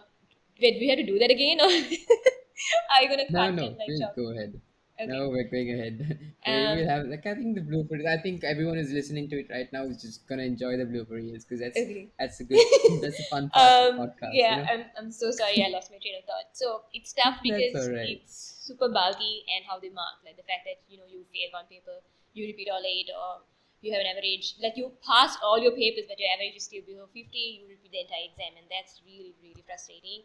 wait, 0.63 0.79
we 0.81 0.89
have 0.89 0.99
to 0.99 1.07
do 1.07 1.19
that 1.19 1.31
again, 1.31 1.61
or 1.61 1.67
are 2.95 3.03
you 3.03 3.09
gonna 3.09 3.31
No, 3.31 3.41
cut 3.51 3.55
no, 3.55 3.65
it 3.67 3.79
like 3.79 3.87
please 3.87 4.01
go 4.17 4.31
ahead. 4.33 4.61
Okay. 5.01 5.07
No, 5.11 5.31
we're 5.31 5.49
going 5.49 5.71
ahead. 5.73 5.97
we 6.47 6.53
Um, 6.53 6.77
will 6.79 6.89
have 6.89 7.07
like 7.07 7.27
I 7.27 7.35
think 7.35 7.55
the 7.57 7.63
blooper. 7.63 7.97
I 8.07 8.21
think 8.21 8.45
everyone 8.45 8.77
who's 8.77 8.93
listening 8.93 9.31
to 9.31 9.41
it 9.41 9.49
right 9.51 9.71
now 9.73 9.85
is 9.85 10.03
just 10.03 10.29
gonna 10.29 10.43
enjoy 10.43 10.77
the 10.77 10.85
blooper 10.85 11.17
reels 11.21 11.45
because 11.45 11.61
that's 11.61 11.81
Okay. 11.81 12.09
that's 12.19 12.41
a 12.41 12.45
good 12.45 12.61
that's 13.03 13.19
a 13.21 13.25
fun 13.33 13.49
part 13.49 13.73
of 13.81 13.81
the 13.81 13.93
Um, 13.93 14.01
podcast. 14.03 14.35
yeah, 14.35 14.51
you 14.51 14.63
know? 14.63 14.69
I'm, 14.73 14.85
I'm 14.99 15.11
so 15.11 15.31
sorry 15.31 15.65
I 15.65 15.69
lost 15.73 15.91
my 15.91 15.99
train 16.05 16.17
of 16.21 16.25
thought. 16.29 16.53
So 16.53 16.83
it's 16.93 17.13
tough 17.15 17.39
because 17.43 17.89
alright. 17.89 18.09
it's 18.21 18.37
super 18.69 18.89
bulky 18.93 19.45
and 19.57 19.65
how 19.65 19.81
they 19.81 19.89
mark, 19.89 20.21
like 20.25 20.37
the 20.37 20.45
fact 20.45 20.69
that 20.69 20.85
you 20.89 20.99
know 21.01 21.09
you 21.09 21.25
fail 21.33 21.49
one 21.57 21.65
paper, 21.73 21.97
you 22.35 22.47
repeat 22.47 22.69
all 22.69 22.85
eight, 22.85 23.09
or 23.09 23.41
you 23.83 23.93
have 23.93 24.01
an 24.01 24.07
average, 24.07 24.55
like 24.63 24.77
you 24.77 24.93
pass 25.03 25.37
all 25.43 25.59
your 25.59 25.73
papers, 25.73 26.05
but 26.09 26.19
your 26.19 26.29
average 26.35 26.57
is 26.57 26.65
still 26.65 26.83
below 26.87 27.07
50, 27.07 27.61
you 27.61 27.69
repeat 27.69 27.93
the 27.93 28.01
entire 28.01 28.27
exam, 28.31 28.57
and 28.59 28.67
that's 28.71 29.01
really, 29.05 29.35
really 29.43 29.63
frustrating 29.67 30.23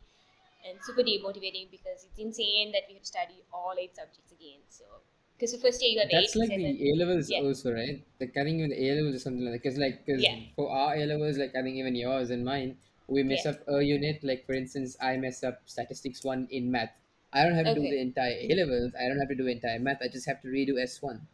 and 0.66 0.80
super 0.84 1.02
demotivating 1.04 1.70
because 1.72 2.04
it's 2.06 2.18
insane 2.20 2.72
that 2.72 2.84
we 2.88 2.96
have 2.96 3.04
to 3.04 3.08
study 3.08 3.44
all 3.54 3.76
eight 3.80 3.96
subjects 3.96 4.32
again. 4.32 4.62
So, 4.70 4.86
because 5.38 5.52
the 5.52 5.60
first 5.60 5.82
year 5.82 5.92
you 5.92 6.00
have 6.00 6.10
That's 6.12 6.36
eight, 6.36 6.36
like 6.36 6.50
seven, 6.50 6.62
the 6.64 6.90
A 6.92 6.96
levels 6.96 7.30
yeah. 7.30 7.40
also, 7.40 7.74
right? 7.74 8.02
Like 8.20 8.38
I 8.38 8.44
think 8.44 8.60
even 8.60 8.70
the 8.70 8.90
A 8.90 8.96
levels 8.96 9.16
or 9.16 9.20
something 9.20 9.44
like 9.44 9.54
that. 9.54 9.64
Because 9.64 9.78
like, 9.78 10.06
cause 10.06 10.24
Yeah. 10.24 10.36
for 10.56 10.72
our 10.72 10.96
A 10.96 11.06
levels, 11.06 11.38
like 11.38 11.54
I 11.56 11.62
think 11.64 11.76
even 11.76 11.96
yours 11.96 12.30
and 12.30 12.46
mine, 12.46 12.78
we 13.08 13.24
mess 13.24 13.46
Yeah. 13.46 13.52
up 13.52 13.60
a 13.68 13.82
unit. 13.84 14.24
Like 14.24 14.46
for 14.46 14.54
instance, 14.54 14.96
I 15.02 15.18
mess 15.18 15.44
up 15.44 15.62
statistics 15.66 16.24
one 16.24 16.48
in 16.52 16.72
math. 16.72 16.94
I 17.34 17.44
don't 17.44 17.56
have 17.56 17.66
to 17.68 17.74
do 17.74 17.88
the 17.88 18.00
entire 18.00 18.38
A 18.40 18.56
levels. 18.56 18.94
I 18.96 19.08
don't 19.10 19.20
have 19.20 19.28
to 19.30 19.36
do 19.36 19.48
entire 19.48 19.80
math. 19.80 20.02
I 20.02 20.08
just 20.08 20.26
have 20.28 20.42
to 20.44 20.48
redo 20.48 20.82
S 20.82 21.02
one. 21.02 21.28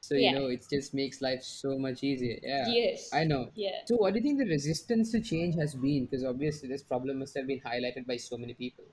So 0.00 0.14
you 0.14 0.30
Yeah. 0.30 0.32
know, 0.32 0.46
it 0.46 0.64
just 0.70 0.94
makes 0.94 1.20
life 1.20 1.42
so 1.42 1.78
much 1.78 2.02
easier. 2.02 2.38
Yeah, 2.42 2.74
Yes. 2.74 3.10
I 3.12 3.24
know. 3.24 3.52
Yeah. 3.54 3.82
So 3.84 3.96
what 3.96 4.12
do 4.14 4.18
you 4.20 4.22
think 4.24 4.38
the 4.38 4.46
resistance 4.46 5.12
to 5.12 5.20
change 5.20 5.54
has 5.56 5.74
been? 5.74 6.06
Because 6.06 6.24
obviously 6.24 6.68
this 6.68 6.82
problem 6.82 7.18
must 7.20 7.36
have 7.36 7.46
been 7.46 7.60
highlighted 7.60 8.06
by 8.06 8.16
so 8.16 8.36
many 8.38 8.54
people. 8.54 8.84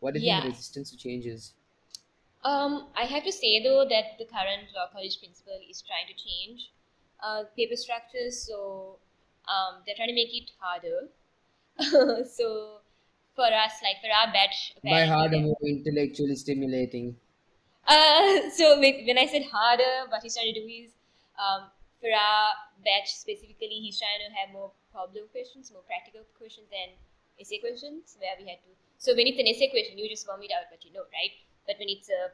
What 0.00 0.14
do 0.14 0.20
you 0.20 0.24
think 0.24 0.36
Yeah. 0.36 0.42
the 0.42 0.48
resistance 0.48 0.90
to 0.90 0.96
change 0.96 1.26
is? 1.26 1.54
Um, 2.44 2.90
I 2.96 3.04
have 3.04 3.24
to 3.24 3.32
say 3.32 3.62
though 3.62 3.84
that 3.88 4.18
the 4.18 4.24
current 4.24 4.72
law 4.74 4.88
college 4.90 5.18
principal 5.20 5.58
is 5.68 5.80
trying 5.82 6.06
to 6.08 6.14
change 6.14 6.72
uh, 7.20 7.44
paper 7.56 7.76
structures, 7.76 8.42
so 8.46 8.98
um, 9.46 9.82
they're 9.86 9.94
trying 9.94 10.08
to 10.08 10.14
make 10.14 10.34
it 10.34 10.50
harder. 10.58 11.08
so 12.26 12.80
for 13.34 13.44
us, 13.46 13.72
like 13.82 14.00
for 14.02 14.10
our 14.10 14.32
batch, 14.32 14.74
By 14.84 15.06
apparently 15.06 15.06
harder, 15.06 15.40
they- 15.40 15.40
more 15.40 15.56
intellectually 15.66 16.36
stimulating. 16.36 17.16
Uh, 17.86 18.50
so 18.56 18.78
when, 18.78 19.18
I 19.18 19.26
said 19.26 19.44
harder, 19.50 20.08
what 20.08 20.22
he's 20.22 20.34
trying 20.34 20.54
to 20.54 20.60
do 20.60 20.66
is, 20.66 20.90
um, 21.38 21.68
for 22.00 22.10
our 22.10 22.54
batch 22.84 23.14
specifically, 23.14 23.78
he's 23.82 23.98
trying 23.98 24.22
to 24.26 24.30
have 24.34 24.52
more 24.52 24.70
problem 24.92 25.26
questions, 25.32 25.70
more 25.72 25.86
practical 25.86 26.22
questions 26.38 26.66
than 26.70 26.94
essay 27.40 27.58
questions, 27.58 28.16
where 28.18 28.34
we 28.38 28.50
had 28.50 28.60
to. 28.62 28.70
So 28.98 29.14
when 29.14 29.26
it's 29.26 29.38
an 29.38 29.46
essay 29.46 29.70
question, 29.70 29.98
you 29.98 30.08
just 30.08 30.26
vomit 30.26 30.50
out 30.54 30.70
what 30.70 30.84
you 30.84 30.92
know, 30.92 31.06
right? 31.10 31.34
But 31.66 31.78
when 31.78 31.88
it's 31.88 32.10
a 32.10 32.30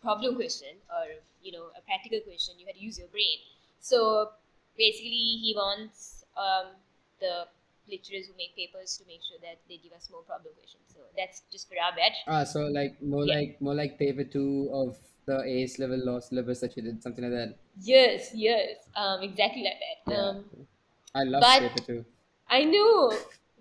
problem 0.00 0.36
question 0.36 0.76
or 0.88 1.18
you 1.42 1.52
know 1.52 1.72
a 1.76 1.82
practical 1.82 2.20
question, 2.20 2.54
you 2.58 2.66
had 2.66 2.76
to 2.76 2.84
use 2.84 2.98
your 2.98 3.08
brain. 3.08 3.40
So 3.80 4.30
basically, 4.76 5.40
he 5.40 5.52
wants 5.56 6.24
um, 6.36 6.76
the 7.20 7.48
lecturers 7.88 8.26
who 8.26 8.34
make 8.36 8.54
papers 8.56 8.96
to 8.98 9.04
make 9.06 9.22
sure 9.22 9.38
that 9.42 9.58
they 9.68 9.76
give 9.78 9.92
us 9.92 10.08
more 10.10 10.22
problem 10.22 10.54
questions. 10.54 10.84
So 10.92 11.00
that's 11.16 11.42
just 11.52 11.68
for 11.68 11.76
our 11.82 11.92
batch. 11.94 12.18
Ah, 12.26 12.44
so 12.44 12.60
like 12.66 13.00
more 13.02 13.24
Yeah. 13.24 13.34
like 13.36 13.60
more 13.60 13.74
like 13.74 13.98
paper 13.98 14.24
two 14.24 14.70
of 14.72 14.96
the 15.26 15.38
AS 15.42 15.78
level 15.78 15.98
law 16.04 16.20
syllabus 16.20 16.60
that 16.60 16.76
you 16.76 16.82
did, 16.82 17.02
something 17.02 17.24
like 17.24 17.32
that. 17.32 17.56
Yes, 17.80 18.30
yes, 18.34 18.88
um, 18.94 19.22
exactly 19.22 19.62
like 19.64 19.78
that. 19.84 20.12
Yeah. 20.12 20.18
Um, 20.28 20.66
I 21.14 21.24
love 21.24 21.42
paper 21.42 21.82
two. 21.86 22.04
I 22.48 22.62
know, 22.64 23.12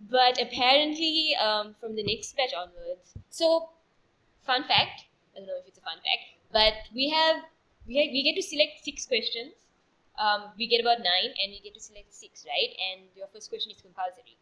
but 0.10 0.40
apparently, 0.42 1.36
um, 1.42 1.74
from 1.80 1.96
the 1.96 2.04
next 2.04 2.36
batch 2.38 2.54
onwards. 2.54 3.14
So, 3.30 3.70
fun 4.46 4.64
fact. 4.66 5.06
I 5.36 5.40
don't 5.40 5.48
know 5.48 5.58
if 5.60 5.68
it's 5.68 5.78
a 5.78 5.82
fun 5.82 5.98
fact, 5.98 6.26
but 6.54 6.74
we 6.94 7.10
have 7.10 7.38
we 7.88 7.98
have, 7.98 8.08
we 8.12 8.24
get 8.24 8.36
to 8.36 8.44
select 8.48 8.84
six 8.84 9.06
questions. 9.06 9.54
Um, 10.18 10.52
we 10.58 10.68
get 10.68 10.80
about 10.82 11.00
nine, 11.00 11.32
and 11.42 11.52
we 11.52 11.60
get 11.60 11.74
to 11.76 11.80
select 11.80 12.14
six, 12.14 12.46
right? 12.48 12.72
And 12.90 13.10
your 13.16 13.28
first 13.28 13.50
question 13.50 13.72
is 13.72 13.82
compulsory. 13.82 14.38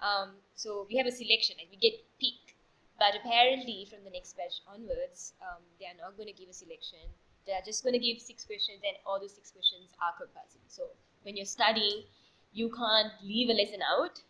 Um, 0.00 0.36
so 0.54 0.86
we 0.88 0.96
have 0.96 1.06
a 1.06 1.12
selection, 1.12 1.56
like 1.58 1.68
we 1.70 1.76
get 1.76 2.00
pick. 2.18 2.56
But 2.98 3.16
apparently, 3.16 3.86
from 3.90 4.04
the 4.04 4.10
next 4.10 4.36
batch 4.36 4.60
onwards, 4.66 5.34
um, 5.42 5.60
they 5.78 5.86
are 5.86 5.96
not 6.00 6.16
going 6.16 6.28
to 6.28 6.32
give 6.36 6.48
a 6.48 6.52
selection. 6.52 7.00
They 7.46 7.52
are 7.52 7.64
just 7.64 7.82
going 7.82 7.92
to 7.94 7.98
give 7.98 8.20
six 8.20 8.44
questions, 8.44 8.80
and 8.84 8.96
all 9.06 9.20
those 9.20 9.34
six 9.34 9.50
questions 9.50 9.88
are 10.00 10.12
compulsory. 10.16 10.64
So 10.68 10.88
when 11.22 11.36
you're 11.36 11.46
studying, 11.48 12.04
you 12.52 12.68
can't 12.70 13.12
leave 13.22 13.48
a 13.50 13.54
lesson 13.54 13.80
out. 13.82 14.20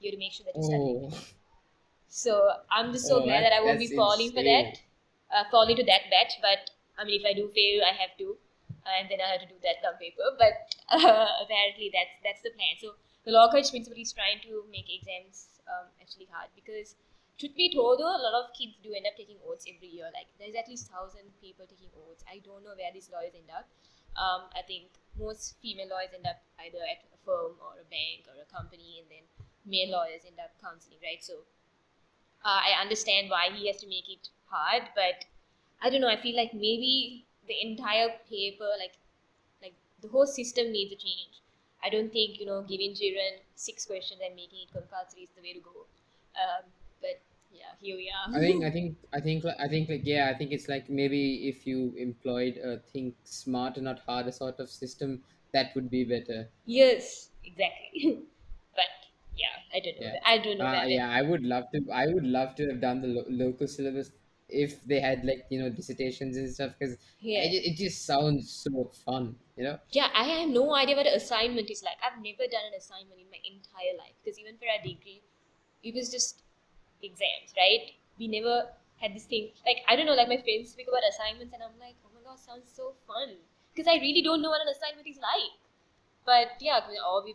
You 0.00 0.10
have 0.10 0.16
to 0.16 0.18
make 0.18 0.32
sure 0.32 0.46
that 0.46 0.56
you 0.56 0.62
study. 0.62 1.00
Oh, 1.12 1.24
So 2.08 2.50
I'm 2.70 2.92
just 2.92 3.06
so 3.06 3.16
Oh, 3.20 3.24
glad 3.24 3.44
that- 3.44 3.50
that 3.50 3.60
I 3.60 3.60
won't 3.64 3.78
be 3.78 3.86
falling 3.96 4.32
for 4.32 4.42
that, 4.42 4.80
uh, 5.30 5.44
fall 5.50 5.68
into 5.68 5.84
that 5.84 6.08
batch. 6.10 6.40
But 6.40 6.70
I 6.96 7.04
mean, 7.04 7.20
if 7.20 7.26
I 7.26 7.32
do 7.34 7.48
fail, 7.48 7.84
I 7.84 7.92
have 7.92 8.16
to. 8.18 8.38
And 8.96 9.10
then 9.10 9.20
I 9.20 9.36
had 9.36 9.42
to 9.44 9.50
do 9.50 9.58
that 9.62 9.82
dumb 9.84 9.96
paper. 10.00 10.24
But 10.38 10.72
uh, 10.88 11.28
apparently 11.44 11.92
that's 11.92 12.14
that's 12.24 12.42
the 12.42 12.52
plan. 12.56 12.76
So 12.80 12.96
the 13.24 13.32
law 13.32 13.48
college 13.52 13.70
principal 13.70 13.98
is 14.00 14.12
trying 14.12 14.40
to 14.48 14.64
make 14.72 14.88
exams 14.88 15.60
um, 15.68 15.92
actually 16.00 16.28
hard 16.32 16.48
because 16.56 16.96
truth 17.38 17.54
be 17.54 17.70
told 17.72 18.00
though 18.00 18.08
a 18.08 18.22
lot 18.22 18.34
of 18.40 18.50
kids 18.56 18.80
do 18.82 18.90
end 18.96 19.06
up 19.06 19.16
taking 19.16 19.36
oaths 19.44 19.68
every 19.68 19.88
year. 19.88 20.08
Like 20.14 20.32
there's 20.40 20.56
at 20.56 20.68
least 20.68 20.88
thousand 20.88 21.28
people 21.40 21.68
taking 21.68 21.92
oaths. 21.94 22.24
I 22.24 22.40
don't 22.40 22.64
know 22.64 22.74
where 22.74 22.90
these 22.92 23.10
lawyers 23.12 23.36
end 23.36 23.52
up. 23.52 23.68
Um, 24.18 24.50
i 24.56 24.62
think 24.66 24.90
most 25.14 25.54
female 25.62 25.94
lawyers 25.94 26.10
end 26.10 26.26
up 26.26 26.42
either 26.66 26.82
at 26.82 27.06
a 27.14 27.18
firm 27.22 27.54
or 27.62 27.78
a 27.78 27.86
bank 27.86 28.26
or 28.26 28.34
a 28.42 28.46
company 28.50 28.98
and 28.98 29.06
then 29.06 29.24
male 29.62 29.94
lawyers 29.94 30.26
end 30.26 30.40
up 30.42 30.50
counseling 30.58 30.98
right? 31.02 31.22
So 31.22 31.46
uh, 32.44 32.60
i 32.66 32.80
understand 32.80 33.30
why 33.30 33.48
he 33.54 33.68
has 33.68 33.76
to 33.78 33.86
make 33.86 34.08
it 34.08 34.28
hard 34.50 34.90
but 34.96 35.24
i 35.82 35.90
don't 35.90 36.00
know. 36.00 36.08
I 36.08 36.16
feel 36.16 36.34
like 36.34 36.52
maybe 36.54 37.27
the 37.48 37.60
entire 37.66 38.10
paper 38.28 38.70
like 38.78 38.96
like 39.62 39.74
the 40.00 40.08
whole 40.08 40.26
system 40.26 40.70
needs 40.72 40.92
a 40.92 40.96
change 40.96 41.42
I 41.82 41.90
don't 41.90 42.12
think 42.12 42.38
you 42.40 42.46
know 42.46 42.62
giving 42.62 42.94
children 42.94 43.40
six 43.54 43.86
questions 43.86 44.20
and 44.24 44.34
making 44.34 44.60
it 44.66 44.72
compulsory 44.72 45.22
is 45.22 45.30
the 45.36 45.42
way 45.42 45.52
to 45.54 45.60
go. 45.60 45.86
Um, 46.34 46.72
but 47.00 47.22
yeah, 47.52 47.74
here 47.80 47.96
we 47.96 48.10
are. 48.10 48.28
I 48.32 48.38
think 48.40 48.64
I 48.64 48.70
think 48.70 48.96
I 49.12 49.20
think 49.20 49.44
I 49.44 49.68
think 49.68 49.88
like 49.90 50.00
yeah, 50.06 50.30
I 50.34 50.38
think 50.38 50.50
it's 50.52 50.66
like 50.68 50.88
maybe 50.88 51.46
if 51.48 51.66
you 51.66 51.92
employed 51.96 52.56
a 52.56 52.78
think 52.78 53.16
smarter 53.24 53.82
not 53.82 53.98
harder 54.00 54.32
sort 54.32 54.60
of 54.60 54.70
system, 54.70 55.24
that 55.52 55.74
would 55.74 55.90
be 55.90 56.04
better. 56.04 56.50
yes, 56.64 57.30
exactly. 57.44 58.26
but 58.74 58.84
yeah, 59.34 59.56
I 59.74 59.80
don't 59.80 59.96
know. 59.96 60.06
Yeah. 60.06 60.16
I 60.24 60.38
don't 60.38 60.58
know 60.58 60.68
Uh, 60.68 60.70
that. 60.70 60.88
yeah, 60.88 61.08
I 61.10 61.22
would 61.22 61.42
love 61.42 61.64
to. 61.72 61.80
I 61.92 62.06
would 62.12 62.24
love 62.24 62.54
to 62.56 62.68
have 62.68 62.80
done 62.80 63.00
the 63.00 63.08
lo- 63.08 63.26
local 63.28 63.66
syllabus 63.68 64.10
if 64.48 64.82
they 64.84 65.00
had 65.00 65.24
like 65.24 65.44
you 65.50 65.60
know 65.60 65.68
dissertations 65.70 66.36
and 66.36 66.50
stuff 66.52 66.72
because 66.78 66.96
Yeah. 67.20 67.40
it, 67.42 67.72
it 67.72 67.76
just 67.76 68.06
sounds 68.06 68.50
so 68.50 68.90
fun, 69.04 69.36
you 69.56 69.64
know. 69.64 69.78
Yeah, 69.90 70.08
I 70.14 70.24
have 70.24 70.48
no 70.48 70.74
idea 70.74 70.96
what 70.96 71.06
an 71.06 71.14
assignment 71.14 71.70
is 71.70 71.82
like. 71.82 71.96
I've 72.02 72.22
never 72.22 72.44
done 72.50 72.66
an 72.72 72.74
assignment 72.76 73.20
in 73.20 73.30
my 73.30 73.40
entire 73.44 73.96
life 73.98 74.14
because 74.22 74.38
even 74.38 74.56
for 74.56 74.66
our 74.68 74.82
degree, 74.82 75.22
it 75.82 75.94
was 75.94 76.10
just 76.10 76.42
exams, 77.02 77.54
right? 77.56 77.92
We 78.18 78.28
never 78.28 78.68
had 79.00 79.14
this 79.14 79.24
thing. 79.26 79.50
Like, 79.66 79.78
I 79.88 79.96
don't 79.96 80.06
know, 80.06 80.14
like 80.14 80.28
my 80.28 80.40
friends 80.42 80.70
speak 80.72 80.88
about 80.88 81.02
assignments, 81.08 81.54
and 81.54 81.62
I'm 81.62 81.78
like, 81.78 81.94
oh 82.04 82.10
my 82.14 82.22
god, 82.24 82.38
sounds 82.38 82.70
so 82.70 82.92
fun. 83.06 83.36
Because 83.74 83.88
I 83.88 83.96
really 84.00 84.22
don't 84.22 84.42
know 84.42 84.50
what 84.50 84.60
an 84.62 84.68
assignment 84.68 85.06
is 85.06 85.18
like. 85.18 85.54
But 86.24 86.60
yeah, 86.60 86.80
I 86.84 86.88
mean, 86.88 86.98
all 87.04 87.22
we, 87.24 87.34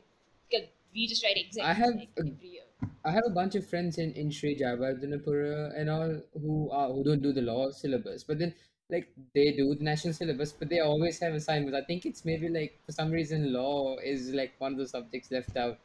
'cause 0.51 0.67
we 0.93 1.07
just 1.07 1.23
write 1.23 1.37
exams 1.37 1.67
I 1.67 1.73
have 1.73 1.95
like, 1.95 2.09
a- 2.17 2.21
every 2.21 2.47
year. 2.47 2.63
I 3.05 3.11
have 3.11 3.23
a 3.25 3.29
bunch 3.29 3.55
of 3.55 3.67
friends 3.67 3.97
in 3.97 4.11
in 4.13 4.31
Sri 4.31 4.55
Jayavardhanapura 4.59 5.77
and 5.79 5.89
all 5.89 6.13
who 6.43 6.69
are 6.71 6.89
who 6.93 7.03
don't 7.03 7.21
do 7.21 7.33
the 7.33 7.41
law 7.41 7.69
syllabus, 7.71 8.23
but 8.23 8.39
then 8.39 8.53
like 8.89 9.07
they 9.33 9.51
do 9.57 9.73
the 9.75 9.83
national 9.83 10.13
syllabus, 10.13 10.53
but 10.53 10.69
they 10.69 10.79
always 10.79 11.19
have 11.19 11.33
assignments. 11.33 11.75
I 11.77 11.83
think 11.89 12.05
it's 12.05 12.23
maybe 12.25 12.49
like 12.49 12.79
for 12.85 12.91
some 12.91 13.11
reason 13.11 13.51
law 13.53 13.97
is 13.97 14.29
like 14.41 14.53
one 14.59 14.73
of 14.73 14.77
the 14.79 14.87
subjects 14.87 15.31
left 15.31 15.55
out. 15.57 15.79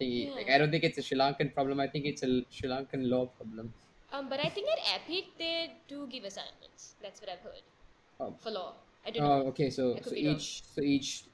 Thingy. 0.00 0.34
Like 0.34 0.50
I 0.50 0.58
don't 0.58 0.70
think 0.70 0.84
it's 0.84 0.98
a 0.98 1.02
Sri 1.02 1.16
Lankan 1.18 1.54
problem. 1.54 1.80
I 1.80 1.88
think 1.88 2.06
it's 2.06 2.22
a 2.22 2.44
Sri 2.50 2.68
Lankan 2.68 3.08
law 3.14 3.26
problem. 3.26 3.72
Um, 4.12 4.28
but 4.28 4.40
I 4.40 4.48
think 4.50 4.68
at 4.68 4.78
APIIT 5.00 5.26
they 5.38 5.76
do 5.88 6.06
give 6.06 6.24
assignments. 6.24 6.96
That's 7.02 7.20
what 7.20 7.30
I've 7.30 7.40
heard. 7.40 7.62
Oh. 8.20 8.34
For 8.38 8.50
law. 8.50 8.74
I 9.06 9.10
don't 9.10 9.24
Oh, 9.24 9.38
know. 9.40 9.46
okay. 9.48 9.70
So 9.70 9.96
so 10.02 10.10
be 10.14 10.26
wrong. 10.26 10.36
each 10.36 10.62
so 10.64 10.82
each 10.82 11.24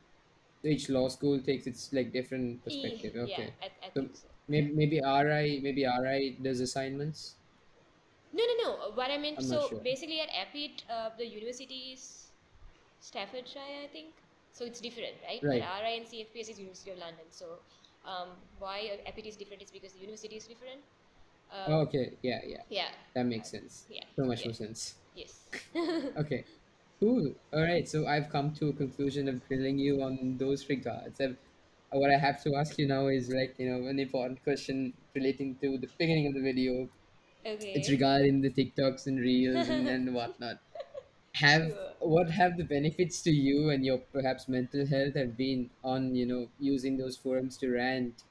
each 0.65 0.89
law 0.89 1.09
school 1.09 1.41
takes 1.41 1.67
its 1.67 1.93
like 1.93 2.13
different 2.13 2.65
perspective. 2.65 3.13
Yeah, 3.15 3.23
Okay. 3.23 3.53
I, 3.63 3.67
I 3.67 3.91
So 3.95 4.09
so. 4.15 4.29
maybe 4.49 4.73
maybe 4.73 5.01
RI 5.01 5.61
maybe 5.63 5.85
RI 5.87 6.39
does 6.43 6.61
assignments. 6.61 7.35
No, 8.33 8.45
no, 8.45 8.55
no. 8.65 8.71
What 8.95 9.11
I 9.11 9.17
meant, 9.19 9.39
I'm 9.39 9.45
so 9.45 9.69
sure. 9.69 9.81
basically 9.81 10.21
at 10.21 10.29
APIIT, 10.29 10.83
uh, 10.91 11.11
the 11.17 11.27
university 11.27 11.97
is 11.97 12.29
Staffordshire, 13.01 13.85
I 13.85 13.89
think. 13.89 14.13
So 14.53 14.65
it's 14.65 14.81
different, 14.81 15.15
right? 15.25 15.41
Right. 15.43 15.63
But 15.63 15.83
RI 15.83 15.97
and 15.97 16.07
CFPS 16.07 16.51
is 16.51 16.59
University 16.59 16.91
of 16.91 16.99
London. 16.99 17.25
So 17.31 17.47
um, 18.05 18.29
why 18.59 18.99
APIIT 19.07 19.27
is 19.27 19.37
different 19.37 19.63
is 19.63 19.71
because 19.71 19.93
the 19.93 20.01
university 20.01 20.37
is 20.37 20.47
different. 20.47 20.81
Um, 21.53 21.73
Oh, 21.73 21.81
okay. 21.89 22.13
Yeah, 22.23 22.41
yeah. 22.45 22.63
Yeah. 22.69 22.89
That 23.15 23.27
makes 23.27 23.51
sense. 23.51 23.87
Yeah. 23.89 24.05
So 24.17 24.25
much 24.25 24.41
yeah, 24.41 24.49
more 24.49 24.55
sense. 24.55 24.95
Yes. 25.15 25.49
Okay, 26.19 26.45
cool. 27.01 27.35
All 27.53 27.63
right, 27.63 27.89
so 27.89 28.07
I've 28.07 28.29
come 28.31 28.53
to 28.55 28.69
a 28.69 28.73
conclusion 28.73 29.29
of 29.29 29.47
grilling 29.47 29.79
you 29.79 30.03
on 30.03 30.37
those 30.39 30.69
regards. 30.69 31.21
I've, 31.21 31.39
what 31.91 32.11
I 32.11 32.19
have 32.19 32.43
to 32.45 32.55
ask 32.55 32.79
you 32.79 32.87
now 32.87 33.07
is 33.09 33.31
like, 33.31 33.59
you 33.59 33.69
know, 33.71 33.87
an 33.89 33.99
important 33.99 34.43
question 34.43 34.95
relating 35.15 35.57
to 35.59 35.79
the 35.79 35.89
beginning 35.99 36.27
of 36.27 36.35
the 36.35 36.43
video. 36.43 36.91
It's 37.75 37.91
okay. 37.91 37.91
regarding 37.91 38.43
the 38.43 38.51
TikToks 38.53 39.07
and 39.07 39.21
reels 39.21 39.69
and, 39.69 39.89
and 39.89 40.15
whatnot. 40.15 40.61
Have 41.37 41.63
Sure. 41.67 41.95
what 42.01 42.31
have 42.31 42.57
the 42.59 42.65
benefits 42.65 43.23
to 43.23 43.31
you 43.31 43.71
and 43.71 43.85
your 43.85 43.99
perhaps 43.99 44.49
mental 44.49 44.87
health 44.87 45.15
have 45.15 45.37
been 45.37 45.71
on, 45.85 46.15
you 46.15 46.27
know, 46.27 46.51
using 46.59 46.97
those 46.99 47.17
forums 47.17 47.57
to 47.59 47.71
rant 47.71 48.25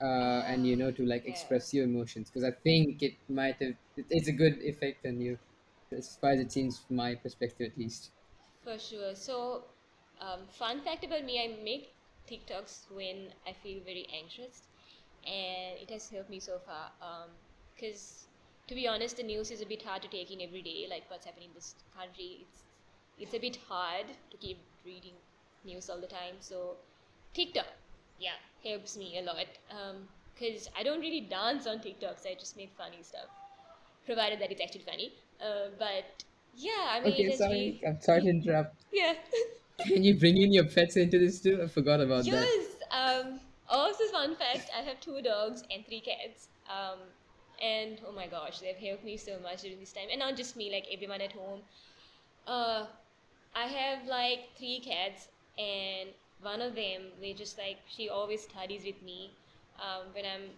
uh, 0.00 0.42
and 0.46 0.66
you 0.66 0.76
know 0.76 0.90
to 0.92 1.04
like 1.06 1.24
Yeah. 1.24 1.26
express 1.26 1.74
your 1.74 1.84
emotions? 1.84 2.30
Because 2.30 2.44
I 2.44 2.52
think 2.52 3.02
it 3.02 3.16
might 3.28 3.56
have 3.62 3.76
it, 3.96 4.06
it's 4.10 4.28
a 4.28 4.32
good 4.32 4.58
effect 4.62 5.06
on 5.06 5.20
you, 5.20 5.38
as 5.92 6.16
far 6.20 6.30
as 6.30 6.40
it 6.40 6.52
seems 6.52 6.78
from 6.78 6.96
my 6.96 7.14
perspective 7.14 7.70
at 7.72 7.78
least. 7.78 8.10
For 8.62 8.78
sure. 8.78 9.14
So, 9.14 9.64
um, 10.20 10.40
fun 10.58 10.80
fact 10.82 11.04
about 11.04 11.24
me, 11.24 11.42
I 11.42 11.62
make 11.64 11.92
TikToks 12.30 12.90
when 12.94 13.28
I 13.46 13.52
feel 13.62 13.80
very 13.84 14.06
anxious, 14.14 14.62
and 15.26 15.78
it 15.80 15.90
has 15.90 16.08
helped 16.08 16.30
me 16.30 16.40
so 16.40 16.58
far. 16.64 16.92
Because, 17.74 18.26
to 18.68 18.74
be 18.74 18.86
honest, 18.86 19.16
the 19.16 19.22
news 19.22 19.50
is 19.50 19.62
a 19.62 19.66
bit 19.66 19.82
hard 19.82 20.02
to 20.02 20.08
take 20.08 20.30
in 20.30 20.40
every 20.40 20.62
day, 20.62 20.86
like 20.88 21.04
what's 21.08 21.26
happening 21.26 21.48
in 21.48 21.54
this 21.54 21.74
country. 21.96 22.46
It's 22.46 22.62
it's 23.18 23.34
a 23.34 23.38
bit 23.38 23.58
hard 23.68 24.06
to 24.30 24.36
keep 24.38 24.58
reading 24.84 25.12
news 25.64 25.90
all 25.90 26.00
the 26.00 26.06
time. 26.06 26.36
So, 26.40 26.76
TikTok, 27.34 27.66
yeah, 28.18 28.38
helps 28.64 28.96
me 28.96 29.18
a 29.18 29.22
lot. 29.22 29.46
Because 30.34 30.68
I 30.78 30.82
don't 30.82 31.00
really 31.00 31.22
dance 31.22 31.66
on 31.66 31.78
TikToks. 31.78 32.26
I 32.26 32.34
just 32.38 32.56
make 32.56 32.70
funny 32.78 33.02
stuff, 33.02 33.28
provided 34.06 34.40
that 34.40 34.50
it's 34.50 34.60
actually 34.62 34.84
funny. 34.84 35.12
Uh, 35.42 35.68
but 35.78 36.24
yeah, 36.56 36.70
I 36.90 37.00
mean, 37.00 37.12
Okay, 37.12 37.36
sorry, 37.36 37.50
really- 37.52 37.82
I'm 37.86 38.00
sorry 38.00 38.22
to 38.22 38.28
interrupt. 38.28 38.76
yeah. 38.92 39.14
Can 39.86 40.04
you 40.04 40.18
bring 40.18 40.36
in 40.36 40.52
your 40.52 40.64
pets 40.64 40.96
into 40.96 41.18
this 41.18 41.40
too? 41.40 41.60
I 41.62 41.66
forgot 41.66 42.00
about 42.00 42.24
that. 42.24 42.30
yes. 42.32 42.66
Um, 42.90 43.40
also, 43.68 44.04
fun 44.12 44.36
fact 44.36 44.68
I 44.76 44.82
have 44.82 45.00
two 45.00 45.22
dogs 45.22 45.62
and 45.70 45.86
three 45.86 46.00
cats. 46.00 46.48
Um, 46.68 46.98
and 47.62 47.98
oh 48.06 48.12
my 48.12 48.26
gosh, 48.26 48.58
they've 48.60 48.76
helped 48.76 49.04
me 49.04 49.16
so 49.16 49.38
much 49.42 49.62
during 49.62 49.78
this 49.80 49.92
time. 49.92 50.08
And 50.10 50.18
not 50.18 50.36
just 50.36 50.56
me, 50.56 50.70
like 50.70 50.86
everyone 50.92 51.20
at 51.22 51.32
home. 51.32 51.60
Uh, 52.46 52.86
I 53.54 53.66
have 53.66 54.06
like 54.06 54.50
three 54.56 54.80
cats, 54.80 55.28
and 55.58 56.10
one 56.42 56.60
of 56.60 56.74
them, 56.74 57.02
they 57.20 57.32
just 57.32 57.58
like, 57.58 57.78
she 57.88 58.08
always 58.08 58.42
studies 58.42 58.82
with 58.84 59.00
me. 59.02 59.30
Um, 59.78 60.06
when 60.14 60.24
I'm 60.24 60.50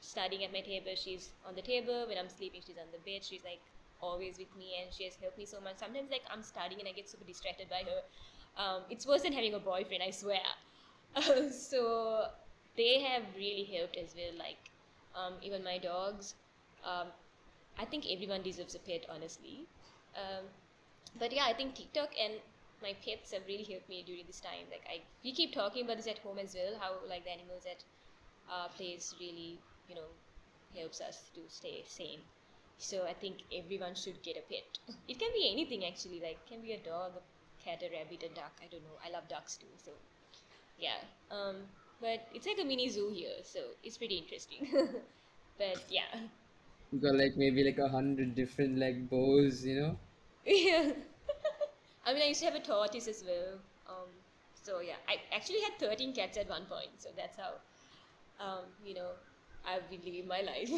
studying 0.00 0.44
at 0.44 0.52
my 0.52 0.60
table, 0.60 0.92
she's 0.96 1.30
on 1.46 1.54
the 1.54 1.62
table. 1.62 2.04
When 2.08 2.18
I'm 2.18 2.28
sleeping, 2.28 2.60
she's 2.66 2.76
on 2.76 2.86
the 2.92 2.98
bed. 3.08 3.22
She's 3.24 3.42
like 3.44 3.60
always 4.04 4.38
with 4.38 4.54
me, 4.56 4.76
and 4.82 4.92
she 4.92 5.04
has 5.04 5.16
helped 5.16 5.38
me 5.38 5.46
so 5.46 5.60
much. 5.60 5.78
Sometimes, 5.78 6.10
like, 6.10 6.22
I'm 6.30 6.42
studying 6.42 6.80
and 6.80 6.88
I 6.88 6.92
get 6.92 7.08
super 7.08 7.24
distracted 7.24 7.68
by 7.70 7.82
her. 7.88 8.00
Um, 8.56 8.82
it's 8.90 9.06
worse 9.06 9.22
than 9.22 9.32
having 9.32 9.54
a 9.54 9.58
boyfriend, 9.58 10.02
I 10.02 10.10
swear. 10.10 10.46
so 11.50 12.26
they 12.76 13.00
have 13.02 13.24
really 13.36 13.64
helped 13.64 13.96
as 13.96 14.14
well. 14.16 14.34
Like 14.38 14.70
um, 15.14 15.34
even 15.42 15.64
my 15.64 15.78
dogs. 15.78 16.34
Um, 16.84 17.08
I 17.78 17.84
think 17.84 18.04
everyone 18.10 18.42
deserves 18.42 18.74
a 18.74 18.78
pet, 18.78 19.06
honestly. 19.08 19.66
Um, 20.16 20.44
but 21.18 21.32
yeah, 21.32 21.44
I 21.46 21.54
think 21.54 21.74
TikTok 21.74 22.10
and 22.20 22.34
my 22.82 22.94
pets 23.04 23.32
have 23.32 23.46
really 23.46 23.64
helped 23.64 23.88
me 23.88 24.02
during 24.06 24.24
this 24.26 24.40
time. 24.40 24.66
Like 24.70 24.84
I, 24.88 25.02
we 25.24 25.32
keep 25.32 25.54
talking 25.54 25.84
about 25.84 25.96
this 25.96 26.06
at 26.06 26.18
home 26.18 26.38
as 26.38 26.54
well. 26.54 26.74
How 26.80 26.94
like 27.08 27.24
the 27.24 27.32
animals 27.32 27.64
at 27.70 27.84
our 28.50 28.68
place 28.70 29.14
really, 29.20 29.60
you 29.88 29.94
know, 29.94 30.10
helps 30.76 31.00
us 31.00 31.30
to 31.34 31.40
stay 31.48 31.84
sane. 31.88 32.20
So 32.78 33.06
I 33.06 33.14
think 33.14 33.42
everyone 33.52 33.94
should 33.94 34.22
get 34.22 34.36
a 34.36 34.42
pet. 34.42 34.78
It 35.08 35.18
can 35.18 35.30
be 35.34 35.50
anything 35.52 35.84
actually. 35.84 36.20
Like 36.20 36.40
it 36.44 36.46
can 36.48 36.62
be 36.62 36.72
a 36.72 36.78
dog, 36.82 37.12
a 37.16 37.64
cat, 37.64 37.82
a 37.82 37.90
rabbit, 37.90 38.22
a 38.24 38.28
duck. 38.34 38.60
I 38.62 38.68
don't 38.70 38.84
know. 38.84 38.98
I 39.04 39.10
love 39.10 39.28
ducks 39.28 39.56
too. 39.56 39.72
So 39.76 39.92
yeah. 40.78 41.00
Um, 41.30 41.56
but 42.00 42.28
it's 42.32 42.46
like 42.46 42.58
a 42.60 42.64
mini 42.64 42.88
zoo 42.88 43.10
here, 43.14 43.42
so 43.42 43.60
it's 43.82 43.98
pretty 43.98 44.16
interesting. 44.18 44.68
but 45.58 45.84
yeah, 45.88 46.28
You 46.90 46.98
got 46.98 47.14
like 47.16 47.36
maybe 47.36 47.62
like 47.62 47.78
a 47.78 47.88
hundred 47.88 48.34
different 48.34 48.78
like 48.78 49.10
bows, 49.10 49.64
you 49.66 49.80
know? 49.80 49.98
yeah. 50.44 50.92
I 52.06 52.12
mean, 52.12 52.22
I 52.22 52.26
used 52.26 52.40
to 52.40 52.46
have 52.46 52.54
a 52.54 52.60
tortoise 52.60 53.08
as 53.08 53.24
well. 53.26 53.58
Um, 53.88 54.08
so 54.62 54.80
yeah, 54.80 54.96
I 55.08 55.16
actually 55.34 55.60
had 55.62 55.78
thirteen 55.78 56.12
cats 56.14 56.36
at 56.38 56.48
one 56.48 56.66
point. 56.66 56.90
So 56.98 57.10
that's 57.16 57.36
how, 57.36 57.54
um, 58.40 58.64
you 58.84 58.94
know, 58.94 59.10
I've 59.66 59.88
been 59.90 60.00
living 60.04 60.26
my 60.26 60.40
life. 60.52 60.70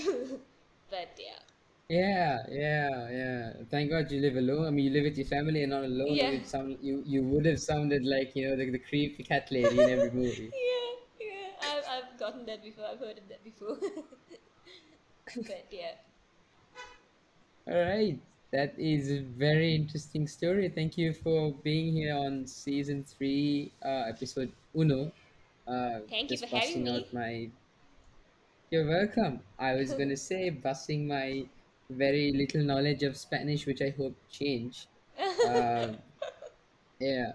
but 0.90 1.10
yeah, 1.18 1.40
Yeah, 1.88 2.42
yeah, 2.50 3.10
yeah. 3.10 3.52
Thank 3.70 3.90
God 3.90 4.10
you 4.10 4.20
live 4.20 4.36
alone. 4.36 4.66
I 4.66 4.70
mean, 4.70 4.86
you 4.86 4.90
live 4.90 5.04
with 5.04 5.18
your 5.18 5.26
family 5.26 5.62
and 5.62 5.70
not 5.70 5.84
alone. 5.84 6.14
Yeah. 6.14 6.30
It 6.30 6.46
sound, 6.46 6.78
you 6.82 7.02
you 7.06 7.22
would 7.22 7.46
have 7.46 7.60
sounded 7.60 8.04
like 8.04 8.34
you 8.34 8.48
know 8.48 8.56
the, 8.56 8.70
the 8.70 8.78
creepy 8.78 9.22
cat 9.22 9.46
lady 9.52 9.78
in 9.80 9.90
every 9.90 10.10
movie. 10.10 10.50
yeah, 11.20 11.26
yeah. 11.28 11.70
I've 11.70 11.84
I've 11.88 12.18
gotten 12.18 12.44
that 12.46 12.64
before. 12.64 12.86
I've 12.90 12.98
heard 12.98 13.18
of 13.18 13.28
that 13.28 13.44
before. 13.44 13.76
but 15.36 15.66
yeah. 15.70 15.94
All 17.68 17.78
right, 17.78 18.18
That 18.50 18.74
is 18.78 19.10
a 19.10 19.20
very 19.20 19.74
interesting 19.74 20.26
story. 20.26 20.68
Thank 20.68 20.98
you 20.98 21.12
for 21.12 21.52
being 21.62 21.92
here 21.92 22.14
on 22.14 22.46
season 22.46 23.04
three, 23.04 23.72
uh, 23.84 24.06
episode 24.08 24.50
uno. 24.74 25.12
Uh, 25.66 26.00
Thank 26.10 26.30
you 26.30 26.36
for 26.36 26.46
just 26.46 26.52
having 26.52 26.84
busting 26.84 26.84
me. 26.84 27.06
my. 27.12 27.50
You're 28.70 28.88
welcome. 28.88 29.40
I 29.58 29.74
was 29.74 29.94
gonna 29.94 30.16
say 30.16 30.50
busting 30.50 31.06
my 31.06 31.46
very 31.90 32.32
little 32.32 32.62
knowledge 32.62 33.02
of 33.02 33.16
Spanish, 33.16 33.66
which 33.66 33.82
I 33.82 33.90
hope 33.90 34.16
change. 34.30 34.86
Uh, 35.46 35.94
yeah. 37.00 37.32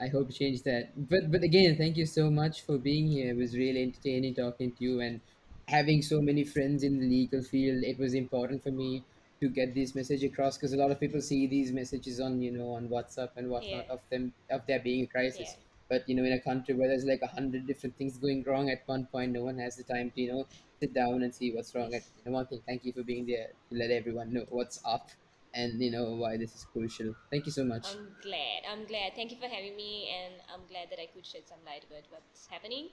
I 0.00 0.08
hope 0.08 0.30
change 0.32 0.62
that. 0.64 0.90
But 1.08 1.30
but 1.30 1.42
again, 1.42 1.76
thank 1.76 1.96
you 1.96 2.06
so 2.06 2.30
much 2.30 2.62
for 2.62 2.78
being 2.78 3.08
here. 3.08 3.30
It 3.30 3.36
was 3.36 3.56
really 3.56 3.82
entertaining 3.82 4.34
talking 4.34 4.72
to 4.72 4.84
you 4.84 5.00
and 5.00 5.20
having 5.68 6.02
so 6.02 6.20
many 6.20 6.44
friends 6.44 6.82
in 6.82 6.98
the 6.98 7.06
legal 7.06 7.42
field. 7.42 7.84
It 7.84 7.98
was 7.98 8.14
important 8.14 8.62
for 8.62 8.70
me 8.70 9.04
to 9.40 9.48
get 9.48 9.74
this 9.74 9.94
message 9.94 10.24
across 10.24 10.56
because 10.56 10.72
a 10.72 10.76
lot 10.76 10.90
of 10.90 10.98
people 10.98 11.20
see 11.20 11.46
these 11.46 11.72
messages 11.72 12.20
on 12.20 12.40
you 12.42 12.50
know 12.50 12.72
on 12.72 12.88
WhatsApp 12.88 13.30
and 13.36 13.46
yeah, 13.46 13.52
whatnot 13.52 13.88
of 13.88 14.00
them 14.10 14.32
of 14.50 14.66
there 14.66 14.80
being 14.80 15.00
a 15.00 15.08
yeah, 15.38 15.46
crisis. 15.46 15.56
But 15.88 16.08
you 16.08 16.14
know, 16.16 16.24
in 16.24 16.32
a 16.32 16.40
country 16.40 16.74
where 16.74 16.88
there's 16.88 17.04
like 17.04 17.22
a 17.22 17.26
hundred 17.28 17.66
different 17.66 17.96
things 17.96 18.16
going 18.18 18.42
wrong 18.44 18.70
at 18.70 18.82
one 18.86 19.06
point, 19.06 19.32
no 19.32 19.42
one 19.44 19.58
has 19.58 19.76
the 19.76 19.84
time 19.84 20.10
to 20.12 20.20
you 20.20 20.32
know 20.32 20.46
sit 20.80 20.94
down 20.94 21.22
and 21.22 21.34
see 21.34 21.52
what's 21.54 21.74
wrong. 21.74 21.94
At 21.94 22.02
you 22.18 22.24
know, 22.26 22.32
one 22.32 22.46
thing, 22.46 22.62
thank 22.66 22.84
you 22.84 22.92
for 22.92 23.02
being 23.02 23.26
there 23.26 23.48
to 23.70 23.76
let 23.76 23.90
everyone 23.90 24.32
know 24.32 24.44
what's 24.48 24.80
up 24.84 25.10
and 25.52 25.80
you 25.80 25.90
know 25.90 26.14
why 26.16 26.36
this 26.36 26.54
is 26.54 26.66
crucial. 26.72 27.14
Thank 27.30 27.46
you 27.46 27.52
so 27.52 27.64
much. 27.64 27.86
I'm 27.86 28.16
glad. 28.22 28.60
I'm 28.70 28.84
glad. 28.86 29.14
Thank 29.14 29.30
you 29.30 29.36
for 29.38 29.46
having 29.46 29.76
me, 29.76 30.08
and 30.08 30.34
I'm 30.52 30.66
glad 30.68 30.90
that 30.90 31.00
I 31.00 31.06
could 31.06 31.26
shed 31.26 31.42
some 31.48 31.58
light 31.66 31.84
about 31.88 32.04
what's 32.10 32.46
happening 32.46 32.88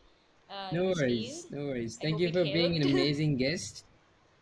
uh, 0.49 0.73
No 0.73 0.83
worries, 0.95 1.47
no 1.51 1.65
worries. 1.67 1.97
I 1.97 2.01
Thank 2.03 2.19
you 2.19 2.31
for 2.31 2.43
being 2.45 2.75
an 2.75 2.83
amazing 2.91 3.37
guest. 3.37 3.85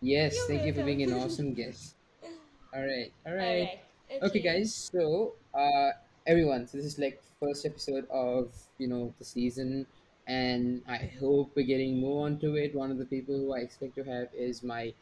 Yes, 0.02 0.36
You're 0.36 0.48
thank 0.48 0.66
you 0.66 0.74
for 0.74 0.84
being 0.84 1.04
an 1.04 1.14
awesome 1.14 1.54
guest. 1.54 1.96
All 2.74 2.82
right, 2.82 3.12
all 3.26 3.34
All 3.34 3.38
right. 3.38 3.62
right. 3.66 3.80
Okay, 4.22 4.40
Okay. 4.40 4.42
guys. 4.42 4.90
So, 4.94 5.34
uh, 5.54 5.92
everyone. 6.30 6.68
So 6.68 6.78
this 6.78 6.86
is 6.86 7.00
like 7.00 7.20
first 7.40 7.66
episode 7.66 8.06
of 8.12 8.54
you 8.78 8.88
know 8.88 9.12
the 9.18 9.26
season, 9.26 9.88
and 10.28 10.84
I 10.88 11.10
hope 11.20 11.54
we're 11.56 11.66
getting 11.66 12.00
more 12.00 12.28
onto 12.28 12.54
it. 12.56 12.76
One 12.76 12.92
of 12.92 13.00
the 13.00 13.06
people 13.06 13.36
who 13.36 13.56
I 13.56 13.60
expect 13.62 13.96
to 13.96 14.04
have 14.04 14.28
is 14.38 14.62
my 14.62 14.94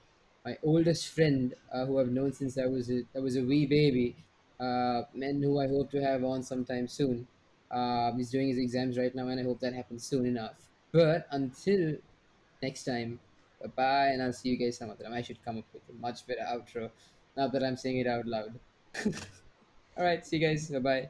my 0.46 0.58
oldest 0.64 1.10
friend, 1.10 1.54
uh, 1.74 1.86
who 1.86 2.00
I've 2.00 2.08
known 2.18 2.32
since 2.32 2.58
I 2.58 2.66
was 2.68 2.90
a 2.90 3.02
I 3.14 3.20
was 3.20 3.36
a 3.36 3.44
wee 3.44 3.66
baby, 3.66 4.16
uh, 4.58 5.02
and 5.16 5.44
who 5.44 5.60
I 5.60 5.68
hope 5.68 5.92
to 5.92 6.02
have 6.02 6.24
on 6.24 6.44
sometime 6.44 6.88
soon. 6.88 7.28
Uh, 7.70 8.14
he's 8.14 8.32
doing 8.32 8.48
his 8.48 8.58
exams 8.58 8.98
right 8.98 9.14
now, 9.14 9.28
and 9.28 9.38
I 9.38 9.44
hope 9.44 9.60
that 9.60 9.74
happens 9.74 10.06
soon 10.06 10.26
enough. 10.26 10.56
But 10.94 11.28
until 11.32 11.98
next 12.64 12.86
time, 12.86 13.20
bye 13.62 13.68
bye, 13.76 14.08
and 14.14 14.24
I'll 14.24 14.32
see 14.32 14.48
you 14.48 14.56
guys 14.56 14.78
some 14.78 14.90
other 14.90 15.04
time. 15.04 15.14
I 15.14 15.22
should 15.22 15.44
come 15.44 15.58
up 15.58 15.66
with 15.74 15.84
a 15.90 16.00
much 16.00 16.26
better 16.26 16.46
outro 16.48 16.90
now 17.36 17.50
that 17.50 17.64
I'm 17.64 17.76
saying 17.76 17.98
it 17.98 18.08
out 18.08 18.26
loud. 18.26 18.54
All 19.98 20.04
right, 20.06 20.26
see 20.26 20.38
you 20.38 20.48
guys. 20.48 20.70
Bye 20.70 20.80
bye. 20.80 21.06